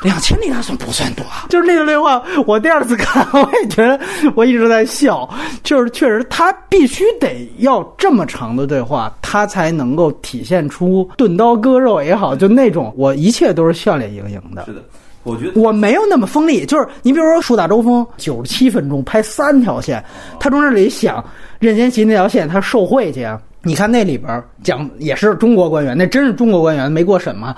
[0.03, 1.25] 两千里那算不算多？
[1.49, 3.99] 就是那个对话，我第二次看，我也觉得
[4.35, 5.29] 我一直在笑。
[5.65, 14.65] 就是确实，他必须得要这么长的对话，他才能够体现出钝刀割肉也好，就那种我一切都是笑脸盈盈的。
[14.67, 14.83] 是的，
[15.25, 16.65] 我觉得我没有那么锋利。
[16.65, 20.03] 就是你比如说《树大招风》，九十七分钟拍三条线，
[20.39, 21.25] 他从这里想
[21.59, 23.41] 任贤齐那条线，他受贿去啊？
[23.63, 27.55] 你看那里边讲也是中国官员，那真是中国官员没过审吗？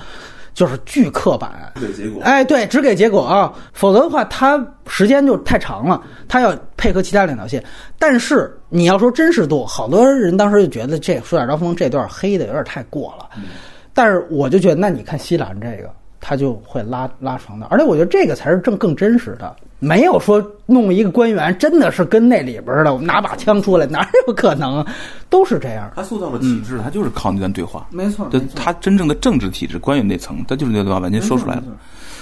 [0.52, 2.22] 就是巨刻板，给结果。
[2.22, 7.64] 哎，对，只给结果啊，否则的话，它时间就太长了，它要配合其他两条线。
[7.98, 13.28] 但是你要说真实度，好多人当时就觉得这《说点招风》这段黑的有点太过了。
[13.92, 15.90] 但是我就觉得，那你看西兰这个，
[16.20, 19.56] 他就会拉拉床的，而且我觉得这个才是正更真实的。
[19.82, 24.84] 没有说弄一个官员，真的是跟那里边的拿把枪出来，哪有可能？
[25.30, 25.90] 都是这样。
[25.96, 27.88] 他塑造了体制，他就是靠那段对话。
[27.90, 31.64] 没错，他真正的政治体制，官员那层，他就是那段话完全说出来了。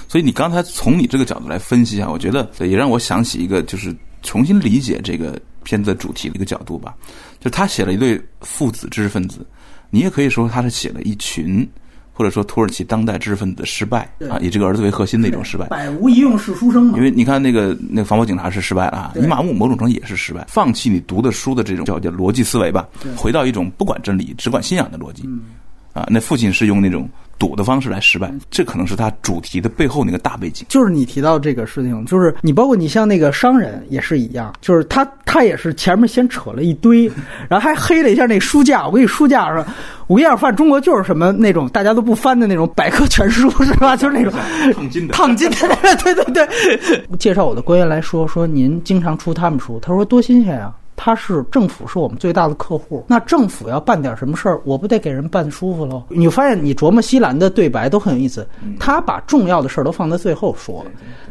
[0.07, 3.93] 所以你刚才从你这个角度来分析一下，我觉得也让我想起一个，就是
[4.23, 6.95] 重新理解这个片子主题的一个角度吧。
[7.41, 9.45] 就他写了一对父子知识分子，
[9.91, 11.69] 你也可以说他是写了一群。
[12.19, 16.97] 或者说土耳其当代知识分子的失败啊，以这个儿子为核心的一种失败，百无一用是书生嘛。
[16.97, 25.29] 因为你看那个那个防暴警察是失败了啊，尼玛目某种程度也是失败，放弃你读的书的这种叫叫逻辑思维吧，回到一种不管真理只管信仰的逻辑。
[25.93, 27.09] 啊，那父亲是用那种
[27.39, 30.67] 赌的方式来失败，这可能是他主题的背后那个大背景。
[30.69, 37.11] 就是你提到这个事情，就是你包括你像那个商人也是一样，就是他他也是前面先扯了一堆，
[37.49, 38.87] 然后还黑了一下那书架。
[38.87, 39.65] 我给你书架上，
[40.07, 43.95] 我跟你讲，中国就是什么那种大家都不翻的那种百科全书是吧？
[43.97, 44.33] 就是那种
[44.73, 46.49] 烫金的烫金的，对对对。
[47.19, 50.73] 介绍我的官员来说说，您经常出他们书，他说多新鲜啊。
[50.99, 56.03] 他是政府是我们最大的客户，那政府要办点什么事儿，我不得给人办舒服喽？
[56.09, 58.47] 你发现你琢磨西兰的对白都很有意思，
[58.81, 60.85] 他把重要的事儿都放在最后说，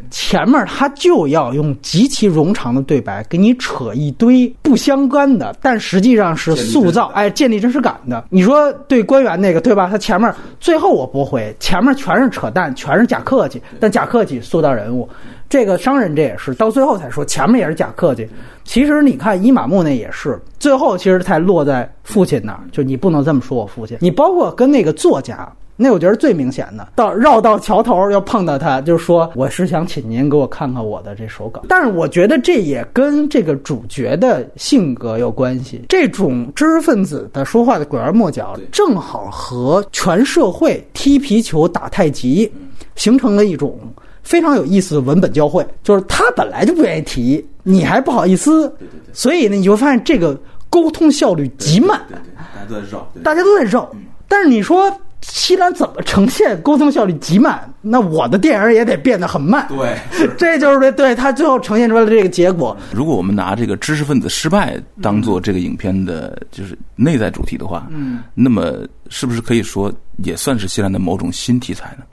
[0.09, 8.23] 前面他就要用极其冗长的对白给你扯一堆不相干的，但实际上是塑造哎建立真实感的。
[8.29, 9.89] 你说对官员那个对吧？
[9.91, 15.07] 他前面最后我驳回，前面全是扯淡，全是假客气，但假客气塑造人物。
[15.49, 18.27] 这个商人这也是到最后才说，前面也是假客气。
[18.63, 23.97] 其实你看伊玛目那也是，最后其实才落在父亲那儿，就你不能这么说我父亲。
[24.01, 31.61] 你包括跟那个作家，那我觉得最明显的，到绕到桥头要碰到他，就是说我是想请您给我看看我的这手稿。
[31.69, 35.85] 但是我觉得这也跟这个主角的性格有关系。
[35.87, 42.51] 这种知识分子的说话的拐弯抹角，正好和全社会踢皮球、打太极
[42.95, 43.79] 形成了一种。
[44.27, 48.69] 非常有意思的文本交汇，就是他本来就不愿意提，你还不好意思，
[49.13, 50.37] 所以呢，你就发现这个
[50.69, 53.89] 沟通效率极慢，大家都在绕，大家都在绕。
[54.27, 54.91] 但是你说
[55.21, 57.73] 西兰怎么呈现沟通效率极慢？
[57.81, 59.65] 那我的电影也得变得很慢。
[59.69, 59.97] 对，
[60.37, 62.75] 这就是对对他最后呈现出来的这个结果。
[62.91, 72.03] 如果我们拿这个知识分子失败当做这个影片的就是内在主题的话，嗯，那么是不是可以说也算是西兰的某种新题材呢？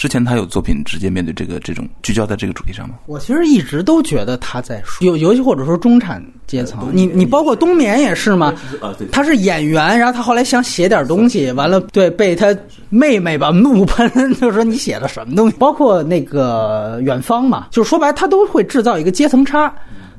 [0.00, 2.94] 之前他有作品直接面对这个这种聚焦在这个主题上吗？
[3.04, 8.54] 我其实一直都觉得他在说，尤尤其或者说中产阶层，你你包括冬眠也是吗？
[9.12, 12.56] 他是演员，然后他后来想写点东西，完了对被他
[12.88, 14.10] 妹妹吧怒喷，
[14.40, 15.56] 就说你写的什么东西？
[15.58, 19.70] 包括那个远方嘛，就是说白他都会制造一个阶层差，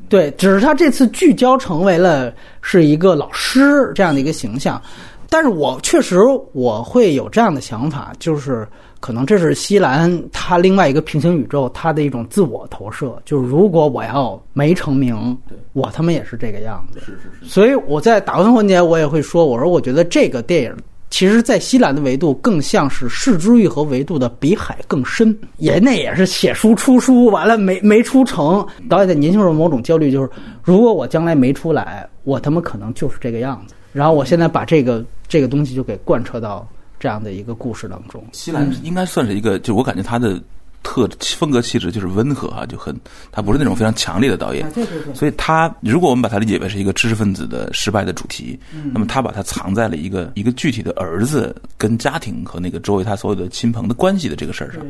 [0.10, 2.32] 对，只是他这次聚焦成为了
[2.62, 4.80] 是一个老师这样的一个形象，
[5.28, 6.20] 但是我确实
[6.54, 8.68] 我会有这样的想法，就是。
[9.02, 13.22] 可能这是西兰他另外一个平行宇宙，他的一种自我投射。
[13.26, 15.38] 就是如果我要没成名，
[15.74, 17.00] 我他妈也是这个样子。
[17.00, 17.50] 是是是。
[17.50, 20.74] 所以我在打分环节，我也会说，我说我觉得这个电影
[21.10, 28.66] 其实，在西兰的维度更像是视之愈合维度的比海更深，也那也是写书出书完了没没出成。
[28.88, 30.30] 导演在年轻时候某种焦虑就是，
[30.64, 33.74] 如果我将来没出来，我他妈可能就是这个样子。
[33.92, 36.66] 然后我现在把这个这个东西就给贯彻到
[37.02, 38.24] 这样的一个故事当中。
[38.32, 40.42] 西兰应该算是一个，就我感觉他的。
[40.84, 41.08] 特
[41.38, 43.00] 风格气质就是温和啊，就很
[43.32, 45.14] 他不是那种非常强烈的导演，对对对。
[45.14, 48.60] 所以他如果我们把他理解为是一个知识分子的失败的主题，
[48.92, 54.84] 那么他把它藏在了一个一个具体的儿子跟家庭和那个周围他所有的亲朋的关系的这个事儿上，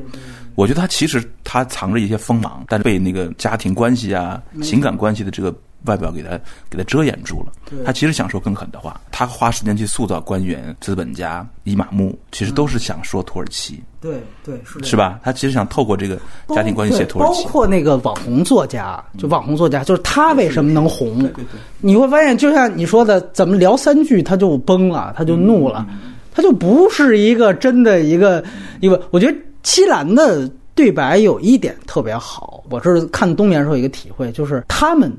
[0.55, 5.53] 我觉得他其实他藏着一些锋芒，但是被那个家庭关系啊、情感关系的这个。
[5.85, 6.39] 外表给他
[6.69, 7.51] 给他遮掩住了，
[7.85, 8.99] 他其实想说更狠的话。
[9.11, 13.81] 他花时间去塑造官员、资本家、伊玛目，其实都是想说土耳其。
[13.99, 15.19] 对对是是吧？
[15.23, 16.17] 他其实想透过这个
[16.55, 17.43] 家庭关系写土耳其。
[17.43, 21.19] 包括那个网红作家，就网红作家，就是他为什么能红？
[21.19, 21.45] 对对。
[21.79, 25.85] 你会发现，就像你说的，怎么聊三句他就崩了，他就怒了，
[26.33, 28.43] 他就不是一个真的一个
[28.79, 29.01] 一个。
[29.11, 35.11] 我觉得七兰的对白有一点特别好，我是看冬眠时候一个体会，就是他们。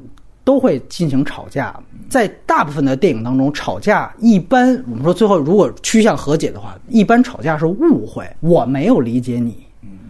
[0.44, 1.78] 都会进行吵架，
[2.08, 9.56] 在大部分的电影当中，吵架一般我们说最后如果趋向和解的话，一般吵架是误会，我没有理解你，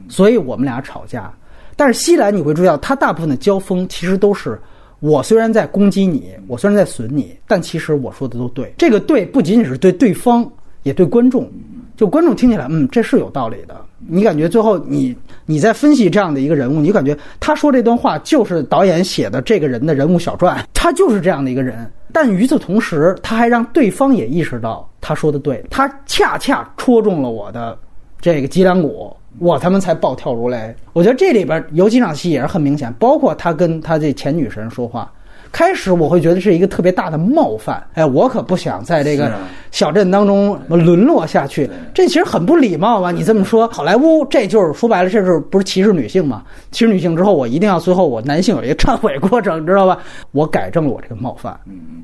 [0.08, 1.32] 所以我们俩吵架。
[1.76, 4.60] 但是西兰你会注意到，他大部分的交锋其实都是
[5.00, 8.72] 我虽然在攻击你，我虽然在损你，但其实我说的都对。
[8.78, 10.48] 这个对不仅仅是对对方，
[10.82, 11.50] 也对观众。
[11.96, 13.76] 就观众听起来，嗯，这是有道理的。
[14.08, 15.16] 你感觉最后你
[15.46, 21.90] 你在分析这样的一个人物，你感觉他说这段话就是导演写的这个人的人物小传，他就是这样的一个人。
[22.12, 27.78] 但与此同时，他还让对方也意识到他说的对，他恰恰戳中了我的
[28.20, 30.74] 这个脊梁骨，我他妈才暴跳如雷。
[30.92, 35.10] 我觉得这里边有几场戏也是很明显，包括他跟他这前女神说话。
[35.52, 39.30] 开始我会觉得是一个特别大的冒犯，哎，我可不想在这个
[39.70, 41.68] 小镇当中沦落下去。
[41.92, 43.12] 这其实很不礼貌吧？
[43.12, 46.42] 你这么说，好莱坞这就是说白了，这是不是歧视女性嘛？
[46.70, 49.98] 歧视女性之后，我一定要最后我男性有一个忏悔过程，知道吧？
[50.30, 51.54] 我改正了我这个冒犯，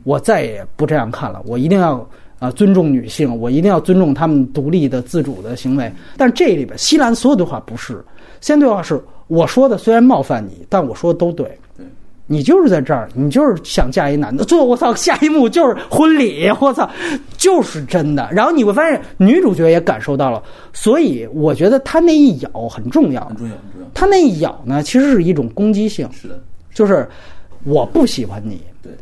[0.04, 1.40] 我再也不这样看了。
[1.46, 2.06] 我一定要
[2.38, 5.90] 啊尊重女性，我一定要尊重她们独立的自主的行为。
[6.18, 8.04] 但这里边西兰所有的话不是，
[8.42, 11.58] 先对话是我说的，虽然冒犯你，但我说的都对。
[12.30, 14.44] 你就是在这儿，你就是想嫁一男的。
[14.44, 16.88] 做我操，下一幕就是婚礼，我操，
[17.38, 18.28] 就是真的。
[18.30, 20.42] 然后你会发现女主角也感受到了，
[20.74, 23.86] 所以我觉得她那一咬很重要，很重要，很重要。
[23.94, 26.38] 她那一咬呢，其实是一种攻击性，是的，
[26.74, 27.09] 就是
[27.64, 28.92] 我不喜欢你，对，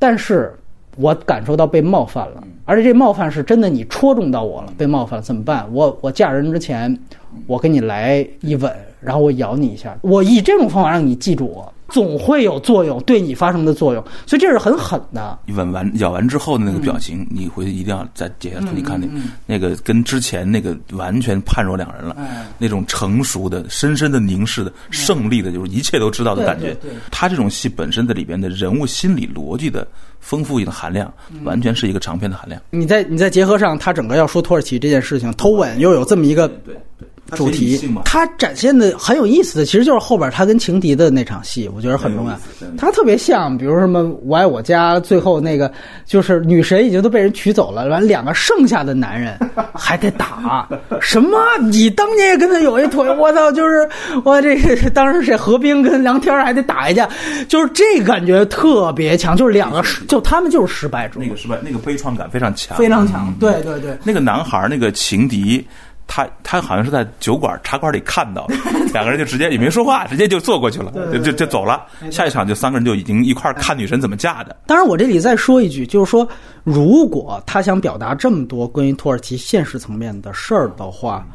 [0.00, 0.52] 但是
[0.96, 5.64] 我感受到被冒犯了，而且这冒犯是真的，你戳中到我了，被冒犯了怎么办？
[5.72, 6.98] 我我嫁人之前，
[7.46, 11.72] 我给你来一吻，然后我咬你一下，我以这种方法让你记住我。
[11.92, 15.38] 总会有作用，对你发生的作用，所以这是很狠的。
[15.44, 19.06] 你吻完咬完之后的那个表情，你回去一定要再截下图，你看那
[19.46, 22.16] 那个跟之前那个完全判若两人了。
[22.58, 26.74] 那种成熟的、深深的凝视的、胜利的，就是一切都知道的感觉。
[27.10, 29.86] 他这种戏本身的里边的人物心理逻辑的
[30.20, 31.12] 丰富的含量，
[31.44, 32.58] 完全是一个长篇的含量。
[32.70, 36.48] 你再你再结合上他整个要说土耳其这件事情，偷吻又有这么一个。
[36.48, 37.08] 对对。
[37.34, 42.38] 主题，他展现的很有意思的，其实就是后边他跟情敌的那场戏，我觉得很重要。
[42.76, 45.70] 他特别像，比如什么《我爱我家》最后那个，
[46.04, 49.38] 就是女神已经都被人娶走了，完两个剩下的男人
[49.74, 50.68] 还得打。
[51.00, 51.38] 什么？
[51.70, 53.08] 你当年也跟他有一腿？
[53.16, 53.50] 我操！
[53.52, 53.88] 就是
[54.24, 57.08] 我这个当时是何冰跟梁天还得打一架，
[57.48, 59.36] 就是这感觉特别强。
[59.36, 61.18] 就是两个，就他们就是失败者。
[61.18, 63.32] 那个失败，那个悲怆感非常强，非常强。
[63.40, 65.66] 对对对，那个男孩那个情敌。
[66.14, 68.46] 他他好像是在酒馆茶馆里看到，
[68.92, 71.86] 两个人就直接也没说话，直接就坐过去了，就就就走了。
[72.10, 74.54] 下一场就三个人就已经一块看女神怎么嫁的。
[74.66, 76.28] 当然，我这里再说一句，就是说，
[76.64, 81.26] 如果他想表达这么多关于土耳其现实层面的事儿的话，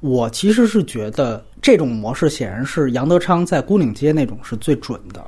[0.00, 5.24] 我其实是觉得这种模式显然是杨德昌在《孤岭街》那种是最准的。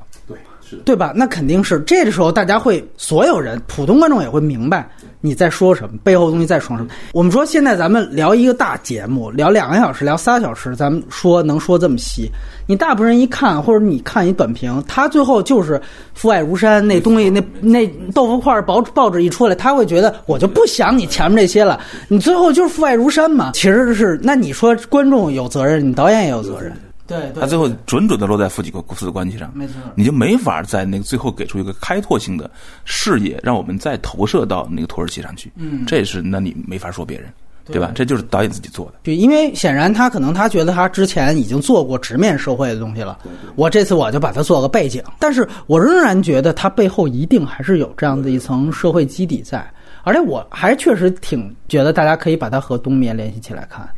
[0.85, 1.13] 对，吧？
[1.15, 4.89] 那肯定是这个时候大家会，所有人普通观众也会明白。
[5.23, 5.99] 你在说什么？
[6.03, 6.89] 背后东西在说什么？
[7.13, 12.31] 我们说现在咱们聊一个大节目，聊两个小时，聊仨小时，咱们说能说这么细？
[12.67, 15.79] 你大部分人一看，或者你看一短评，他最后就是
[16.15, 21.79] 父爱如山，那东西那 那豆腐块报报纸一出来，他会觉得我就不想你前面这些了，
[22.09, 23.51] 你最后就是父爱如山嘛。
[23.53, 26.73] 其实是那你说观众有责任，你导演也有责任。
[27.11, 32.49] 对，他最后准准的落在父子父子关系上，没错，你就没法在那个最后给出一个开拓性的
[32.85, 35.51] 视野，让我们再投射到那个土耳其上去。
[35.57, 37.29] 嗯，这是那你没法说别人，
[37.67, 37.91] 对吧？
[37.97, 38.93] 这就是导演自己做的。
[39.03, 43.19] 就因为显然他可能他觉得他之前已经做过直面社会的东西了，
[43.57, 49.69] 我这次我就把它做个背景，但是我仍然觉得他背后一定还是有这样的一层社会基底在。
[50.03, 53.89] 而且我还确实挺觉得大家可以把它和冬眠联系起来看，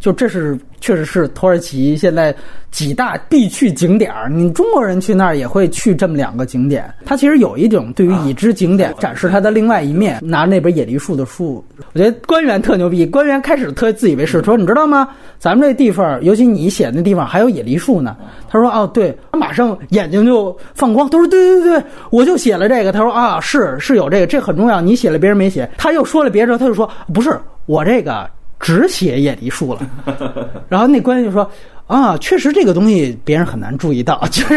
[0.00, 2.34] 就这是确实是土耳其现在
[2.72, 6.92] 几大必去景点儿，你中国人去那儿也会去这么两个景点。
[7.04, 15.08] 它其实有一种对于已知景点展示它的另外一面，拿那本野梨树的书，我觉得官员特牛逼，官员开始特自以为是，说你知道吗？
[15.38, 18.16] 咱们这地方，尤其你写的那地方还有野梨树呢。
[18.48, 22.92] 他说哦，对，他马上眼睛就放光，他说对对对，我就写了这个。
[22.92, 25.70] 他说啊，是是有这个，这很重要，你写了别人没写。
[25.78, 28.28] 他又说了别人，他就说不是我这个
[28.58, 29.80] 只写野梨树了。
[30.68, 31.50] 然后那官员就说
[31.86, 34.56] 啊，确实这个东西别人很难注意到， 就是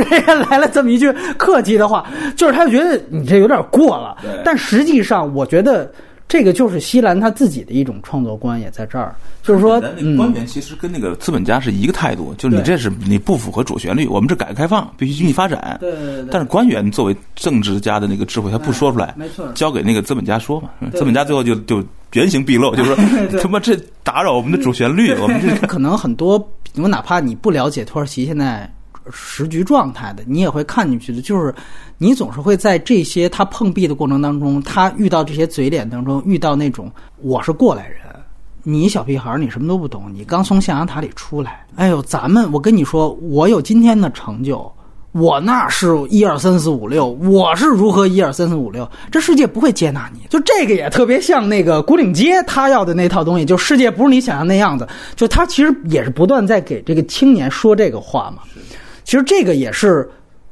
[0.49, 4.15] 来了这么一句客气的话，就是他就觉得你这有点过了。
[4.45, 5.91] 但实际上，我觉得
[6.27, 15.77] 这个就是西兰他自己的一种创作观，也在这儿，就是说，那官员其实跟那个资本家是一个态度，就是你这是你不符合主旋律，我们这改革开放必须经济发展。
[15.79, 16.27] 对对对。
[16.31, 21.83] 但是官员作为政治家的那个智慧，他不说出来，没错，交给那个资本家说嘛，资本家最后就就
[22.13, 22.97] 原形毕露，就是说
[23.39, 26.43] 他妈这打扰我们的主旋律，我们这 可能很多，
[26.77, 28.67] 我哪怕你不了解土耳其现在
[29.11, 31.53] 时局状态的，你也会看进去的，就是
[31.97, 37.97] 你总是会在这些他碰壁的过程当中，他遇到这些嘴脸当中，遇到那种我是过来人。
[38.65, 41.65] 你小屁孩儿，你什么都不懂，你刚从象牙塔里出来。
[41.75, 44.71] 哎呦，咱们，我跟你说，我有今天的成就，
[45.11, 50.21] 我那是一二三四五六，我是如何一二三四五六，这世界不会接纳你。
[50.29, 54.87] 就这个也特别像那个古岭街他要的那套东西，就世界不是你想象那样子。
[55.13, 58.43] 就他其实也是不断在给这个青年说这个话嘛。
[59.03, 60.09] 其实这个也是。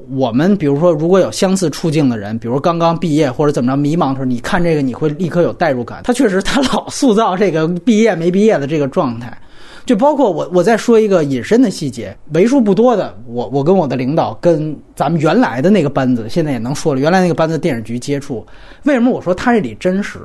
[0.10, 6.02] 我们比如说，如果有相似处境的人，比如刚刚毕业或者怎么着迷茫的时候，你看这个你会立刻有代入感。
[6.04, 9.38] 他确实，他老塑造这个毕业没毕业的这个状态。
[9.86, 13.16] 就包括我， 我再说一个隐身的细节，为数不多的。
[13.28, 18.44] 我我跟我的领导跟咱们原来的那个班子，现在也能说了，原来那个班子电视局接触。
[18.86, 20.18] 为什么我说他这里真实？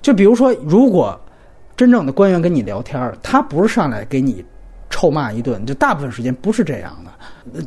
[0.00, 1.20] 就比如说，如果
[1.76, 4.44] 真正的官员跟你聊天，他不是上来给你
[4.90, 7.10] 臭骂一顿，就大部分时间不是这样的。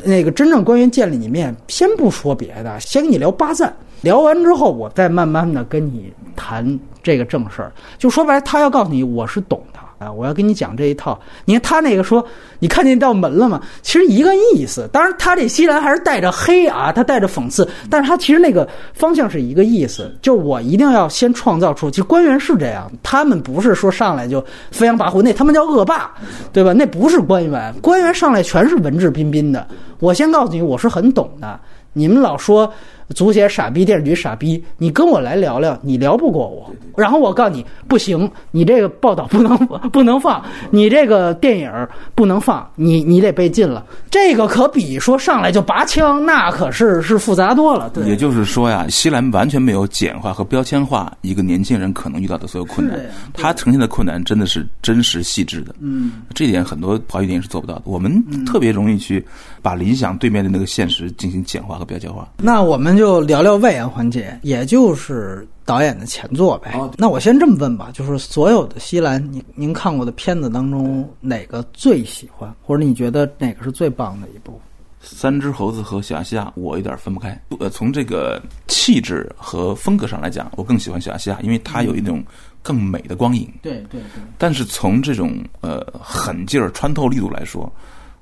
[0.03, 7.71] 那个真正官员见了你面，先不说别的，先跟你聊八赞，聊完之后，我再慢慢的跟你谈这个正事儿。
[7.97, 11.19] 就说白了，他要告诉你我是懂的啊，我要跟你讲这一套。
[11.45, 12.26] 你看他那个说，
[12.60, 13.61] 你看见道门了吗？
[13.82, 14.88] 其实一个意思。
[14.94, 21.90] 当然，他这西兰还是带着黑啊，他带着讽刺，但是他其实那个方向是一个意思，就是我一定要先创造出。
[21.90, 26.11] 其实官员是这样，他们不是说上来就飞扬跋扈，那他们叫恶霸，
[26.53, 26.74] 对吧？
[26.74, 29.68] 那不是官员，官员上来全是文质彬彬的。
[29.99, 31.60] 我先告诉你，我是很懂的。
[31.94, 32.72] 你们老说
[33.15, 36.69] 足协傻逼，电视局傻逼，你跟我来聊聊，你聊不过我。
[36.95, 39.55] 然后我告诉你，不行，你这个报道不能
[39.91, 41.71] 不能放，你这个电影
[42.15, 43.85] 不能放，你你得被禁了。
[44.09, 47.89] 这个可比说上来就拔枪，那可是是复杂多了。
[47.93, 52.99] 对，也就是说呀，西兰完全没有简化和标签化一个年轻人可能遇到的所有困难，
[53.34, 55.75] 他呈现的困难真的是真实细致的。
[55.79, 57.84] 嗯，这点很多华语电影是做不到的。
[57.85, 59.23] 我们特别容易去
[59.61, 62.27] 把理想对面的那个现实进行简化和标签化。
[62.38, 66.74] 那我们就聊聊外延环节，也就是导演的前作呗。
[66.74, 74.60] 哦那我先这么问吧，就是所有的西兰，您您看过的片子当中，哪个最喜欢，或者你觉得哪个是最棒的一部？
[74.99, 77.40] 三只猴子和小亚细亚，我有点分不开。
[77.60, 82.22] 呃，从这个气质和风格上来讲，我更喜欢小亚细亚，因为它有一种
[82.61, 83.48] 更美的光影。
[83.61, 87.72] 对对对，但是从这种呃狠劲儿、穿透力度来说，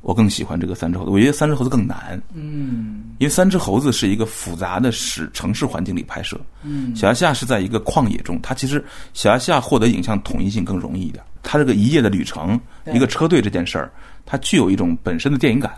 [0.06, 1.10] 我更喜欢这个三只猴子。
[1.10, 3.02] 我觉得三只猴子更难，嗯。
[3.18, 6.95] 因为三只猴子是一个复杂的市城市环境里拍摄，嗯。
[6.95, 11.23] 小亚细亚是在一个旷野中，它其实小亚细亚获得影像统一性更容易一点。
[11.41, 12.60] 它这个一夜的旅程，
[12.94, 13.91] 一个车队这件事儿，
[14.27, 15.73] 它具有一种本身的电影感。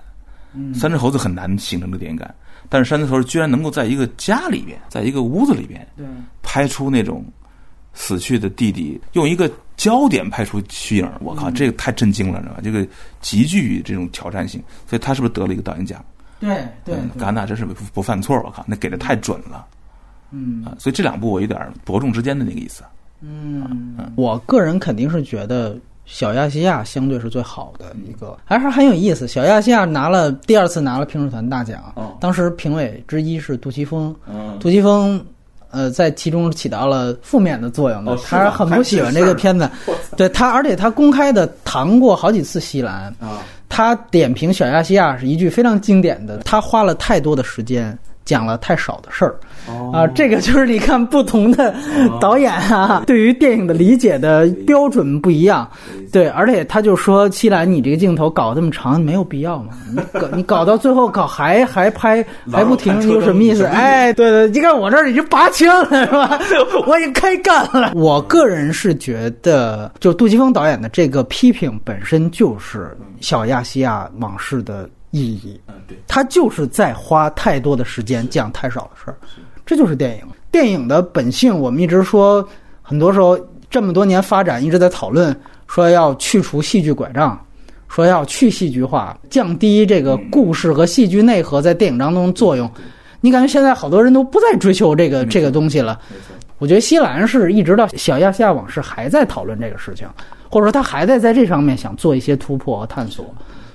[0.54, 0.74] 嗯。
[0.76, 2.36] 三只猴子很难形成这个电影感，
[2.68, 6.06] 但是三只猴子居然能够在一个家里边，在一个屋子里边对，
[6.44, 7.26] 拍出那种
[7.94, 12.60] 死去的弟弟，用一个焦点拍出虚影，我靠，这个太震惊了，知道吧？
[12.62, 12.86] 这个
[13.22, 16.04] 极具这种挑战性，所以他是不是得了一个导演奖？
[16.40, 19.66] 对对嗯，戛纳真是不不犯错，我靠，那给的太准了
[20.32, 20.76] 嗯啊！
[20.78, 22.84] 所以这两部我有点伯仲之间的那个意思。
[23.22, 25.78] 嗯，我个人肯定是觉得。
[26.10, 29.28] 小亚细亚相对是最好的一个，还是很有意思。
[29.28, 35.22] 小亚细亚拿了第二次拿了评审团大奖，哦当时评委之一是杜琪峰，嗯，杜琪峰，
[35.72, 39.70] 呃，在其中起到了负面的作用他很不喜欢这个片子，
[40.16, 49.40] 对他，而且他公开的谈过好几次西兰，啊，他点评小亚细亚是一句非常经典的，他花了太多的时间讲了太少的事儿。
[49.92, 51.74] 啊，这个就是你看不同的
[52.22, 55.68] 导演啊，对于电影的理解的标准不一样。
[56.12, 59.74] 对，而且他就说：“西兰，你这个镜头搞这么长，没有必要嘛？
[59.92, 63.66] 你搞你搞到最后搞还还拍还不停，你有什么意思？
[63.66, 66.40] 哎，对对，你看我这儿已经拔枪了，是吧？
[66.86, 67.92] 我已经开干了。
[67.94, 75.60] 我个人是觉得，就杜琪峰导演的这个批评本身就是《小亚细亚往事》的意义。
[76.18, 79.18] 他就是在花太多的时间讲太少的事儿。”
[79.64, 81.56] 这就是电影，电影的本性。
[81.56, 82.44] 我们一直说，
[82.82, 83.40] 很多时候
[83.70, 85.36] 这么多年发展，一直在讨论
[85.68, 87.40] 说要去除戏剧拐杖，
[87.88, 92.68] 说要去戏剧化，降低这个故事和戏剧内核在电影当中作用。
[93.22, 96.00] 你感觉现在好多人都不再追求这个这个东西了。
[96.58, 100.08] 我觉得西兰是一直到《小亚细亚往事》还在讨论这个事情，
[100.50, 103.24] 或者说他还在在这上面想做一些突破和探索。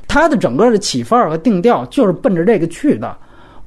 [0.07, 3.17] 他的整个的起范儿和定调就是奔着这个去的。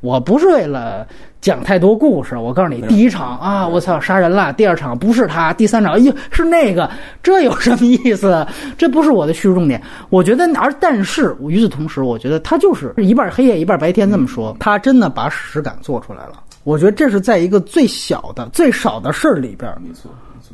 [0.02, 1.08] 我不是为了
[1.42, 6.88] 讲太多故事，我告诉你，第一场啊，我操，杀人了；第二场不是他，第三场，哎呦，是那个，
[7.24, 8.46] 这有什么意思？
[8.78, 9.82] 这不是我的叙述重点。
[10.12, 16.34] 我觉得，而但是与此同时，我觉得他就是一半黑夜一半白天这么说，他真的把史感做出来了。
[16.64, 20.12] 我觉得这是在一个最小的、最少的事儿里边，没错，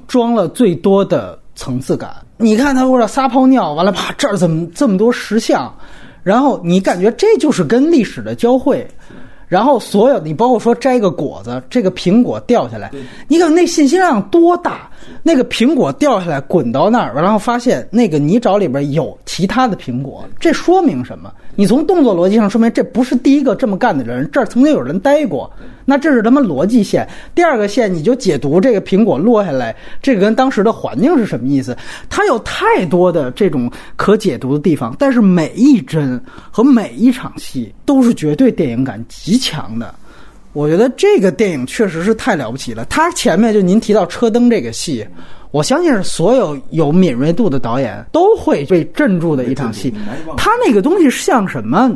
[0.08, 2.14] 装了最多的层次感。
[2.38, 5.74] 你看他或者撒泡尿，完了啪，这儿怎么这么多石像？
[6.24, 8.88] 然后你感觉这就是跟历史的交汇。
[9.48, 12.90] 然后所有你包括说摘个果子，这个苹果掉下来，
[13.28, 14.90] 你看那信息量多大？
[15.24, 21.30] 那个苹果掉下来滚到那儿，然后发现那个泥沼里边有其他的苹果，这说明什么？
[21.56, 25.52] 你从动作逻辑上说明这不是第一个这么干的人，这儿曾经有人待过。
[25.92, 27.06] 那这是他们逻辑线。
[27.36, 31.76] 第二个线你就解读这个苹果落下来，这个跟当时的环境是什么意思？
[32.10, 36.18] 它有太多的这种可解读的地方，但是每一帧
[36.50, 39.94] 和每一场戏都是绝对电影感极强的。
[40.54, 42.86] 我觉得这个电影确实是太了不起了。
[42.86, 45.06] 它前面就您提到车灯这个戏，
[45.52, 49.94] 我相信是所有有敏锐度的导演都会被镇住的一场戏。
[50.38, 51.92] 它那个东西像什么？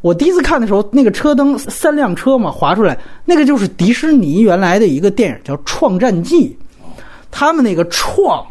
[0.00, 6.48] 我第一次看的时候，那个车灯三辆车嘛划出来，那个就是迪士尼原来的一个电影叫《创战记》，
[7.30, 8.44] 他们那个创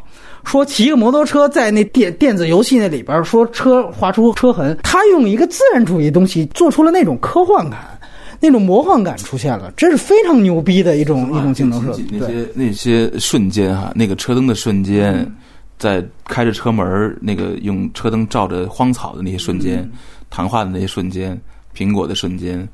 [0.45, 7.99] 说骑个摩托车在那电电子游戏那里边说车划出车痕，他用一个自然主义东西做出了那种科幻感，
[8.39, 12.05] 那种魔幻感出现了，这是非常牛逼的一种一种镜头设计。
[12.11, 15.29] 那些那些瞬间哈，那个车灯的瞬间，
[15.77, 19.89] 在开着车门那个用车灯照着荒草的那些瞬间。
[20.29, 21.39] 谈话的那些瞬间，
[21.75, 22.67] 苹果的瞬间，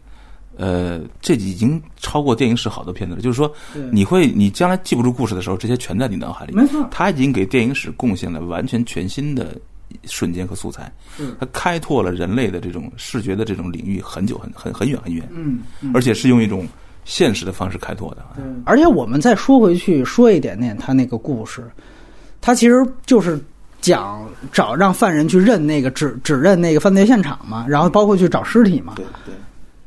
[0.58, 3.22] 呃，这已经超过电影史好多片子了。
[3.22, 3.52] 就是说，
[3.92, 6.54] 你会，你将来记不住故事的时候，这些全在你脑海里。
[6.54, 9.58] 没错，他已经给电影史贡献了完全全新的
[10.04, 10.92] 瞬间和素材。
[11.20, 15.28] 嗯，他开拓了人类的这种视觉的这种领域很久很很很远很远。
[15.32, 15.60] 嗯，
[15.94, 16.68] 而且是用一种
[17.06, 18.26] 现实的方式开拓的。
[18.36, 21.70] 对，而且我们再说回去说一点点他那个故事，
[22.42, 23.40] 他其实就是。
[23.86, 28.94] 讲找让犯人去认那个指指认那个犯罪现场嘛，然后包括去找尸体嘛。
[28.96, 29.34] 对对，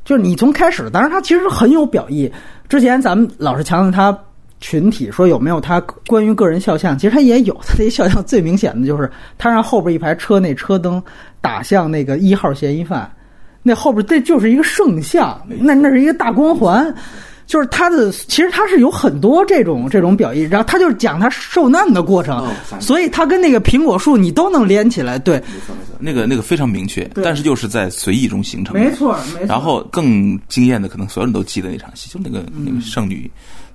[0.05, 2.31] 就是你从开始，当然他其实很有表意。
[2.69, 4.17] 之前咱们老是强调他
[4.61, 7.53] 群体，说有没有他关于个人肖像，其实他也有。
[7.55, 11.03] 他那肖像最明显的就是他让后边一排车那车灯
[11.41, 13.11] 打向那个一号嫌疑犯，
[13.61, 16.95] 那后边这就是一个圣像，那那是一个大光环。
[17.49, 22.47] 就是他的，其实他是有很多这种这种表意，然后他就是讲他受难的过程，
[22.79, 29.45] 所以他跟那个苹果树你都能连起来，对，没错没错，那个那个非常明确，但是就是在随意中形成的，没错没错。
[29.47, 33.29] 然后更惊艳的，可能所有人都记得那场戏，就那个那个圣女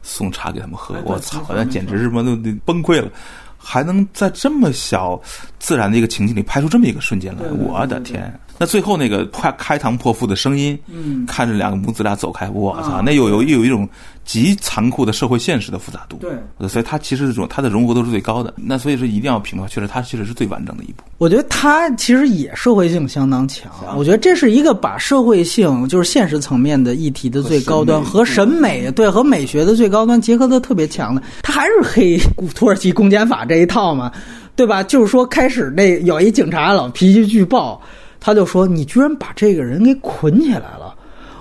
[0.04, 3.10] 送茶给他们喝，我操，那简直是什么都崩溃了，
[3.58, 5.20] 还能在这么小
[5.58, 8.32] 自然的一个情景里拍出这么一个瞬间来，我的天！
[8.58, 13.88] 那最后那个开开膛破腹的声音，嗯，看着两个母子俩走开，我操，那又有又有一种
[14.24, 18.54] 极残酷的社会现实的复杂度，对，所以它其实这种它的融合度是最高的。
[18.56, 21.02] 那所以说一定要评的话，确实它确实是最完整的一部。
[21.18, 31.20] 我觉得它其实也社会性相当强，我觉得这是一个把社会性就是现实层面的议题的最高端和审美对和美学的最高端结合的特别强的。
[31.42, 32.16] 它还是黑
[32.54, 34.12] 土耳其公检法这一套嘛，
[34.54, 34.80] 对吧？
[34.80, 37.82] 就是说开始那有一警察老脾气巨暴。
[38.24, 40.94] 他就说：“你居然把这个人给捆起来了！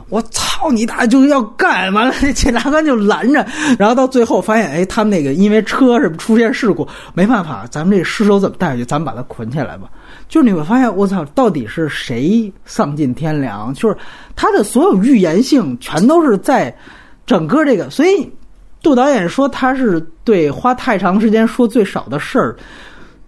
[0.09, 1.91] 我操你大就要干！
[1.93, 3.47] 完了，那检察官就拦着，
[3.79, 8.83] 然后到最后发现，哎，他们那个因为车是出现事故，没办法，咱们这尸首怎么带下去？
[8.83, 9.89] 咱们把他捆起来吧。
[10.27, 13.73] 就是你会发现，我操，到底是谁丧尽天良？
[13.73, 13.95] 就是
[14.35, 16.75] 他的所有预言性全都是在
[17.25, 18.29] 整个这个，所以
[18.81, 22.57] 杜导演说他是对花太长时间说最少的事儿。”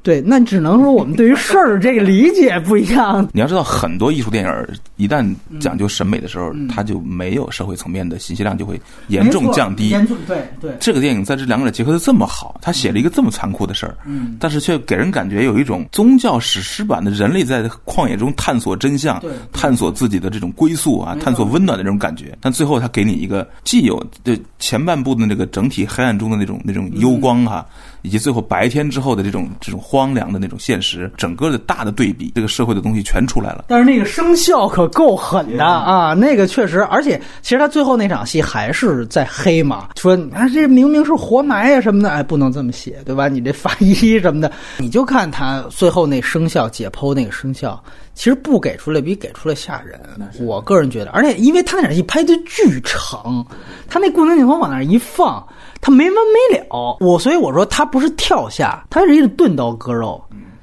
[0.06, 3.27] 对，那只能说我们对于事儿这个理解不一样。
[3.34, 4.68] 你要知道，很多艺术电影
[4.98, 5.27] 一旦
[5.60, 9.90] 讲究审美的时候，它就没有社会层面的信息量，就会严重降低。
[9.90, 10.77] 严重对对。
[10.80, 19.19] 这个电影在这两者结合的这么好，他写了一个这么残酷的事儿，嗯，但是却给人感觉有一种宗教史诗版的人类在旷野中探索真相、
[19.52, 22.38] 探索自己的这种归宿啊，探索温暖的这种感觉。
[22.40, 27.65] 但最后他给你一个既有的前半部的那个整体黑暗中的那种那种幽光哈。
[28.06, 33.65] 以及最后白天之后的这种这种荒凉的那种现实，整个的大的对比，这个社会的东西全出来了。
[33.68, 43.27] 但是那个生效可够狠的啊，那个确实，而且其实他最后那场戏还是在黑嘛，说啊这明明是活埋呀什么的，哎不能这么写对吧？
[43.27, 47.84] 你这法医什么的，你就看他最后那生效解剖那个生效，
[48.15, 49.99] 其实不给出来比给出来吓人。
[50.39, 53.45] 我个人觉得，而且因为他那场戏拍的巨长，
[53.87, 55.45] 他那固定镜头往那一放。
[55.81, 60.19] 他没完没了，我所以我说他不是跳下，他是一个钝刀割肉，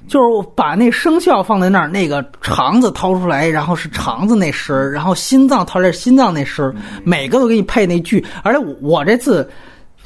[0.08, 6.74] 就是把那生肖放在那儿，那个肠子掏出来，然后是肠子那声然后心脏掏出来心脏那声
[7.04, 8.24] 每个都给你配那句。
[8.42, 9.48] 而且我这次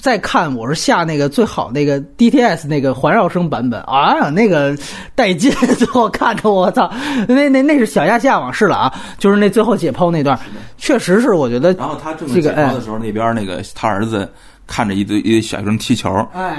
[0.07, 4.73] 再看，我是下那个最好那个 DTS 那个环绕声版本啊，那个
[5.16, 6.89] 带劲， 最后看着我操，
[7.27, 10.39] 那那那是小亚细亚往事了啊，就是那最后解剖那段，
[10.78, 11.73] 确实是我觉得。
[11.73, 14.31] 然后他这么解剖的时候，那边那个他儿子。
[14.66, 16.10] 看着一堆一堆小学生踢球，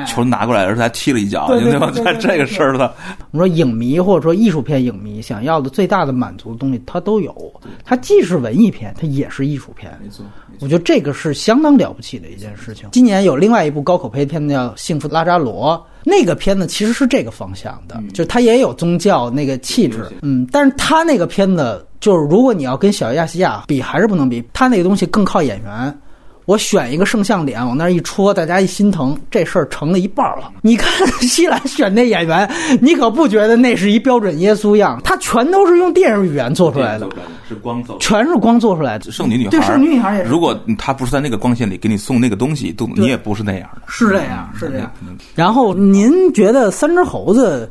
[0.08, 1.92] 球拿过来而且他踢了一脚，对吧？
[2.04, 2.96] 看这个事儿了。
[3.32, 7.54] 我们说影迷或者说艺术片影迷想要的最大的满足的东西，它都有。
[7.84, 9.92] 它既是文艺片，它也是艺术片。
[10.02, 10.26] 没错，
[10.62, 12.90] 我觉得这个是相当了不起的一件事情。
[12.92, 24.44] 今年有另外一部高口碑片子叫《幸福拉扎罗》，那个片子其实是这个方向的，就它也有宗教那个气质，嗯，但是它那个片子就是如果你要跟小亚细亚比，还是不能比。
[24.54, 26.00] 它那个东西更靠演员。
[26.48, 30.50] 我选一个圣像脸往那儿一戳，大家一心疼，这事儿成了一半了。
[30.62, 32.50] 你看 西兰选那演员，
[32.80, 34.98] 你可不觉得那是一标准耶稣样？
[35.04, 37.06] 他全都是用电影语言做出来的，
[37.50, 39.12] 是光做，全是光做出来的。
[39.12, 40.30] 圣女女孩，对圣女女孩也是。
[40.30, 43.82] 如果他不是在那个光线里给你送那个东西，都你也不是那样的。
[43.88, 44.90] 是这样，是这样。
[45.36, 47.70] 然后您觉得三只猴子，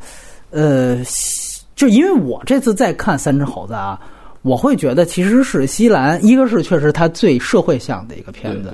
[0.51, 0.99] 呃，
[1.75, 3.99] 就因为我这次在看三只猴子啊。
[4.47, 8.73] 我会觉得其实是西兰，一个是确实它最社会向的一个片子，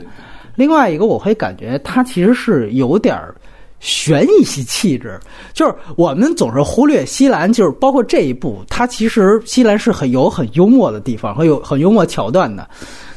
[0.54, 3.34] 另外一个我会感觉它其实是有点儿
[3.80, 5.18] 悬疑系气质。
[5.54, 12.68] 就是我们总是忽略西兰，就是包括这一部，它其实西兰是很有很幽默的地方和有很幽默桥段的。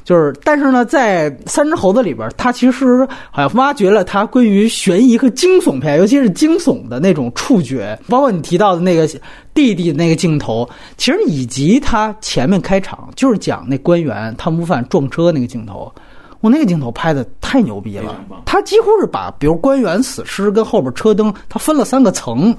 [0.06, 9.10] 就是，但是呢，在《三只猴子》里边，他其实好像挖掘了他关于悬疑和惊悚片，尤其是惊悚的那种触觉，包括你提到的那个
[9.56, 15.92] 弟弟那个镜头，其实以及他前面开场就是讲那官员贪污犯撞车那个镜头，
[16.40, 18.16] 我那个镜头拍的太牛逼了，
[18.46, 22.56] 他几乎是把比如官员死尸跟后边车灯，他分了三个层，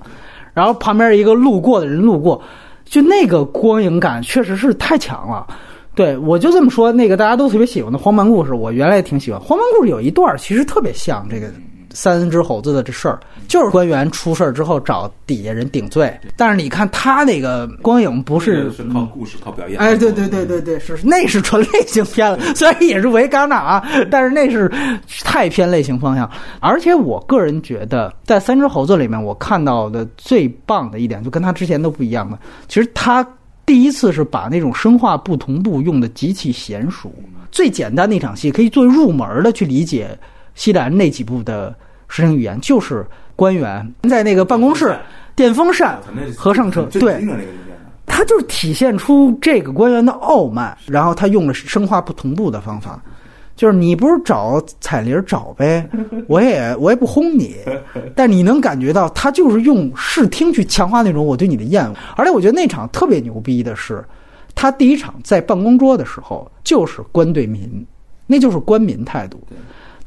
[0.52, 2.42] 然后旁边一个路过的人路过，
[2.84, 5.46] 就那个光影感确实是太强了。
[5.96, 6.92] 对，我就这么说。
[6.92, 9.40] 那个大家都特别喜欢的荒蛮故事，我原来也挺喜欢。
[9.40, 11.50] 荒蛮故事有一段其实特别像这个
[11.90, 13.18] 三只猴子的这事儿，
[13.48, 16.14] 就是官员出事儿之后找底下人顶罪。
[16.36, 19.80] 但是你看他那个光影不是是靠故事靠表演。
[19.80, 24.70] 哎，对对对对对，是那是纯类型片了，虽然也是维戛纳啊，但是那是
[25.24, 26.30] 太偏类型方向。
[26.60, 33.26] 而且我个人觉得，在三只猴子里面，我看到的最棒的一点，就跟他之前都不一样的，其实他。
[33.66, 37.12] 第一次是把那种生化不同步用的极其娴熟，
[37.50, 40.16] 最简单的一场戏可以作为入门的去理解
[40.54, 41.74] 西兰那几部的
[42.08, 44.96] 视听语言，就是官员在那个办公室
[45.34, 45.98] 电风扇。
[46.36, 47.20] 和上车，对，
[48.06, 53.02] 他就是体现出这个官员的傲慢，然后他用了生化不同步的方法。
[53.56, 55.88] 就是你不是找彩铃找呗，
[56.28, 57.56] 我也我也不轰你，
[58.14, 61.94] 但你能感觉到他就是用视听去强化那种我对你的厌恶。
[62.14, 64.04] 而且我觉得那场特别牛逼的是，
[64.54, 67.86] 他第一场在办公桌的时候就是官对民，
[68.26, 69.40] 那就是官民态度。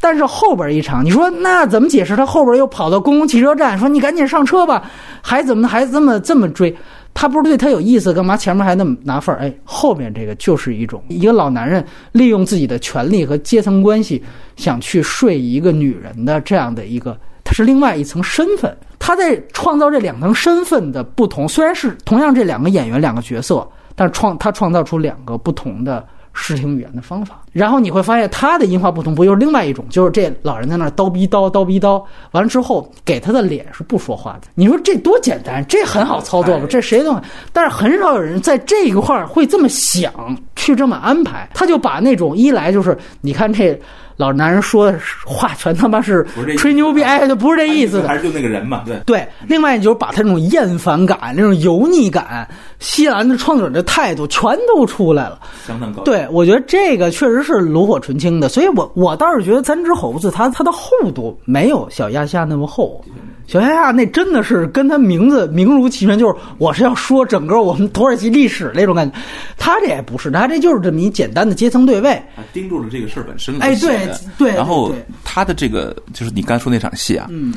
[0.02, 2.16] 但是后边一场，你说那怎么解释？
[2.16, 4.90] 他后边又跑到公共汽车站说你赶紧上车吧，
[5.22, 6.74] 还怎么还这么这么追？
[7.14, 9.40] 他不是对他有意思，干嘛前面还那么拿份儿？
[9.40, 14.24] 哎，后面这个就是一种一个老男人利用自己的权利和阶层关系，
[14.56, 18.76] 想去睡一个女人的这样的一个，他是另外一层身份。
[18.98, 26.06] 他在创造这两层身份的不同，虽然是同样这两个演员两个角色，但创他创造出两个不同的。
[26.34, 29.86] 视听语言的方法，然后你会发现他的音画不同，不又是另外一种？
[29.90, 34.48] 就是这老人在那叨逼叨叨逼叨，完了之后给他的脸是不说话的。
[34.56, 36.66] 你说这多简单，这很好操作吧？
[36.70, 37.20] 这谁都，
[37.52, 40.12] 但是很少有人在这一块会这么想，
[40.56, 41.50] 去这么安排。
[41.54, 43.80] 他就把那种一来就是你看这
[44.20, 46.28] 老男人说的话全他妈是
[46.58, 48.08] 吹牛逼，哎，就不是这意思的。
[48.10, 49.00] 还是就那个人嘛，对。
[49.06, 52.46] 对，另外就是把他那种厌烦感、那种油腻感、
[52.80, 55.40] 西兰的创作者的态度全都出来了。
[55.66, 56.04] 相当高。
[56.04, 63.02] 对，我觉得这个确实是炉火纯青的，所以我我倒是觉得三只猴子它它的厚度没有小亚细亚那么厚。
[63.50, 69.18] 小亚细亚那真的是跟他名字名如其名，就是我是要说整个我们土耳其历史那种感觉。
[69.58, 72.22] 他这也不是，他这就是这么一简单的阶层对位。
[72.36, 74.08] 他盯住了这个事儿本身哎对
[74.38, 74.94] 对然后
[75.24, 77.56] 他的这个就是你刚才说那场戏啊，嗯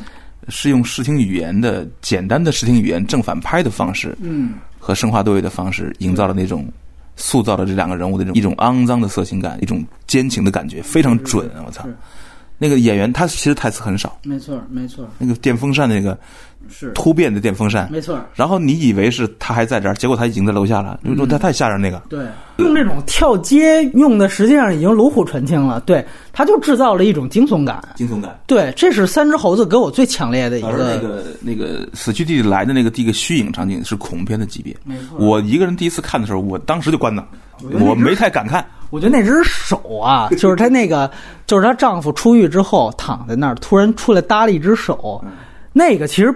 [0.48, 6.66] 是用视听语言的简单的视听语言正反拍的方式，嗯，和生化对位的方式，营造了那种
[7.16, 11.62] 塑造了这两个人物的这种一种肮脏的色情感，一种奸情的感觉，非常准啊！
[11.66, 11.94] 我操是，
[12.58, 16.16] 那个演员他其实台词很少，没错没错那个电风扇那个
[16.70, 18.20] 是突变的电风扇，没错。
[18.34, 22.00] 然后你以为是他还在这儿，结果他已经在楼下了，因为他太吓人那个。
[22.08, 22.24] 对，
[22.58, 25.80] 用这种跳接用的实际上已经炉火纯青了。
[25.80, 27.82] 对，他就制造了一种惊悚感。
[27.96, 30.94] 惊悚感，对，这是三只猴子给我最强烈的一而个。
[30.94, 34.76] 那个那个死去弟弟来的那个第一个虚影场景是恐怖片的级别。
[34.84, 37.26] 没错我一个人第一次看的时候，我当时就关了，
[37.72, 38.64] 我没太敢看。
[38.93, 41.10] 我觉得那只手啊， 就是她那个，
[41.47, 45.24] 就是她丈夫出狱之后躺在那儿，突然出来搭了一只手，
[45.73, 46.32] 那个其实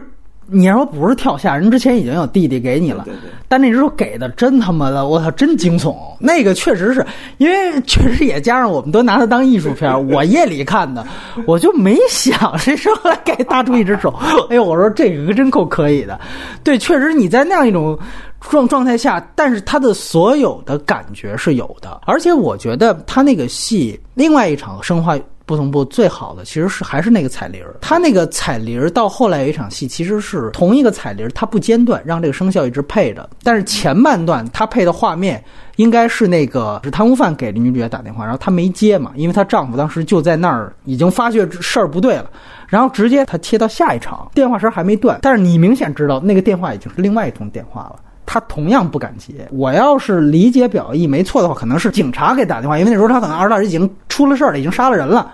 [0.48, 5.94] 你要说不是跳下人，之前已经有弟弟给你了，对对对但那只手给的真他妈的，我操，真惊悚。
[6.18, 7.04] 那个确实是
[7.36, 11.06] 因为确实也加上我们都拿它当艺术片，我夜里看的，
[11.46, 14.08] 我就没想谁说来给搭出一只手，
[14.48, 16.18] 哎呦，我说这个真够可以的。
[16.64, 17.98] 对，确实你在那样一种
[18.40, 25.18] 状状态下，但是他的所有的感觉是有的，而且我觉得他那个戏另外一场生化。
[25.46, 33.30] 不同步最好的其实是还是那个彩铃儿，他那个彩铃儿到后来有一场戏，其实是同一个彩铃儿，它不间断，让这个声效一直配着。
[33.44, 35.40] 但是前半段他配的画面
[35.76, 42.28] 应该是那个是贪污犯给这女主角打电话，然后她没接嘛，因为她丈夫当时就在那儿，已经发觉事儿不对了，
[42.66, 48.00] 然后直接他切到下一场，电话声还没断，但是你明显知道那个电话已经是另外一通电话了。
[48.26, 49.32] 他同样不敢接。
[49.52, 55.32] 我要是理解表意没错的话，可能是警察给打电话，因为那时候他可能二大已经出了事儿了，已经杀了人了。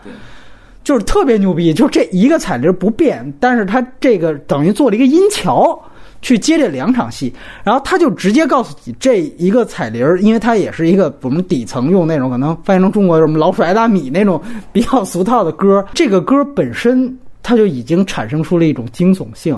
[0.85, 5.81] 就是特别牛逼，就这一个彩铃不变，但是他这个等于做了一个音桥
[6.20, 7.32] 去接这两场戏，
[7.62, 14.43] 然后他就直接告诉你这一个彩铃儿，因为它也是一个我们底层用那种可能翻译成中国什么老鼠爱大米那种
[14.73, 19.56] 比较俗套的歌，这个歌本身它就已经产生出了一种惊悚性，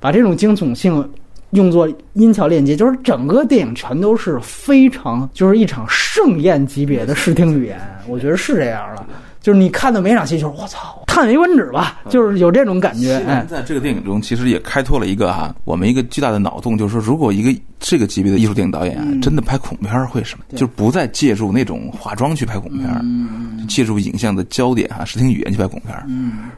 [0.00, 1.06] 把这种惊悚性。
[1.52, 9.06] 用作音桥链接，就是整个电影全都是非常，就是一场盛宴级别的视听语言，我觉得是这样的。
[9.42, 13.16] 就是你看的每场戏，就是我操，叹为观止吧，就是有这种感觉。
[13.16, 20.44] 哎西兰，在这个电影中，其实也开拓了一个哈，我们一个巨大的脑洞，就是说，如果一个这个级别的艺术电影导演啊，真的拍恐怖片会什么？
[20.52, 23.04] 就是不再借助那种化妆去拍恐怖片儿，
[23.68, 26.06] 借助影像的焦点哈、视听语言去拍恐怖片儿。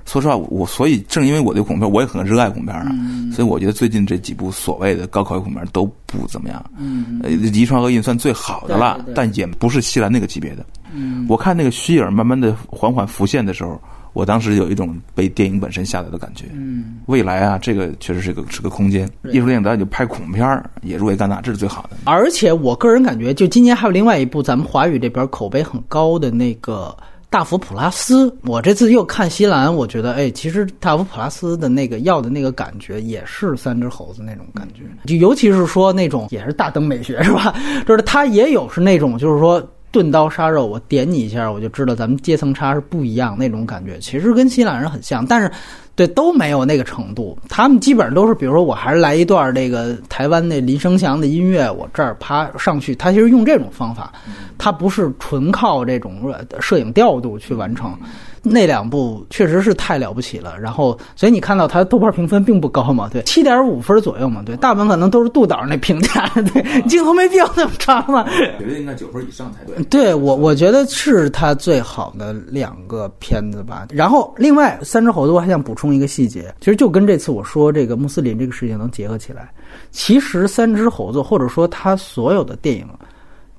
[0.04, 2.94] 说实话，我所以正因为我对恐怖片，我也很热爱恐怖片啊，
[3.32, 6.62] 所以我觉得最近这几部所谓的高考恐怖片都不怎么样。
[6.76, 10.64] 嗯，呃，《遗传厄运》算最好的了但也不是西兰那个级别的。
[10.94, 13.80] 嗯，我看那个虚影慢慢的缓缓浮现的时候，
[14.12, 16.46] 我当时有一种被电影本身吓到的感觉。
[16.52, 19.08] 嗯，未来啊，这个确实是个是个空间。
[19.24, 21.96] 艺术电影导演就拍恐怖片儿也入围戛纳，这是最好的。
[22.04, 26.96] 而且我个人感觉，就今年还有另外一部咱们华语这边口碑很高的那个。
[27.30, 37.52] 大佛普拉斯，我这次又看西兰，我觉得，哎，其实大佛普拉斯的那个要的那个感觉，也是三只猴子那种感觉，就尤其是说那种也是大灯美学是吧？
[37.88, 39.60] 就是它也有是那种，就是说
[39.94, 45.48] 钝刀杀肉，我点你一下，我就知道咱们阶层差是不一样那种感觉，其实跟希腊人很像，但是
[45.94, 47.38] 对都没有那个程度。
[47.48, 54.12] 他们基本上都是，比如说我还是来一段这个台湾那林生祥的音乐，我这儿趴上去，他其实用这种方法，
[54.58, 57.96] 他不是纯靠这种摄影调度去完成。
[58.44, 69.82] 那两部确实是太了不起了，然后所以你看到它豆瓣评分并不高嘛，对，七点五分左右嘛，对，大部分可能都是杜导那评价，对，镜头没必要那么长嘛，我觉得应该九分以上才对。
[69.84, 73.86] 对我，我觉得是他最好的两个片子吧。
[73.90, 79.50] 然后，另外三只猴子，我还想补充一个细节，其实就跟这次我说这个穆斯林这个事情能结合起来。
[79.90, 82.86] 其实三只猴子，或者说他所有的电影。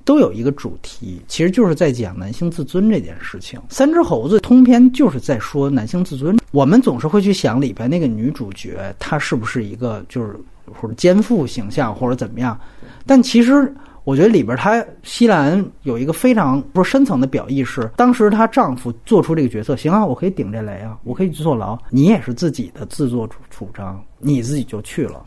[0.06, 3.60] 都有一个主题，其实就是在讲男性自尊这件事情。
[3.68, 6.38] 三只猴子通篇就是在说男性自尊。
[6.52, 10.36] 我们总是会去想里边那个女主角，她是不是一个就是
[10.72, 12.56] 或者奸夫形象，或者怎么样？
[13.04, 13.74] 但其实
[14.06, 25.24] 我觉得里边她西兰有一个非常不是深层的表意是，当时她丈夫做出这个决策，行啊，我可以顶这雷啊，我可以去坐牢，你也是自己的自作主主张，你自己就去了。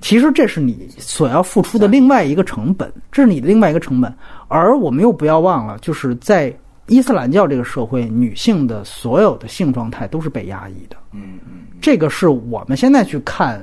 [0.00, 4.14] 其实这是你所要付出的另外一个成本，这是你的另外一个成本。
[4.46, 10.96] 而我们又不要忘了，就是在伊斯兰教这个社会，女性的所有的性状态都是被压抑的。
[11.12, 13.60] 嗯嗯，这个是我们现在去看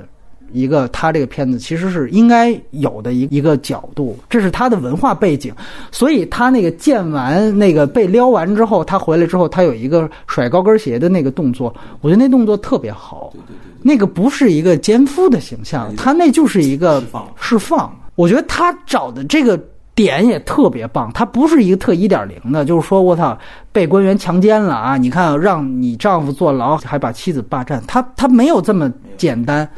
[0.52, 5.52] 一个他这个片子，其实是应该有的一一个角度，这是他的文化背景。
[5.90, 13.32] 所以他那个见完那个被撩完之后，他回来之后，他有一个甩高跟鞋的那个动作，我觉得那动作特别好。
[13.80, 17.96] 那个不是一个奸夫的形象，他那就是一个释放释放。
[18.16, 19.58] 我觉得他找的这个
[19.94, 23.38] 点也特别棒，他不是一个特一点零的，就是说我操
[23.70, 24.96] 被官员强奸了啊！
[24.96, 29.68] 你看让你丈夫坐牢，还把妻子霸占，他他没有这么简单。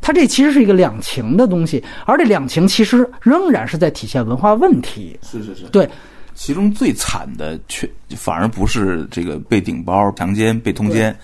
[0.00, 5.18] 他这其实是一个两情的东西，而这两情其实仍然是在体现文化问题。
[5.22, 5.88] 是是是，对，
[6.34, 11.14] 其中最惨的却反而不是这个被顶包、强奸、被通奸，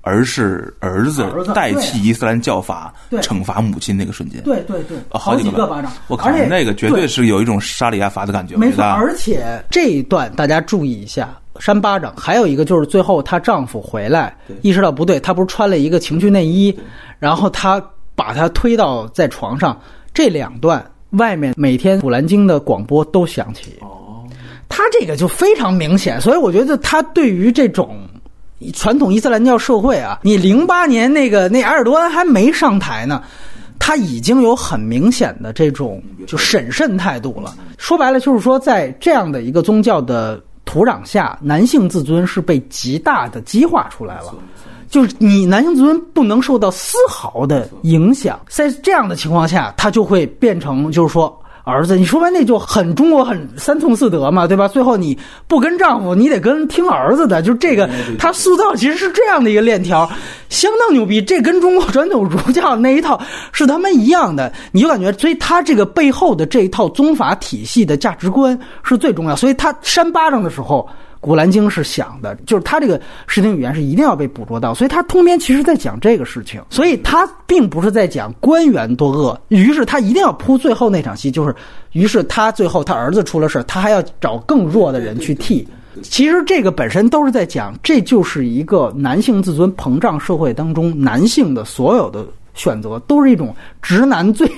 [0.00, 4.42] 而是儿子代替伊斯兰教法惩罚母亲那个瞬间。
[4.42, 16.76] 对对对，哦好几个巴掌，我靠那个绝对是有一种沙里亚法的感觉，没错，而且这一段大家注意一下，扇巴掌，还有一个就是最后她丈夫回来，意识到不对，她不是穿了一个情趣内衣，
[17.20, 17.80] 然后她
[18.14, 19.80] 把他推到在床上，
[20.12, 24.24] 这两段外面每天《古兰经》的广播都响起，哦，
[24.68, 28.08] 他这个就非常明显，所以我觉得他对于这种
[28.74, 33.22] 传统伊斯兰教社会啊，你零八年那个那埃尔多安还没上台呢。
[33.84, 37.56] 他已经有很明显的这种就审慎态度了。
[37.78, 44.32] 说白了，就是说，在这样的一个宗教的土壤下，男性自尊是被极大的激化出来了。
[44.92, 54.68] 就是你男性自尊不能受到丝毫的影响，在这样的情况下，他就会变成就是说儿子，你说完那就很中国很三从四德嘛，对吧？
[54.68, 57.88] 最后你不跟丈夫，你得跟听儿子的，就这个
[58.18, 60.06] 他塑造其实是这样的一个链条，
[60.50, 61.22] 相当牛逼。
[61.22, 63.18] 这跟中国传统儒教那一套
[63.50, 69.34] 是他妈一样的，你就感觉，所以他这个背后的这一套宗法体系的价值观是最重要。
[69.34, 70.86] 所以他扇巴掌的时候。
[71.22, 81.54] 《古兰经》是想的，就是他这个视听语言是一定要被捕捉到，所以他通篇其实在讲这个事情，所以他并不是在讲官员多恶，于是他一定要铺最后那场戏，就是
[81.92, 85.66] 于是他最后他儿子出了事，他还要找更弱的人去替。
[86.02, 92.26] 其实这个本身都是在讲，这就是一个男性自尊膨胀社会当中男性的所有的。
[92.54, 94.48] 选择都是一种直男最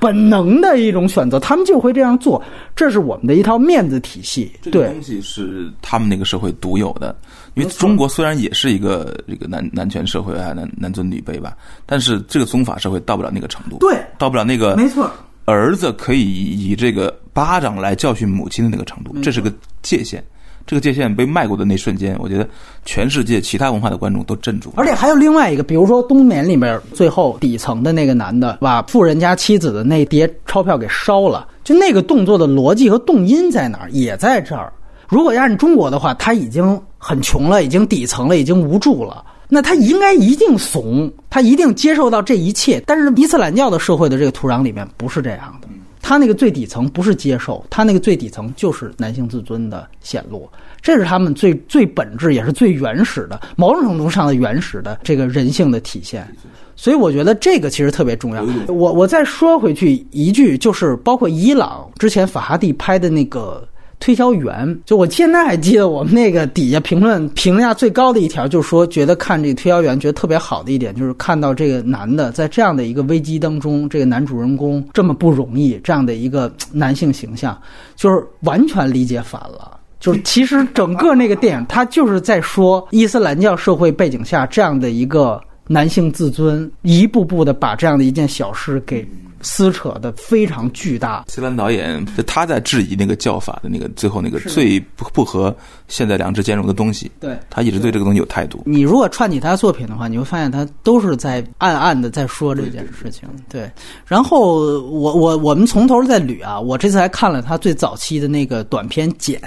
[0.00, 2.42] 本能的一种选择，他们就会这样做，
[2.74, 4.50] 这是我们的一套面子体系。
[4.62, 7.14] 对，这个东西是他们那个社会独有的，
[7.54, 15.10] 因为中国虽然也是一个这个男男权社会啊，男男尊女卑吧，但是这个宗法社会到不了那个程度，对，到不了那个没错，
[15.44, 19.52] 儿子可以以这个巴掌来教训母亲的那个程度，这是个
[19.82, 20.22] 界限。
[20.66, 22.48] 这个界限被迈过的那瞬间，我觉得
[22.84, 24.74] 全世界其他文化的观众都镇住了。
[24.76, 33.90] 而且还有另外一个，比如说《冬眠》里面最后底层的那个男的把富人家妻子的那叠钞票给烧了，就那个动作的逻辑和动因在哪儿？
[33.90, 34.72] 也在这儿。
[35.08, 39.24] 如果要按中国的话，他已经很穷了，已经底层了，已经无助了。
[39.48, 42.82] 那他应该一定怂，他一定接受到这一切。
[42.86, 45.68] 但是伊斯兰教的社会的这个土壤里面不是这样的，
[46.02, 50.50] 他那个最底层不是接受，他那个最底层就是男性自尊的显露，
[50.82, 56.28] 这是他们最最本质也是最原始的，某种程度上的原始的这个人性的体现。
[56.74, 58.44] 所以我觉得这个其实特别重要。
[58.66, 63.66] 我我再说回去一句，就是包括伊朗之前法哈蒂拍的那个。
[64.02, 77.56] 推销员，就我现在还记得我们那个底下评论评价最高的一条，就是说觉得看这个推销员觉得特别好的一点，就是看到这个男的在这样的一个危机当中，这个男主人公这么不容易，这样的一个男性形象，
[77.94, 79.78] 就是完全理解反了。
[80.00, 89.06] 就是其实整个那个电影，它就是在说伊斯兰教社会背景下这样的一个男性自尊，一步步的把这样的一件小事给。
[89.42, 91.24] 撕扯的非常巨大。
[91.28, 95.54] 西兰导演就他在质疑那个教法的那个最后那个最不不合
[95.88, 98.62] 现在两制兼容的东西，对他一直对这个东西有态度。
[98.64, 103.28] 你如果串起他作品的话，你会发现他都是在暗暗的在说这件事情。
[103.48, 103.70] 对，
[104.06, 109.40] 然后我我我们从头再捋啊，我这次还看了他最早期的那个短片剪，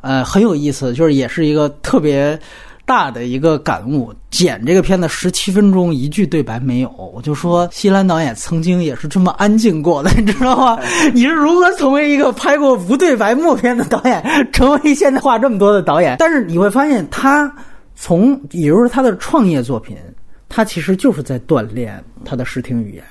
[0.00, 2.38] 呃，很有意思，就是也是一个特别。
[2.92, 6.90] 大的一个感悟，剪这个片子十七分钟，一句对白没有。
[7.14, 10.78] 我就说，西兰导演曾经也是这么安静过的，你知道吗？
[11.14, 16.16] 你是如何成为一个拍过无对白默片的导演，成为现在话这么多的导演？
[16.18, 17.50] 但是你会发现，他
[17.94, 19.96] 从也就是他的创业作品，
[20.50, 23.04] 他其实就是在锻炼他的视听语言。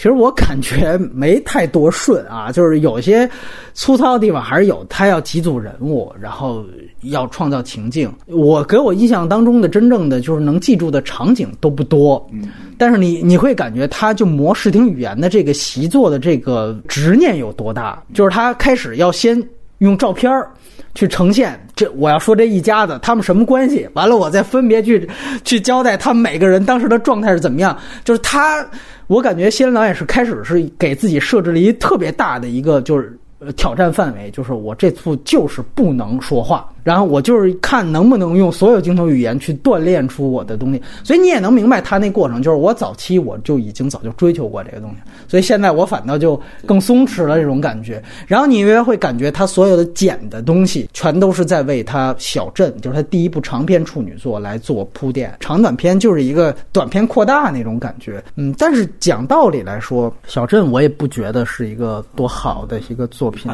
[0.00, 3.28] 其实我感觉没太多顺啊，就是有些
[3.74, 4.82] 粗糙的地方还是有。
[4.88, 6.64] 他要几组人物，然后
[7.02, 8.10] 要创造情境。
[8.24, 12.26] 我给我印象当中的真正的就是能记住的场景都不多。
[12.32, 12.48] 嗯，
[12.78, 18.02] 但是你你会感觉他就磨视听语言的这个习作的这个执念有多大？
[18.14, 19.38] 就是他开始要先
[19.80, 20.50] 用照片儿
[20.94, 25.08] 去呈现这我要说这一家子他们什么关系，完了我再分别去
[25.44, 27.76] 去交代他们每个人当时的状态是怎么样。
[28.04, 28.66] 就是他，
[29.06, 33.18] 我感觉西兰导演是开始是给自己设置了一特别大的一个就是
[33.56, 40.82] 挑战范围，就是我这次就是不能说话，然后我就是看能不能用所有镜头语言去锻炼出我的东西。
[41.04, 44.96] 所以你也能明白他那过程，就是我早期我就已经早就追求过这个东西，
[45.28, 48.02] 所以现在我反倒就更松弛了这种感觉。
[48.26, 55.34] 然后你也会感觉他所有的剪的东西，全都是在为他小镇，就是他第一部长篇处女作来做铺垫。
[55.40, 58.22] 长短篇就是一个短篇扩大那种感觉。
[58.36, 63.50] 嗯，但是讲道理来说，小镇我也不觉得是一个多好的一个作品。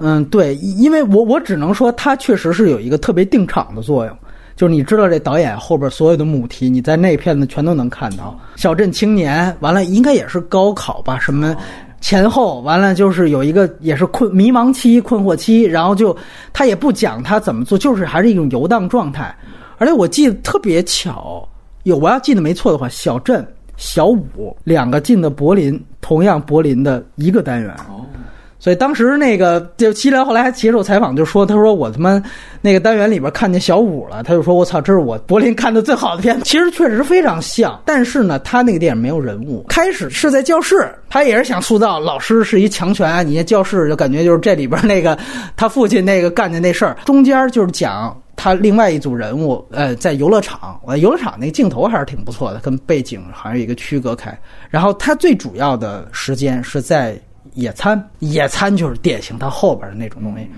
[0.00, 4.16] 嗯，对，因为我我只能说，它确实是有一个特别定场的作用，
[4.56, 8.38] 就是你知道这导演后边所有的母题，你在那片子全都能看到。
[8.56, 11.56] 小镇青年，完了应该也是高考吧，什么
[12.00, 16.16] 前后，完了就是有一个也是困迷茫期、困惑期，然后就
[16.52, 19.34] 他也不讲他怎么做，就是还是一种游荡状态。
[19.78, 21.48] 而且我记得特别巧，
[21.82, 23.44] 有我要记得没错的话，小镇、
[23.76, 27.70] 小五两个进的柏林，同样柏林的一个单元。
[27.88, 28.06] 哦，
[28.64, 32.22] 所以当时那个就西兰后来还接受采访，就说他说我他妈
[32.62, 36.44] 那个单元里边看见小五了，他就说我操，这是我柏林看的最好的片子。
[36.48, 39.62] 其实确实非常像，但是呢，他那个电影没有人物。
[39.68, 45.18] 开始是在教室，他也是想塑造老师是一强权啊，你那教室就感觉就是这里边那个
[45.56, 46.96] 他父亲那个干的那事儿。
[47.04, 48.18] 中间就是讲。
[48.36, 54.36] 他另外一组人物，呃，在游乐场，呃，游乐场那镜头还是挺不错的，跟背景还是一个区隔开。
[54.68, 57.16] 然后他最主要的时间是在
[57.54, 60.48] 野餐，野餐就是典型他后边的那种东西，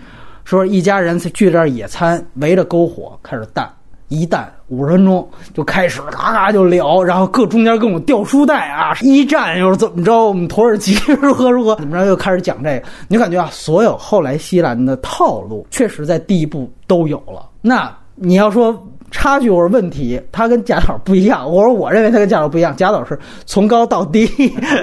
[0.45, 3.69] 说一家人聚在这儿野餐，围着篝火开始弹，
[4.09, 17.49] 一弹五十分钟就开始嘎嘎就聊，然后各中间各种掉书袋啊，一战又是怎么着，我们土耳其 如何如何，怎么着又开始讲这个，你就感觉啊，所有后来西兰的套路，确实在第一部都有了。
[17.61, 18.73] 那你要说
[19.11, 21.51] 差距或者问题，他跟贾导不一样。
[21.51, 24.27] 我说我认为他跟贾导不一样，贾导是从高到低，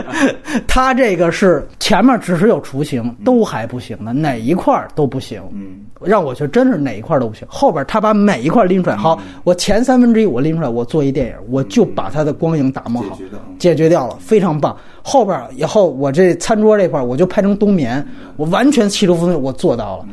[0.67, 5.41] 他这个是前面只是有雏形，都还不行的，哪一块儿都不行。
[5.53, 7.47] 嗯，让我觉得真是哪一块儿都不行。
[7.49, 13.17] 后边他把每一块儿拎出来，好，我前三分之一我拎出来，我做一电影，我就把它的光影打磨好
[13.59, 14.75] 解决掉了，非常棒。
[15.01, 18.05] 后边以后我这餐桌这块儿我就拍成冬眠，
[18.37, 20.05] 我完全气流风我做到了。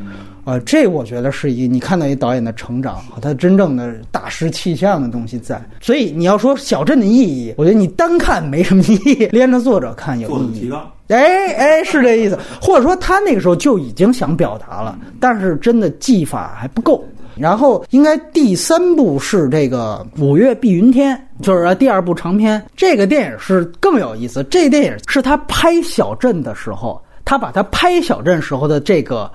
[0.44, 5.62] 呃，这我觉得是一你看到一导演的成长和他真正的大师气象的东西在。
[5.80, 10.72] 所以你要说小镇的意义，我觉得你单看没什么意义，连着作者看有意义。
[11.08, 17.04] 哎哎，是这意思，或者说他那个时候就已经想表达了，但是真的技法还不够。
[17.36, 22.62] 然后应该第三部是这个《五月碧云天》，就是呃第二部长篇。
[22.76, 29.30] 这个电影是更有意思，这个电影是他拍小镇的时候，他把他拍小镇时候的这个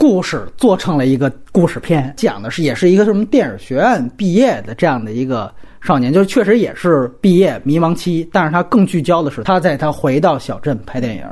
[0.00, 5.52] 故事做成了一个故事片，讲的是也是一个什么电影学院毕业的这样的一个
[5.82, 11.24] 少年，就是确实也是毕业迷茫期，但是他更聚焦的是他在他回到小镇拍电影，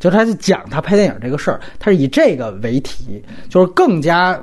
[0.00, 4.36] 就他就讲他拍电影这个事儿，他是以这个为题，就是更加。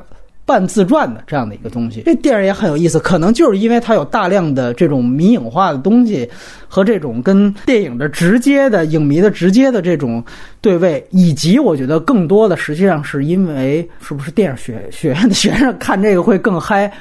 [0.45, 2.99] 半自传的这样的一个东西，这电影也很有意思。
[2.99, 6.29] 可能就是因为它有大量的这种迷影化的东西，
[6.67, 10.23] 和这种跟电影的直接的影迷的直接的这种
[10.61, 16.91] 对位，以及我觉得更多的实际上是因为是不是电影学学院的学生看这个会更嗨。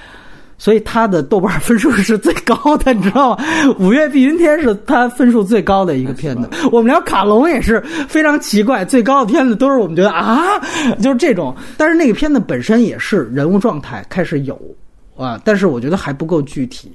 [0.57, 3.45] 所以他的豆瓣分数是最高的，你知道吗？
[3.79, 6.49] 《五月碧云天》是他分数最高的一个片子。
[6.71, 10.59] 我们聊卡隆也是非常奇怪，最高的片子都是我们觉得啊，
[11.03, 11.55] 就是这种。
[11.77, 14.59] 但是那个片子本身也是人物状态开始有
[15.17, 16.93] 啊，但是我觉得还不够具体。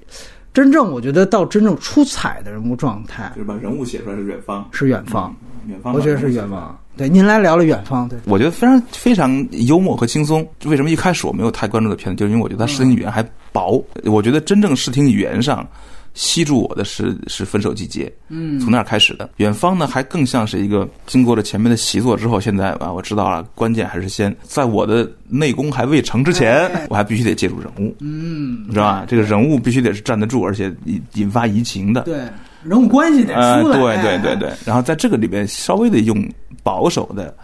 [0.52, 5.34] 真正我觉得到真正出彩的人物状态就是把人物写出来是远方，是远方，
[5.68, 6.78] 远方，我觉得是远方。。
[7.00, 8.10] 对，您来聊了远方。
[8.10, 10.46] 对，我觉得非常非常幽默和轻松。
[10.66, 13.24] 为什么一开始我没有太关注的片子，就是因为我觉得它视听语言还
[13.54, 13.82] 薄。
[14.04, 15.66] 我觉得真正视听语言上
[16.14, 19.30] 吸住我的是是《分手季节》，嗯，从那儿开始的。
[19.38, 29.06] 远方呢，还更像是一个经过了前面的习作之后，现在啊，我知道了，关键还是先在我的内功还未成之前，我还必须得借助人物，嗯，你知道吧？
[29.08, 32.02] 这个人物必须得是站得住，而且引引发移情的。
[32.02, 32.20] 对，
[32.64, 34.02] 人物关系得呃，出来。
[34.02, 36.28] 对对对对，然后在这个里边稍微的用
[36.64, 37.36] 保守的、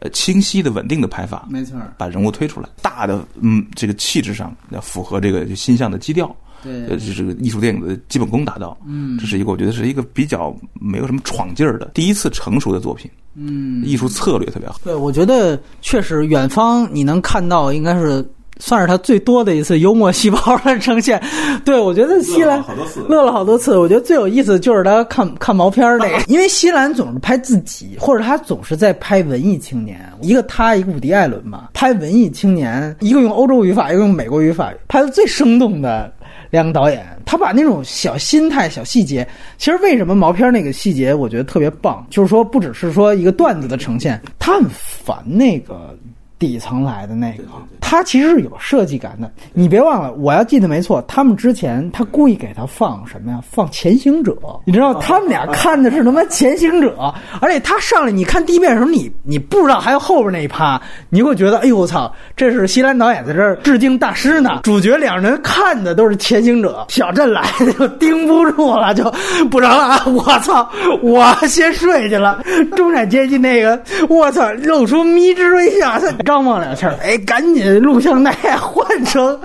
[0.00, 1.76] 呃清晰的、稳定的拍法，没错。
[1.96, 21.20] 把人物推出来，大的嗯这个气质上要符合这个就新象的基调，对呃，这这个艺术电影的基本功达到，嗯这是一个我觉得是一个比较没有什么闯劲儿的第一次成熟的作品，嗯，艺术策略特别好，对，我觉得确实，远方你能看到应该是算是他最多的一次幽默细胞的呈现。
[21.64, 23.76] 对我觉得西兰好多次乐了好多次。
[23.76, 30.00] 我觉得最有意思就是他看看毛片儿那个， 因为西兰总是拍自己，或者他总是在拍文艺青年。
[30.20, 36.12] 一个他，一个伍迪·艾伦嘛，拍文艺青年，一个用欧洲语法，一个用美国语法，拍的最生动的。
[36.50, 39.26] 两个导演，他把那种小心态、小细节，
[39.56, 45.96] 其实为什么毛片那个细节，我觉得特别棒，就是说不只是说一个段子的呈现，他很烦那个。
[46.42, 47.44] 底层来的那个，
[47.80, 49.30] 他其实是有设计感的。
[49.52, 53.38] 你别忘了，我要记得没错，他们之前他故意给他放什么呀？
[53.48, 54.32] 放《潜行者》，
[54.64, 56.96] 你知道，他们俩看的是他妈《潜行者》，
[57.40, 64.58] 而且他上来你看地面的时候，你你不知道还有后边那一趴，你会觉得，哎呦我操，这是西兰导演在这儿致敬大师呢。
[64.64, 69.04] 主角两人看的都是《潜行者》，小镇来的就盯不住了，就
[69.48, 70.02] 不成了啊！
[70.10, 70.68] 我操，
[71.02, 72.42] 我先睡去了。
[72.74, 75.92] 中产阶级那个，我操，露出迷之微笑。
[76.32, 79.38] 张望两下，哎，赶紧录像带换成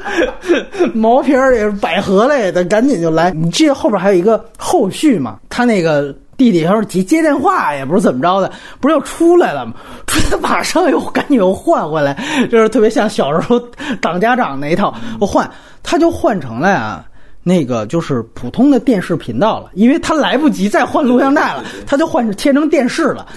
[0.93, 3.29] 毛片儿，也是百合类的，赶紧就来。
[3.31, 5.37] 你记得后边还有一个后续吗？
[5.49, 8.49] 他那个弟弟要是接接电话，也不是怎么着的，
[8.79, 9.73] 不是又出来了吗？
[10.07, 12.17] 出来马上又赶紧又换回来，
[12.49, 13.61] 就是特别像小时候
[13.99, 14.95] 当家长那一套。
[15.19, 15.49] 我换，
[15.83, 17.03] 他就换成了呀，
[17.43, 23.27] 那个就是普通的电视频道了，因为他来不及再换录像带了，他就换成切成电视了。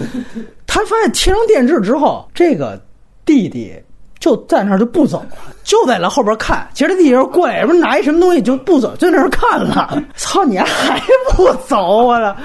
[0.68, 2.80] 他发现切成电视之后，这个。
[3.30, 3.72] 弟弟
[4.18, 5.28] 就在那儿就不走了，
[5.64, 6.68] 就在那后边看。
[6.74, 10.02] 其实他弟弟过来，不是拿一什么东西就不走，就在那儿看了。
[10.16, 11.00] 操你还
[11.30, 12.36] 不走啊！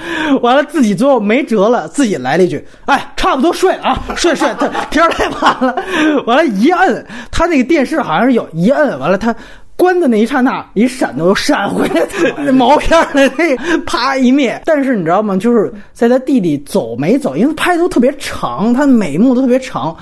[0.42, 4.48] 完了自己最后没辙了，自己来了一句：“哎，差不多睡了啊，睡睡。”
[4.90, 5.76] 天太晚了。
[6.24, 9.34] 完了，一摁他那个电视好像是有一摁，完了他
[9.76, 14.62] 关的那一刹那，一闪都闪回来，毛片的那啪一灭。
[14.64, 15.36] 但是你知道吗？
[15.36, 19.94] 就是在他弟弟走没走，因为拍的都特别长，他每一幕都特别长。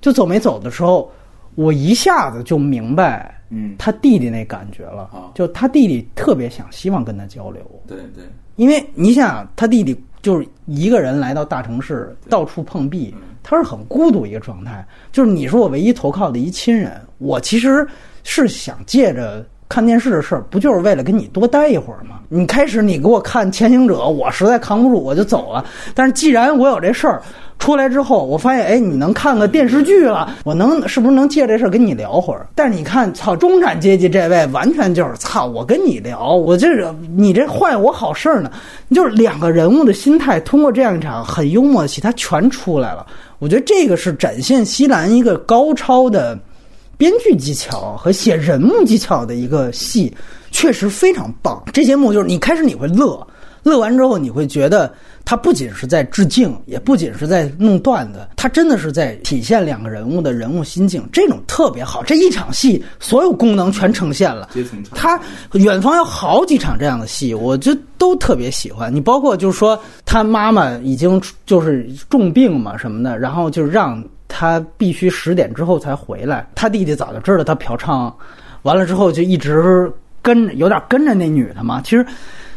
[0.00, 1.10] 就走没走的时候，
[1.54, 5.10] 我一下子就明白，嗯，他弟弟那感觉了。
[5.34, 7.62] 就他弟弟特别想希望跟他交流。
[7.86, 8.24] 对对，
[8.56, 14.86] 因为你想，他弟弟就是一个人来到大城市，到处碰壁，他是很孤独一个状态。
[15.12, 17.86] 就是你是我唯一投靠的一亲人，我其实
[18.22, 22.16] 是想借着看电视的事儿，不就是为了跟你多待一会儿吗？
[22.28, 25.64] 你开始你给我看《潜行者》，我实在扛不住，我就走了。
[25.94, 27.22] 但是既然我有这事儿。
[27.60, 32.46] 出来之后，我发现，哎，你能看个电视剧了，我能是不是能借这事儿跟你聊会儿？
[32.54, 38.50] 但是你看，操，中产阶级这位完全就是操，我跟你聊，我这是你这坏我好事儿呢。
[38.94, 43.04] 就是两个人物的心态，通过这样一场很幽默的戏，它全出来了。
[43.38, 46.38] 我觉得这个是展现西兰一个高超的
[47.00, 50.14] 编剧技巧和写人物技巧的一个戏，
[50.50, 51.62] 确实非常棒。
[51.72, 53.26] 这节目就是你开始你会乐。
[53.62, 54.92] 乐完之后，你会觉得
[55.24, 62.02] 他不仅是在致敬，也不仅是在弄段子，他真的是在体现两个人物的人物心境，这种特别好。
[62.02, 64.50] 这一场戏所有功能全呈现了。
[64.94, 65.18] 他
[65.52, 68.94] 远方有好几场这样的戏，我就都特别喜欢。
[68.94, 76.48] 你包括就是说，他妈妈已经就是重病嘛什么的，然后就让他必须十点之后才回来。
[76.54, 78.10] 他弟弟早就知道他嫖娼，
[78.62, 79.92] 完了之后就一直
[80.22, 81.82] 跟着有点跟着那女的嘛。
[81.82, 82.06] 其实。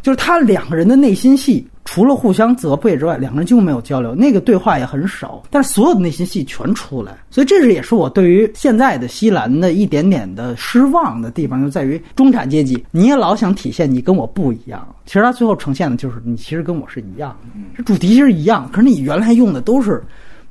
[0.02, 5.41] 就是他两个人的内心戏，除了互相责备之外，两个人几乎没有交流，那个对话也很少。
[5.50, 14.86] 但是所有的内心戏全出来，所以这是也是我对于现在的西兰的一点点的失望的地方，就在于中产阶级，你也老想体现你跟我不一样。
[15.06, 20.04] 其实他最后呈现的就是你其实跟我是一样的，这主题其实一样，可是你原来用的都是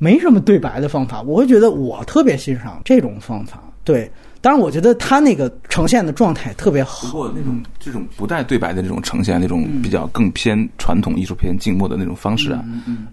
[0.02, 3.62] 没什么对白的方法，我会觉得我特别欣赏这种方法。
[3.84, 4.10] 对。
[4.40, 7.06] 当然，我觉得他那个呈现的状态特别好。
[7.06, 12.64] 不过，那种这种不带对白的那种呈现，那种比较更偏传统艺术片静默的那种方式啊，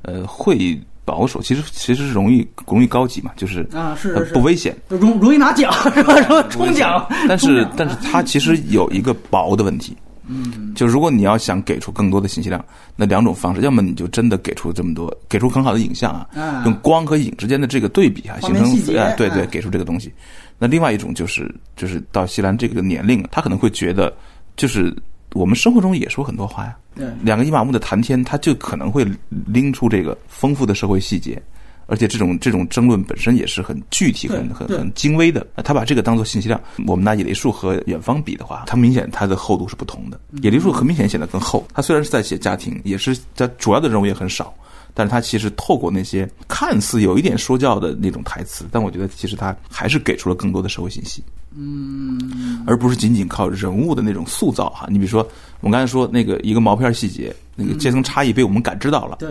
[0.01, 0.75] 呃，会
[1.05, 1.39] 保守。
[1.39, 6.19] 其实其实是容易容易高级嘛，就是啊，是不危险，容容易拿奖 是吧？
[6.19, 7.07] 什么冲奖。
[7.27, 9.95] 但是 但是它其实有一个薄的问题。
[10.31, 12.63] 嗯，就如果你要想给出更多的信息量，
[12.95, 20.13] 那两种方式，要么你就真的给出这么多，给出很好的影像啊，用光和影之间的这个对比啊，形成哎，对对，给出这个东西。
[20.59, 24.13] 那另外一种就是，就是到西兰这个年龄，他可能会觉得，
[24.55, 24.95] 就是
[25.33, 26.77] 我们生活中也说很多话呀。
[26.95, 29.07] 对，两个伊玛目的谈天，他就可能会
[29.47, 31.41] 拎出这个丰富的社会细节，
[31.89, 35.45] 而且这种这种争论本身也是很具体、很很很精微的。
[35.63, 36.59] 他把这个当做信息量。
[36.87, 40.19] 我们拿野梨树和远方比的话，它明显它的厚度是不同的。
[40.41, 41.65] 野梨树很明显显得更厚。
[41.73, 44.53] 它虽然是在写家庭，也是它主要的人物也很少。
[44.95, 51.23] 但是他其实透过那些看似有一点说教的那种台词，但我觉得其实他还是给出了更多的社会信息。
[51.55, 54.87] 嗯，而不是仅仅靠人物的那种塑造哈。
[54.89, 55.21] 你比如说，
[55.61, 59.17] 我们刚才说那个一个毛片细节，那个阶层差异被我们感知到了。
[59.19, 59.29] 对，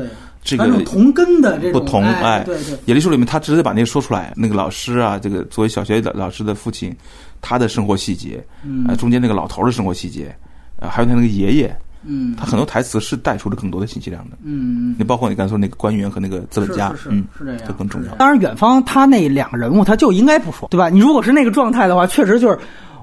[0.56, 4.32] 这个同根的这种不同哎，哎对对，野梨树里面，他直接把那个说出来。
[4.36, 6.94] 那个老师啊，这个作为小学的老师的父亲，
[7.40, 10.34] 他的生活细节，嗯呃，中间那个老头的生活细节，
[10.80, 14.38] 呃，还有他那个爷爷，嗯他很多台词是带出了更多的信息量的。
[14.42, 18.14] 嗯，你包括你刚才说那个官员和那个资本家，是是是嗯，是这样，这更重要。
[18.14, 20.88] 当然，远方他那两个人物他就应该不说，对吧？
[20.88, 22.58] 你如果是那个状态的话，确实就是。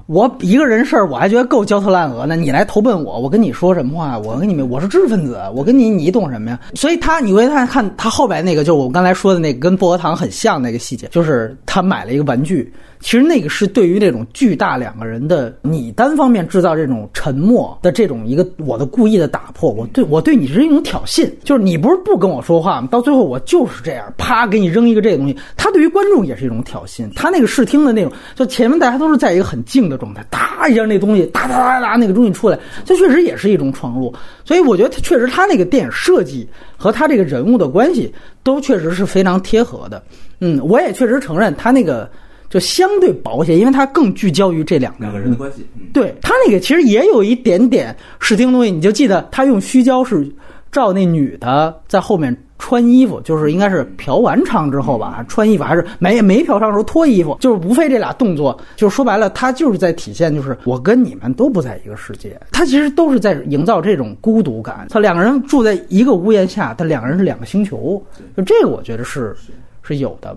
[0.06, 2.36] 我一个人事儿，我还觉得够焦头烂额呢。
[2.36, 4.16] 你来投奔我，我跟你说什么话？
[4.16, 6.60] 我跟你们，我是知识分子，我跟你，你懂什么呀？
[6.74, 12.72] 所以他，你会看看他后边那个，就是我刚才说的那个，跟薄荷糖很像那个细节，就是他买了一个玩具。
[13.00, 22.88] 其实那个是对于这种巨大两个人的你单方面制造这种沉默的这种一个我的故意的打破，我对我对你是一种挑衅，就是你不是不跟我说话吗？
[22.90, 27.08] 到最后我就是这样，啪给你扔一个这个东西，他对于观众也是一种挑衅。
[27.14, 34.12] 他那个视听的那种，就前面大家都是在一个很静的状态，哒一下那东西哒哒哒哒那个东西出来，这确实也是一种闯入。
[34.44, 38.12] 所以我觉得他确实他那个电影设计和他这个人物的关系
[38.42, 40.02] 都确实是非常贴合的。
[40.40, 42.10] 嗯，我也确实承认他那个。
[42.48, 50.30] 就相对薄些，因为它更聚焦于这两个两个人的关系，嗯对他那个其实也有一点点视听东西，你就记得他用虚焦是
[50.70, 64.86] 照那女的在后面穿衣服，就是应该是嫖完娼之后吧，穿衣服还是没没嫖娼的时候脱衣服，就是无非这俩动作，就是说白了，他就是在体现就是我跟你们都不在一个世界，他其实都是在营造这种孤独感。
[64.90, 68.02] 他两个人住在一个屋檐下，他两个人是两个星球，
[68.36, 69.34] 就这个我觉得是
[69.82, 70.36] 是有的。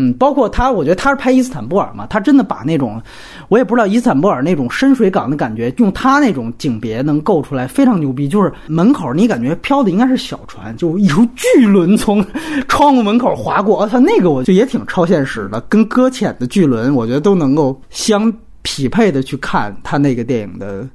[0.00, 3.02] 嗯，包括他，我觉得他是拍伊斯坦布尔嘛，他真的把那种，
[3.48, 8.28] 我也不知道伊斯坦布尔那种深水港的感觉，用他那种景别能构出来，非常牛逼。
[8.28, 12.24] 就是门口你感觉飘的应该是小船，就一艘巨轮从
[12.68, 20.86] 窗户门口划过，我操，那个我就也挺超现实的，跟搁浅的巨轮，我觉得都能够相匹配的去看他那个电影的。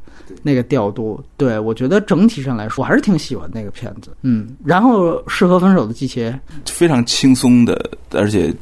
[0.41, 4.09] 那个调度，对我觉得整体上来说，我还是挺喜欢那个片子。
[4.23, 8.53] 嗯，然后适合分手的季节，非常轻松的，而且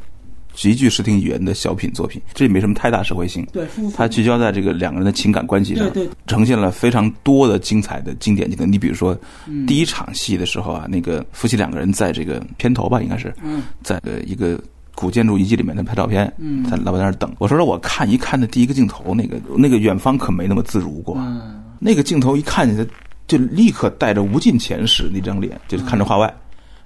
[0.53, 3.45] 极具视听语言的小品作品，这也没什么太大社会性。
[3.53, 3.65] 对，
[3.95, 8.65] 它聚焦在这个两个人的情感关系上，对对呈现了非常多的精彩的经典镜头。
[8.65, 9.17] 你比如说，
[9.65, 14.59] 第一场戏的时候啊，那个夫妻两个人在这个片头吧，应该是，嗯在呃一个
[14.93, 17.33] 古建筑遗迹里面，他拍照片，嗯在老板在那儿等。
[17.39, 22.93] 我说说我看一看的第一个镜头，那个那个远方可没那么自如过，嗯那个镜头一看见他，
[23.27, 26.31] 就立刻带着无尽前世那张脸，就是看着画外。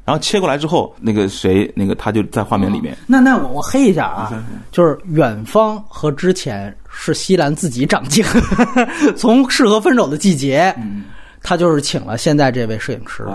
[0.05, 4.31] 然后切过来之后，那个谁，那个他就在画面里面，那那我我黑一下啊，
[4.71, 8.23] 就是远方和之前是西兰自己长镜，
[9.17, 10.73] 从适合分手的季节，
[11.41, 13.25] 他就是请了现在这位摄影师，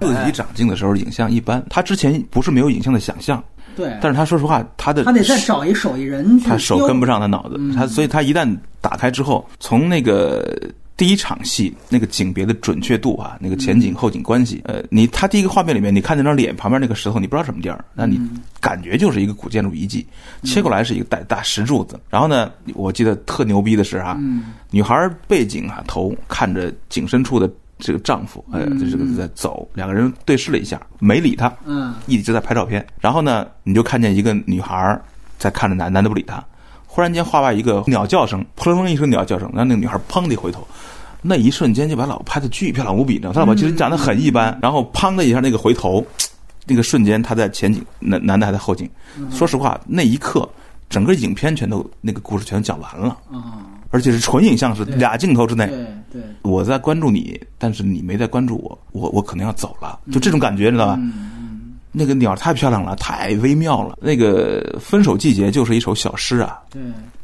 [0.00, 3.42] 自己长镜的时候影像一般，他之前不是没有影像的想象，
[3.76, 7.74] 对，但是他说实话，他的他得再找一手艺人去他手跟不上他脑子，嗯。
[7.74, 10.58] 他所以他一旦打开之后，从那个
[10.98, 18.20] 第一场戏那个景别的准确度啊，那个前景后景关系，呃，你他第一个画面里面，你看那张脸旁边那个石头，你不知道什么地儿，那你
[18.60, 20.06] 感觉就是一个古建筑遗迹，
[20.42, 24.18] 切过来是一个大大石柱子，然后呢，我记得特牛逼的是啊，
[24.70, 27.50] 女孩背景啊头看着景深处的。
[27.80, 32.84] 这个丈夫，呃，这个在走，两个人对视了一下，没理他，嗯一直在拍照片。
[33.00, 35.00] 然后呢，你就看见一个女孩
[35.38, 36.44] 在看着男，男的不理她。
[36.98, 40.66] 忽然间，画外一个鸟叫声，扑棱棱一声鸟叫声，然后那个女孩砰的一回头，
[41.22, 46.04] 那一瞬间就把老婆拍的巨漂亮无比，你知道，他老婆其实长得很一般，然后砰的一下那个回头，
[46.66, 48.90] 那个瞬间他在前景，男男的还在后景。
[49.30, 50.48] 说实话，那一刻，
[50.90, 55.68] 整个影片全都那个故事全都讲完了，啊，而且是纯影像，是俩镜头之内。
[55.68, 60.98] 对对，我在关注你，但是你没在关注我，我我可能要走了，就这种感觉，知道吧？
[61.92, 63.98] 那个鸟太漂亮了，太微妙了。
[64.00, 66.80] 那个《分手季节》就是一首小诗啊，对，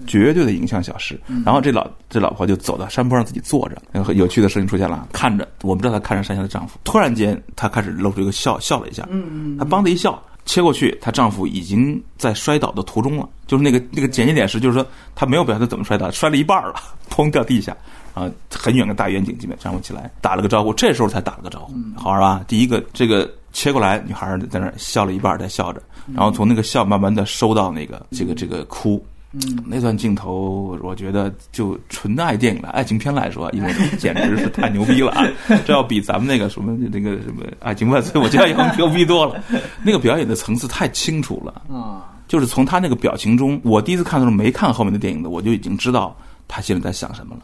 [0.06, 1.20] 绝对的影像小诗。
[1.44, 10.22] 然后这老这老婆就走到山坡上自己坐着，然后有趣的事情出现了，看着我不知道她看着山下的丈夫，突然间她开始露出一个笑，笑了一下，嗯嗯，她梆的一笑。
[10.46, 16.74] 切过去，她丈夫已经在摔倒的途中了，就是那个那个剪辑点是，就是说她没有表现她怎么摔倒，摔了一半了，
[17.08, 17.74] 砰掉地下，
[18.12, 22.44] 啊，很远的大远景，基本站不起来打了个招呼，这时候才打了个招呼，好玩吧？
[22.46, 25.82] 第一个这个切过来，女孩在那儿笑了一半，在笑着，
[26.12, 29.02] 然后从那个笑慢慢的收到那个这个这个哭。
[29.36, 35.26] 嗯，那段镜头，我觉得就纯爱电影了，爱情片来说，因为简直是太牛逼了啊！
[35.66, 39.42] 这要比咱们那个什么那个什么《爱情万岁》，我觉得要牛逼多了。
[39.82, 46.16] 那个表演的层次太清楚了，啊，就是从他那个表情中，我第一次看的时候没看后面的电影的，我就已经知道
[46.46, 47.42] 他心里在想什么了。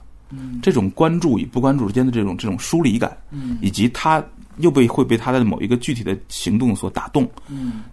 [0.63, 3.17] 这种关注与不关注之间的这种这种疏离感，
[3.61, 4.23] 以及他
[4.61, 7.29] 又被会被他的某一个具体的行动所打动。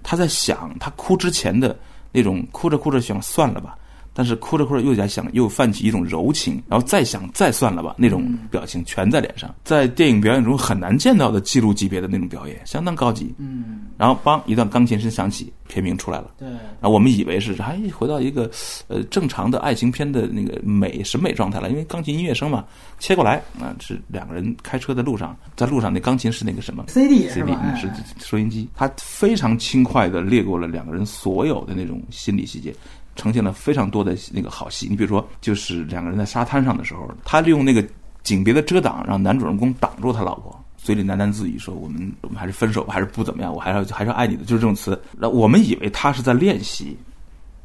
[0.04, 1.78] 他在想他哭之前的
[2.12, 3.78] 那种哭着哭着想算了吧，
[4.18, 13.32] 但是哭着哭着又在想，又泛起一种柔情，然后再想再算了吧，那种表情全在脸上，在电影表演中很难见到的记录级别的那种表演，相当高级。
[13.38, 16.32] 嗯，然后梆一段钢琴声响起，片名出来了。
[16.40, 18.50] 对，然后我们以为是哎回到一个
[18.88, 22.66] 呃正常的爱情片的那个美审美状态了，因为钢琴音乐声嘛，
[22.98, 27.88] 切过来啊、是两个人开车的路上，在路上那钢琴是那个什么 CD 是 CD 是
[28.18, 32.74] 收音机，它非常轻快的掠过了两个人所有的那种心理细节。
[33.18, 37.86] 呈现了非常多的那个好戏，你比如说，就是两个人在沙滩上的时候，他利用那个
[38.24, 44.98] 景别的遮挡，让男主人公挡住他老婆，嘴里喃喃自语说：“我们我们还是分手吧，还是不怎么样，我还是要还是要爱你的。”就是这种词。
[45.18, 46.98] 那我们以为他是在练习，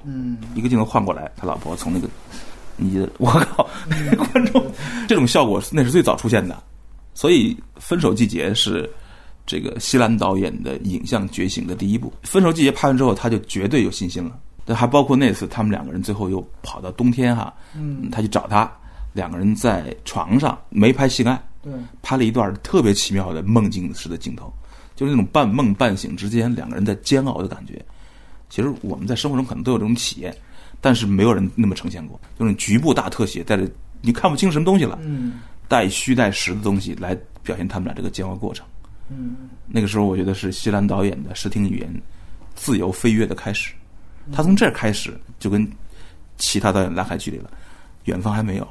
[0.04, 2.08] 嗯，一个镜头换过来，他老婆从那个，
[2.76, 3.68] 你我靠，
[4.32, 4.64] 观众
[5.06, 6.60] 这种效果那是最早出现的，
[7.14, 8.88] 所以《分手季节》是
[9.44, 12.12] 这个西兰导演的影像觉醒的第一步。
[12.26, 14.38] 《分手季节》拍完之后，他就绝对有信心了。
[14.64, 18.70] 对，还包括那次他们两个人最后又跑到冬天哈，嗯，他去找他，
[19.12, 21.72] 两个人在床上没拍性爱，对，
[22.02, 24.52] 拍了一段特别奇妙的梦境式的镜头，
[24.94, 27.84] 就是那种半梦半醒之间两个人在煎熬的感觉。
[28.48, 30.34] 其实我们在生活中可能都有这种体验，
[30.80, 33.68] 但是没有人那么呈现过，就是局部大特写，带着
[34.00, 38.66] 你看不清什么东西了，嗯带虚带实的东西来表现他们俩这个煎熬过程。
[39.08, 42.02] 嗯，那个时候，我觉得是西兰导演的视听语言
[42.54, 43.72] 自由飞跃的开始。
[44.30, 45.66] 他从这儿开始就跟
[46.36, 47.50] 其他导演拉开距离了，
[48.04, 48.68] 远方还没有。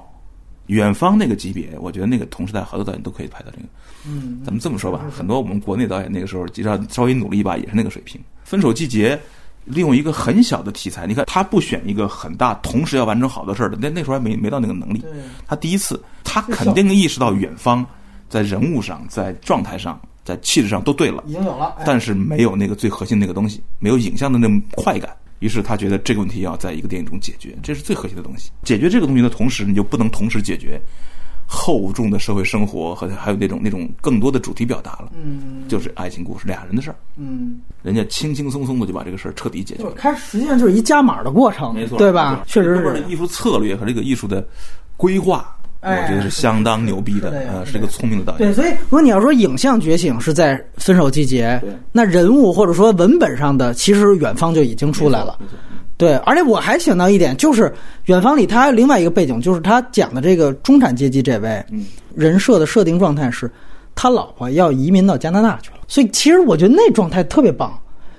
[0.67, 3.63] 远方那个级别，我觉得那个同时代好多导演都可以拍到这个。
[4.07, 8.21] 嗯，咱们这么说吧，很多我们国内导演那个时候，只要稍微努力一把，也是那个水平。
[8.43, 9.19] 分手季节
[9.65, 15.03] 利用一个很小的题材，你看他不选一个很大，同时要完成好多事儿的，那那时候还没没到那个能力。
[15.45, 17.85] 他第一次，他肯定意识到远方
[18.29, 25.13] 在人物上、在状态上、在气质上都对了，已经有了，哎但是没有那个最核心那个东西，没有影像的那种快感。
[25.41, 28.51] 于是他觉得这个问题要在一个电影中解决，这是最核心的东西。
[28.63, 30.79] 解决这个东西的同时，你就不能同时解决
[31.47, 35.11] 厚重的社会生活和还有那种那种更多的主题表达了。
[35.13, 39.89] 嗯就是爱情故事，俩人的事儿，嗯，人家轻轻松松的就把这个事儿彻底解决了。
[39.89, 44.47] 就是开始实际上就是一加码的过程，没错，对吧确实是这边的艺术策略和这个艺术的
[44.95, 51.59] 规划，哎我觉得是相当牛逼的呃，是是一个聪明的导演对，所以如果你要说影像觉醒是在《分手季节》，
[51.91, 55.37] 那人物或者说文本上的，其实远方就已经出来了。
[55.97, 57.63] 对，而且我还想到一点，就是
[58.05, 61.85] 《远方》里他还有另外一个背景，就是他讲的这个中产阶级这位嗯
[62.15, 63.49] 人设的设定状态是，
[63.95, 67.71] 他老婆要移民到加拿大去了，所以其实我觉得那状态特别棒。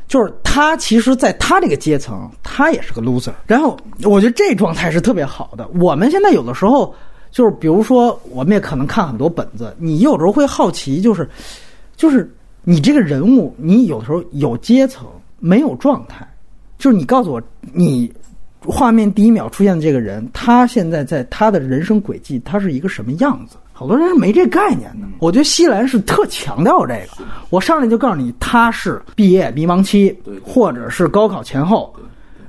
[0.09, 3.31] 就是他其实，在他这个阶层，他也是个 loser。
[3.47, 5.67] 然后我觉得这状态是特别好的。
[5.81, 6.95] 我们现在有的时候，
[7.33, 11.29] 就是比如说，我们也可能看很多本子，你有时候会好奇，就是，
[11.97, 12.31] 就是
[12.63, 15.07] 你这个人物，你有时候有阶层，
[15.41, 16.29] 没有状态。
[16.79, 17.43] 就是你告诉我，
[17.73, 18.13] 你
[18.61, 23.57] 画面第一秒出现的这个人，他现在在他的人生轨迹，他是一个什么样子？
[23.73, 25.07] 好多人是没这概念的。
[25.19, 31.93] 我觉得西兰是特强调这个，我上来就告诉你，他是毕业迷茫期或者是高考前后，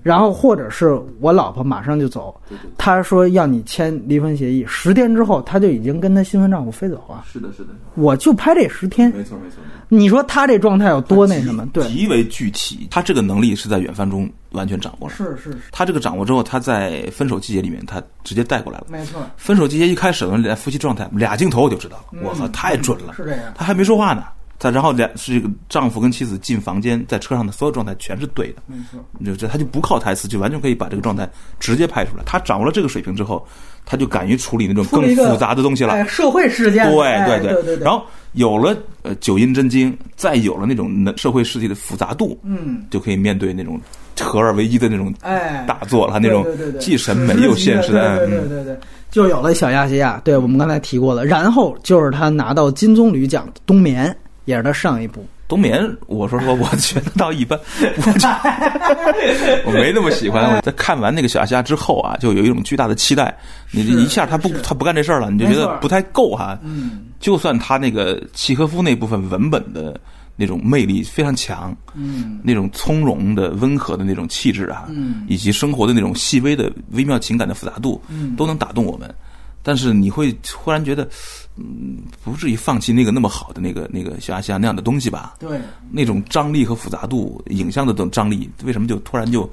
[0.03, 2.39] 然后或者是我老婆马上就走，
[2.77, 7.23] 他说要你签离婚协议，十天之后他就已经跟他新婚丈夫飞走了。
[7.25, 9.57] 是的，是的，我就拍这十天，没错，没错。
[9.88, 11.65] 你说他这状态有多那什么？
[11.67, 15.13] 对，极为具体，他这个能力是在远帆中完全掌握了。
[15.15, 18.88] 是是是，他这个掌握之后，他在分手季节里面，他直接带过来了。
[18.89, 23.13] 没错，分手季节一开始呢，夫妻状态俩镜头我就知道了，我靠，太准了。
[23.13, 23.41] 是这样。
[23.55, 24.23] 他还没说话呢，
[24.64, 31.30] 他然后两是这个丈夫跟妻子进房间，在车上的所有状态全是对的，没错，就这他就不靠台词，就完全可以把这个状态
[31.60, 32.23] 直接拍出来。
[32.26, 33.45] 他掌握了这个水平之后，
[33.85, 35.91] 他就敢于处理那种更复杂的东西了。
[35.91, 43.77] 哎，社会事件，对哎对对对对，然后有了呃九阴真经，再有了那种社会世界的复杂度，嗯，就可以面对那种
[44.22, 46.45] 合二为一的那种哎，大作了，那种
[46.80, 48.19] 既审美又现实的。
[48.19, 48.80] 对对对嗯对对，
[49.11, 50.22] 就有了小亚细亚。
[50.23, 54.10] 对我们刚才提过了，然后就是他拿到金棕榈奖《冬眠》，
[54.45, 55.26] 也是他上一部。
[55.45, 57.60] 冬眠，我说实话，我觉得倒一般，
[58.06, 60.56] 我 我没那么喜欢。
[60.56, 63.38] 我在看完那个小亚细亚之后啊，就有一种巨大的期待。
[63.72, 66.57] 你是一下他不他不干这事儿了，你就觉得不太够哈。
[66.64, 69.99] 嗯就算他那个契诃夫那部分文本的
[70.36, 79.14] 那种魅力非常强，嗯那种从容的、温和的那种气质啊，嗯以及生活的那种细微的、微妙情感的复杂度，嗯都能打动我们。
[79.61, 81.07] 但是你会忽然觉得，
[81.55, 85.35] 嗯，不至于放弃那个那么好的那个那个小亚细亚那样的东西吧？
[85.39, 85.59] 对，
[85.91, 89.49] 那种张力和复杂度，影像的这种张力，为什么就突然就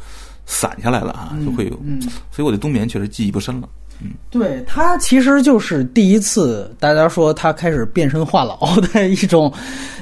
[0.46, 1.36] 散下来了啊？
[1.44, 2.00] 就会有，嗯
[2.30, 3.68] 所以我对冬眠确实记忆不深了。
[4.30, 9.52] 对他其实就是第一次，大家说他开始变身话痨的一种，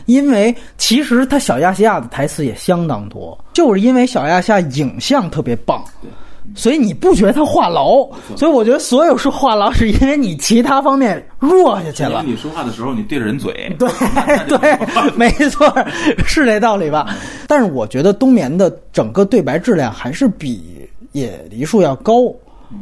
[0.07, 5.85] 因为其实他小亚细亚的台词也相当多，就是因为小亚细亚影像特别棒，
[6.55, 12.23] 所以你不觉得他话痨，所以我觉得所有说话痨是因为你其他方面弱下去了。
[12.27, 13.89] 你说话的时候你对着人嘴，对
[14.59, 14.79] 对，
[15.15, 15.73] 没错，
[16.27, 17.15] 是这道理吧？
[17.47, 22.35] 但是我觉得冬眠的整个对白质量还是比野梨树要高，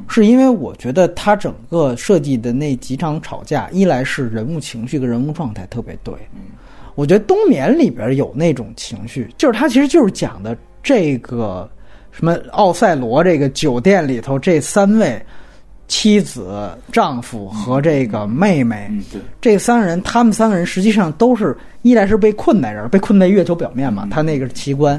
[0.08, 6.14] 是因为我觉得他整个设计的那几场吵架，一来是人物情绪跟人物状态特别对，
[6.94, 11.68] 我觉得冬眠里边有那种情绪，就是他其实就是讲的这个。
[12.16, 15.22] 什么奥赛罗这个酒店里头这三位
[15.86, 18.90] 妻子、丈夫和这个妹妹，
[19.38, 24.98] 这三个人，他们三个人实际上都是一来是被困在这儿，被困在月球表面嘛，他那个是奇观。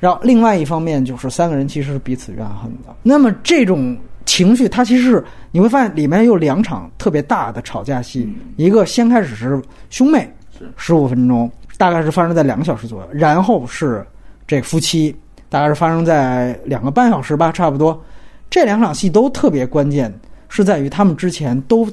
[0.00, 2.92] 然后另外一方面就是三个人其实是彼此怨恨的。
[3.04, 10.28] 那么这种情绪，它其实是你会发现里面有两场特别大的吵架戏，一个先开始是兄妹，
[10.76, 11.48] 十五分钟，
[11.78, 14.04] 大概是发生在两个小时左右，然后是
[14.48, 15.14] 这夫妻。
[15.48, 18.00] 大概是发生在两个半小时吧，差不多。
[18.48, 20.12] 这两场戏都特别关键，
[20.48, 21.88] 是在于他们之前都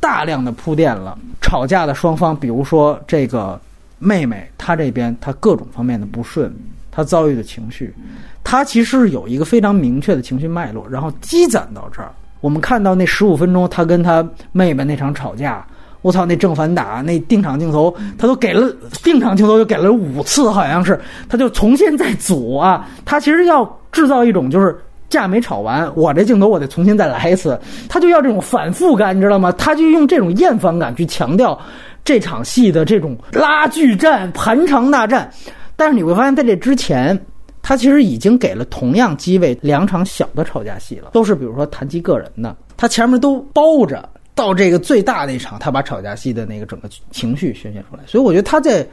[0.00, 3.60] 大量的铺垫了吵架的双方，比如说这个
[3.98, 6.54] 妹妹，她这边她各种方面的不顺，
[6.90, 7.94] 她遭遇的情绪，
[8.42, 12.10] 她其实是有一个非常明确的情绪脉络，然后积攒到这儿。
[12.40, 15.64] 我们看到那十五分钟，她跟她妹妹那场吵架。
[16.02, 18.70] 我操，那正反打那定场镜头，他都给了
[19.04, 22.88] 定场镜头，就给了五次，好像是，他就重新再组啊。
[23.04, 24.76] 他其实要制造一种就是
[25.08, 27.56] 架没吵完，我这镜头我得重新再来一次，
[27.88, 29.52] 他就要这种反复感，你知道吗？
[29.52, 31.56] 他就用这种厌烦感去强调
[32.04, 35.30] 这场戏的这种拉锯战、盘长大战。
[35.76, 37.16] 但是你会发现在这之前，
[37.62, 44.08] 他其实已经给了同样机位两场小的吵架戏了，都是比如说谈及个人的，他前面都包着。
[44.34, 48.86] 到这个最大的一场，他把吵架戏的那个整个情绪宣泄出来，所以我觉得他在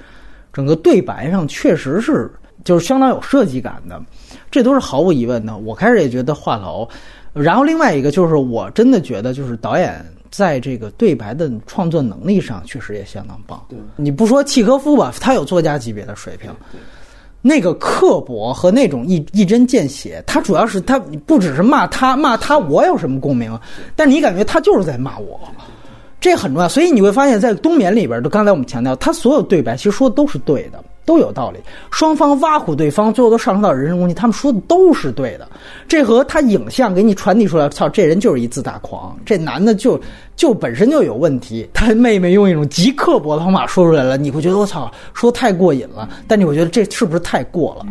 [0.52, 2.30] 整个对白上确实是
[2.64, 4.02] 就是相当有设计感的，
[4.52, 5.58] 这都是毫无疑问的。
[5.58, 6.88] 我开始也觉得话痨，
[7.34, 13.64] 然后另外一个就是我真的觉得就是导演在这个对白的创作能力上确实也相当棒。
[13.70, 16.52] 对，你不说契诃夫吧，他有作家级别的水平。
[17.42, 23.58] 那个刻薄和那种一一针见血，他主要是他不只是骂他骂他，我有什么共鸣？
[23.96, 25.40] 但你感觉他就是在骂我，
[26.20, 26.68] 这很重要。
[26.68, 30.84] 所以你会发现在冬眠里边，就刚才我们强调，他所有对白其实说的都是对的。
[31.10, 31.58] 都有道理，
[31.90, 34.14] 双方挖苦对方，最后都上升到人身攻击。
[34.14, 35.50] 他们说的都是对的，
[35.88, 40.00] 这和他影像给你传递出来，操，这人就是一自大狂，这男的就
[40.36, 41.68] 就本身就有问题。
[41.74, 46.08] 他妹妹用一种极刻薄的方法说出来了，你会觉得我操，说太过瘾了。
[46.28, 47.86] 但你会觉得这是不是太过了？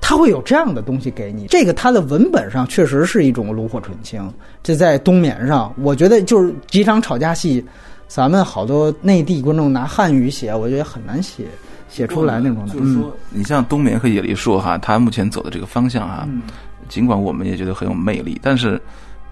[0.00, 4.32] 他会有这样的东西给你，这个他的文本上确实是一种炉火纯青。
[4.62, 7.64] 这在冬眠上，我觉得就是几场吵架戏，
[8.06, 11.46] 咱们好多内地观众拿汉语写，我觉得很难写。
[11.94, 16.28] 写出来那种的，就是说，你像冬眠和野梨树哈，它目前走的这个方向哈，
[16.88, 18.80] 尽管我们也觉得很有魅力，但是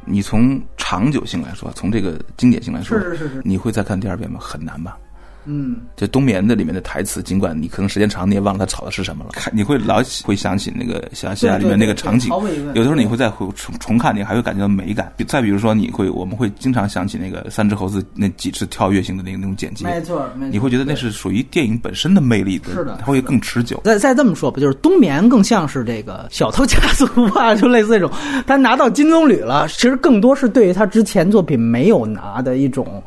[0.04, 4.38] 你从长久性来说，从这个经典性来说，是是是是，你会再看第二遍吗？
[4.40, 4.96] 很难吧。
[5.44, 9.30] 嗯，就冬眠的里面的台词，尽管你可能时间长，你也忘了他吵的是什么了。
[9.32, 12.30] 看，你会老会想起那个《小夏》里面那个场景。
[12.74, 15.12] 有的时候你会再回重重看，你还会感觉到美感。
[15.26, 19.84] 再比如说，你会我们会经常想起那个三只猴子那几次跳跃性的那那种剪辑。
[19.84, 20.50] 没错，没错。
[20.50, 23.80] 你会觉得那是属于电影本身的魅力的，是的，它会更持久。
[23.84, 28.10] 再再这么说吧，就是冬眠更像是这个小偷家族吧，就类似这种，
[28.46, 33.02] 他拿到金棕榈了，其实更多是对于他之前作品没有拿的一种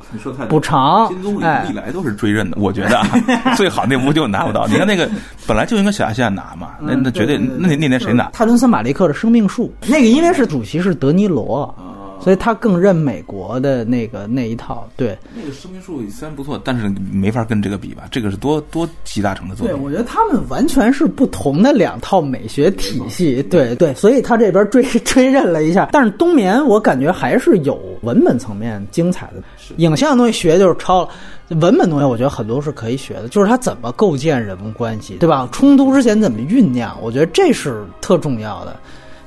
[0.50, 1.08] 补偿。
[1.10, 3.02] 金棕榈历来都是追认的，我觉得。
[3.56, 4.68] 最好那屋就拿不到。
[4.68, 5.10] 你看那个
[5.48, 8.30] 本来就应该小亚细亚拿嘛，那那绝对那那年谁拿？
[8.34, 11.74] 泰伦斯马利克的生命树，那个因为是主席是德尼罗。
[12.18, 15.16] 所以他更认美国的那个那一套，对。
[15.36, 18.06] 那个生命树虽然不错，但是没法跟这个比吧？
[18.10, 19.76] 这个是多多集大成的作品。
[19.76, 23.44] 对，我觉得他们完全是不同的两套美学体系。
[23.44, 25.90] 对对，所以他这边追 追认了一下。
[25.92, 29.44] 但是冬眠，我感觉还是有文本层面精彩的。
[29.78, 31.10] 影像的东西学就是抄了，
[31.50, 35.48] 文本东西我觉得很多是可以学的，就是他怎么构建人物关系，对吧？
[35.52, 38.76] 冲突之前怎么酝酿，我觉得这是特重要的。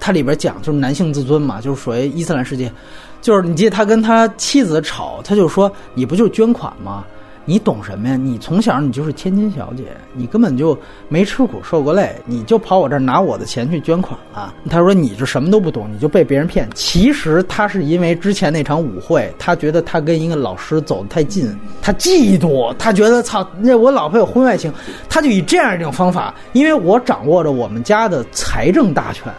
[0.00, 2.72] 它里边讲就是男性自尊嘛，就是属于伊斯兰世界，
[3.20, 7.04] 就是你记得他跟他妻子吵，他就说你不就是捐款吗？
[7.48, 8.14] 你懂什么呀？
[8.14, 10.78] 你从小你就是千金小姐，你根本就
[11.08, 14.52] 没吃苦受过累，你就跑我这儿拿我的钱去捐款了。
[14.68, 16.68] 他说你这什么都不懂，你就被别人骗。
[16.74, 24.70] 其实他是因为之前那场舞会，他觉得他跟一个老师走得太近，他嫉妒，他觉得操，那我老婆有婚外情，
[25.08, 29.32] 他就以这样一种方法，因为我掌握着我们家的财政大权。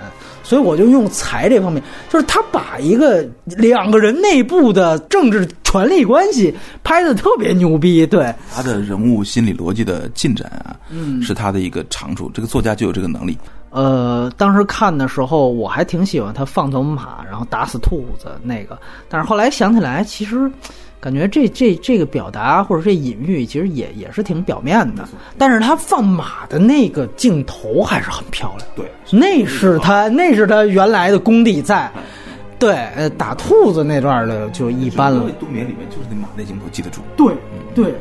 [0.50, 1.80] 所以我就用财这方面，
[2.10, 6.52] 就是他把一个两个人内部的政治权力关系
[6.84, 8.04] 拍的特别牛逼。
[8.08, 12.32] 对他的人物心理逻辑的进展啊，嗯，是他的一个长处。
[12.34, 13.38] 这个作家就有这个能力。
[13.70, 18.76] 呃，当时看的时候我还挺喜欢他放走马，然后打死兔子那个，
[19.08, 20.52] 但是后来想起来，其实
[21.02, 25.08] 感觉这这这个表达或者这隐喻，其实也也是挺表面的。
[25.38, 31.90] 但是他放马的那个镜头还是很漂亮，对，那是他那是他原来的功底在。
[32.58, 35.22] 对，呃，打兔子那段的就一般了。
[35.40, 37.00] 冬眠里面就是那马那镜头记得住。
[37.16, 37.34] 对，
[37.74, 37.94] 对，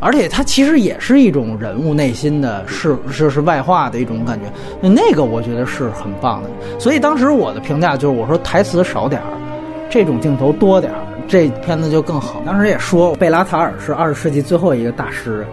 [0.00, 4.46] 而且它其实也是一种人物内心的，是是是外化的一种感觉。
[4.88, 6.50] 那个我觉得是很棒的。
[6.80, 9.28] 所以当时我的评价就是，我说台词少点儿，
[9.88, 10.98] 这种镜头多点儿，
[11.30, 12.42] 这片子就更好。
[12.44, 15.46] 当时也说，贝拉塔尔是二十世纪最后一个大师。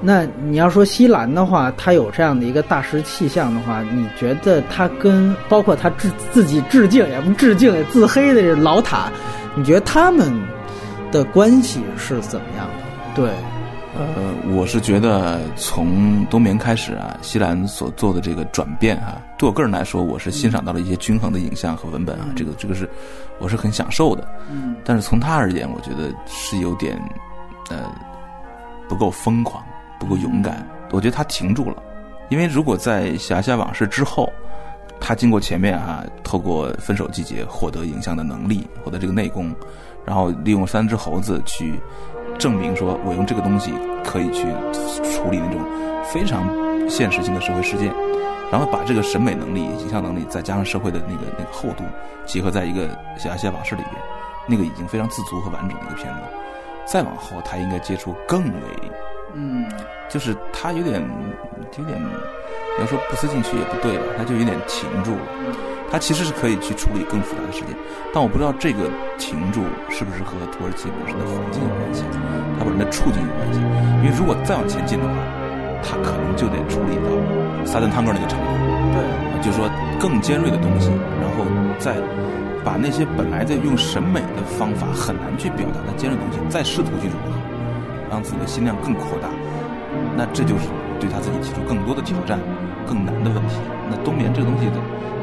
[0.00, 9.10] 那你要说西兰的话，他有这样的一个大师气象的话，你觉得他跟包括他致自己致敬也不致敬也自黑的这老塔，
[9.56, 10.30] 你觉得他们
[11.10, 13.22] 的关系是怎么样的？
[13.22, 13.30] 对，
[13.98, 22.88] 呃，我是觉得从冬眠开始啊，西兰所做的这个转变啊，对我个人来说，我是欣赏到了一些均衡的影像和文本啊，这个这个是
[23.38, 24.28] 我是很享受的。
[24.50, 26.96] 嗯，但是从他而言，我觉得是有点
[27.70, 27.90] 呃
[28.88, 29.64] 不够疯狂。
[29.98, 31.82] 不够勇敢，我觉得他停住了，
[32.28, 34.30] 因为如果在《侠侠往事》之后，
[35.00, 39.54] 他经过前面啊，透过分手季节获得影像的能力，获得这个内功，
[40.04, 41.80] 然后利用三只猴子去
[42.36, 43.72] 证明说我用这个东西
[44.04, 44.44] 可以去
[45.02, 45.60] 处理那种
[46.04, 46.48] 非常
[46.88, 47.92] 现实性的社会事件，
[48.50, 51.84] 然后把这个审美能力、影像能力再加上社会的那个那个厚度
[52.24, 54.02] 结合在一个《侠侠往事》里边，
[54.46, 56.20] 那个已经非常自足和完整的一个片子。
[56.86, 58.60] 再往后，他应该接触更为。
[59.34, 59.68] 嗯，
[60.08, 61.02] 就是他有点，
[61.76, 62.00] 有点，
[62.78, 64.04] 要说不思进取也不对吧？
[64.16, 65.26] 他就有点停住了。
[65.96, 67.74] 他其实是可以去处理更复杂的事件，
[68.12, 68.84] 但我不知道这个
[69.16, 72.04] 停住是不是和土耳其本身的环境有关系，
[72.58, 73.56] 他本身的处境有关系。
[74.04, 75.16] 因为如果再往前进的话，
[75.80, 77.08] 他可能就得处理到
[77.64, 78.44] 撒旦汤哥那个程度。
[78.92, 79.64] 对，就是说
[79.98, 81.48] 更尖锐的东西，然后
[81.80, 81.96] 再
[82.60, 87.40] 把那些本来在用审美的方法很难去表达的尖锐东西，再试图去融合。
[88.12, 89.32] 让自己的心量更扩大，
[90.14, 90.68] 那这就是
[91.00, 92.38] 对他自己提出更多的挑战、
[92.86, 93.56] 更难的问题。
[93.90, 94.66] 那冬眠这个东西，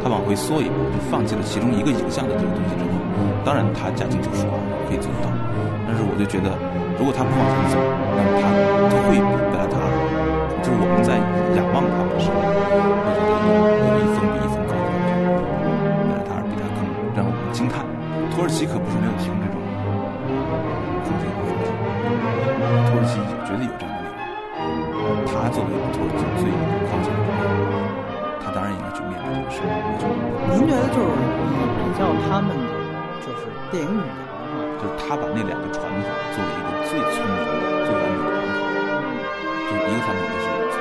[0.04, 2.92] 他往回缩一步，就放弃了其中一个影像的这个东西之后，
[3.46, 5.32] 当然他驾轻就熟啊，可以做得到。
[5.88, 6.52] 但是我就觉得，
[6.98, 7.78] 如果他不往前走，
[8.16, 8.36] 那么
[8.90, 9.88] 他会比贝拉塔尔，
[10.64, 11.20] 就是我们在
[11.56, 12.36] 仰望他的时候，
[13.04, 13.48] 会觉得
[13.84, 14.74] 有一分比一分高。
[16.04, 16.80] 贝拉塔尔比他更
[17.16, 17.86] 让我们惊叹。
[18.34, 19.56] 土耳其可不是没有停这种
[21.06, 21.70] 空间和速度。
[22.90, 24.26] 土耳其也觉得有这样的力量，
[25.30, 26.50] 他作为土耳其最
[26.90, 27.38] 靠前的人，
[27.70, 27.83] 他
[28.54, 29.66] 当然应该去面对这个事。
[30.54, 31.10] 您觉得就是
[31.82, 32.64] 比较他们的
[33.26, 37.52] 就是电影语言的话，就是他把那两个传统作为一个最聪明的、
[37.84, 38.62] 最完美的融合。
[39.66, 40.78] 就一个传统就是从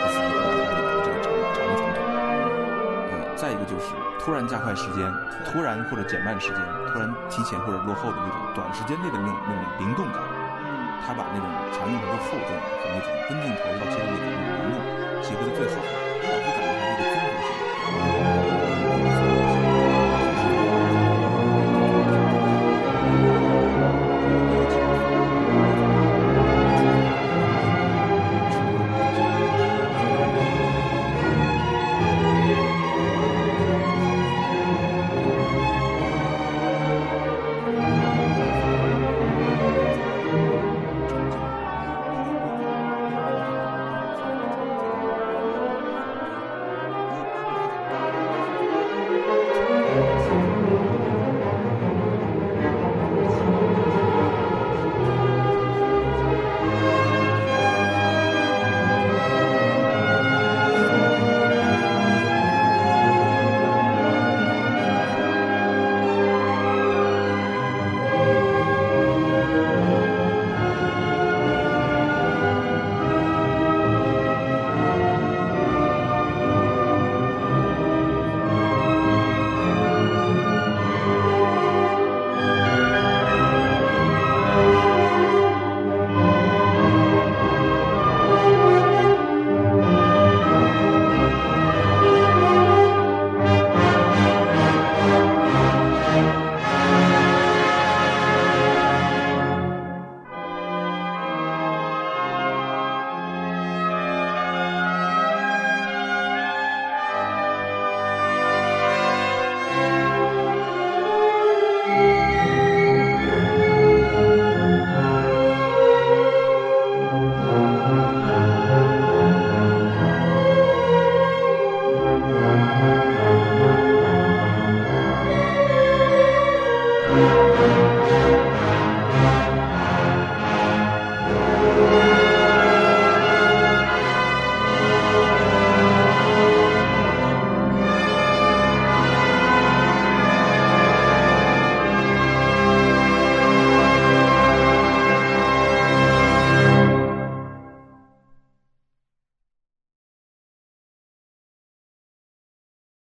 [0.00, 1.96] 呃斯基和他里的这个长长的传统，
[3.08, 5.08] 呃，再一个就是突然加快时间，
[5.48, 6.60] 突然或者减慢时间，
[6.92, 10.20] 突然提前或者落后的那种短时间内的那种那种灵动感。
[11.06, 14.78] 他把那种长镜头的厚重和那种分镜头到切入的那种灵动
[15.24, 16.09] 结合的最好。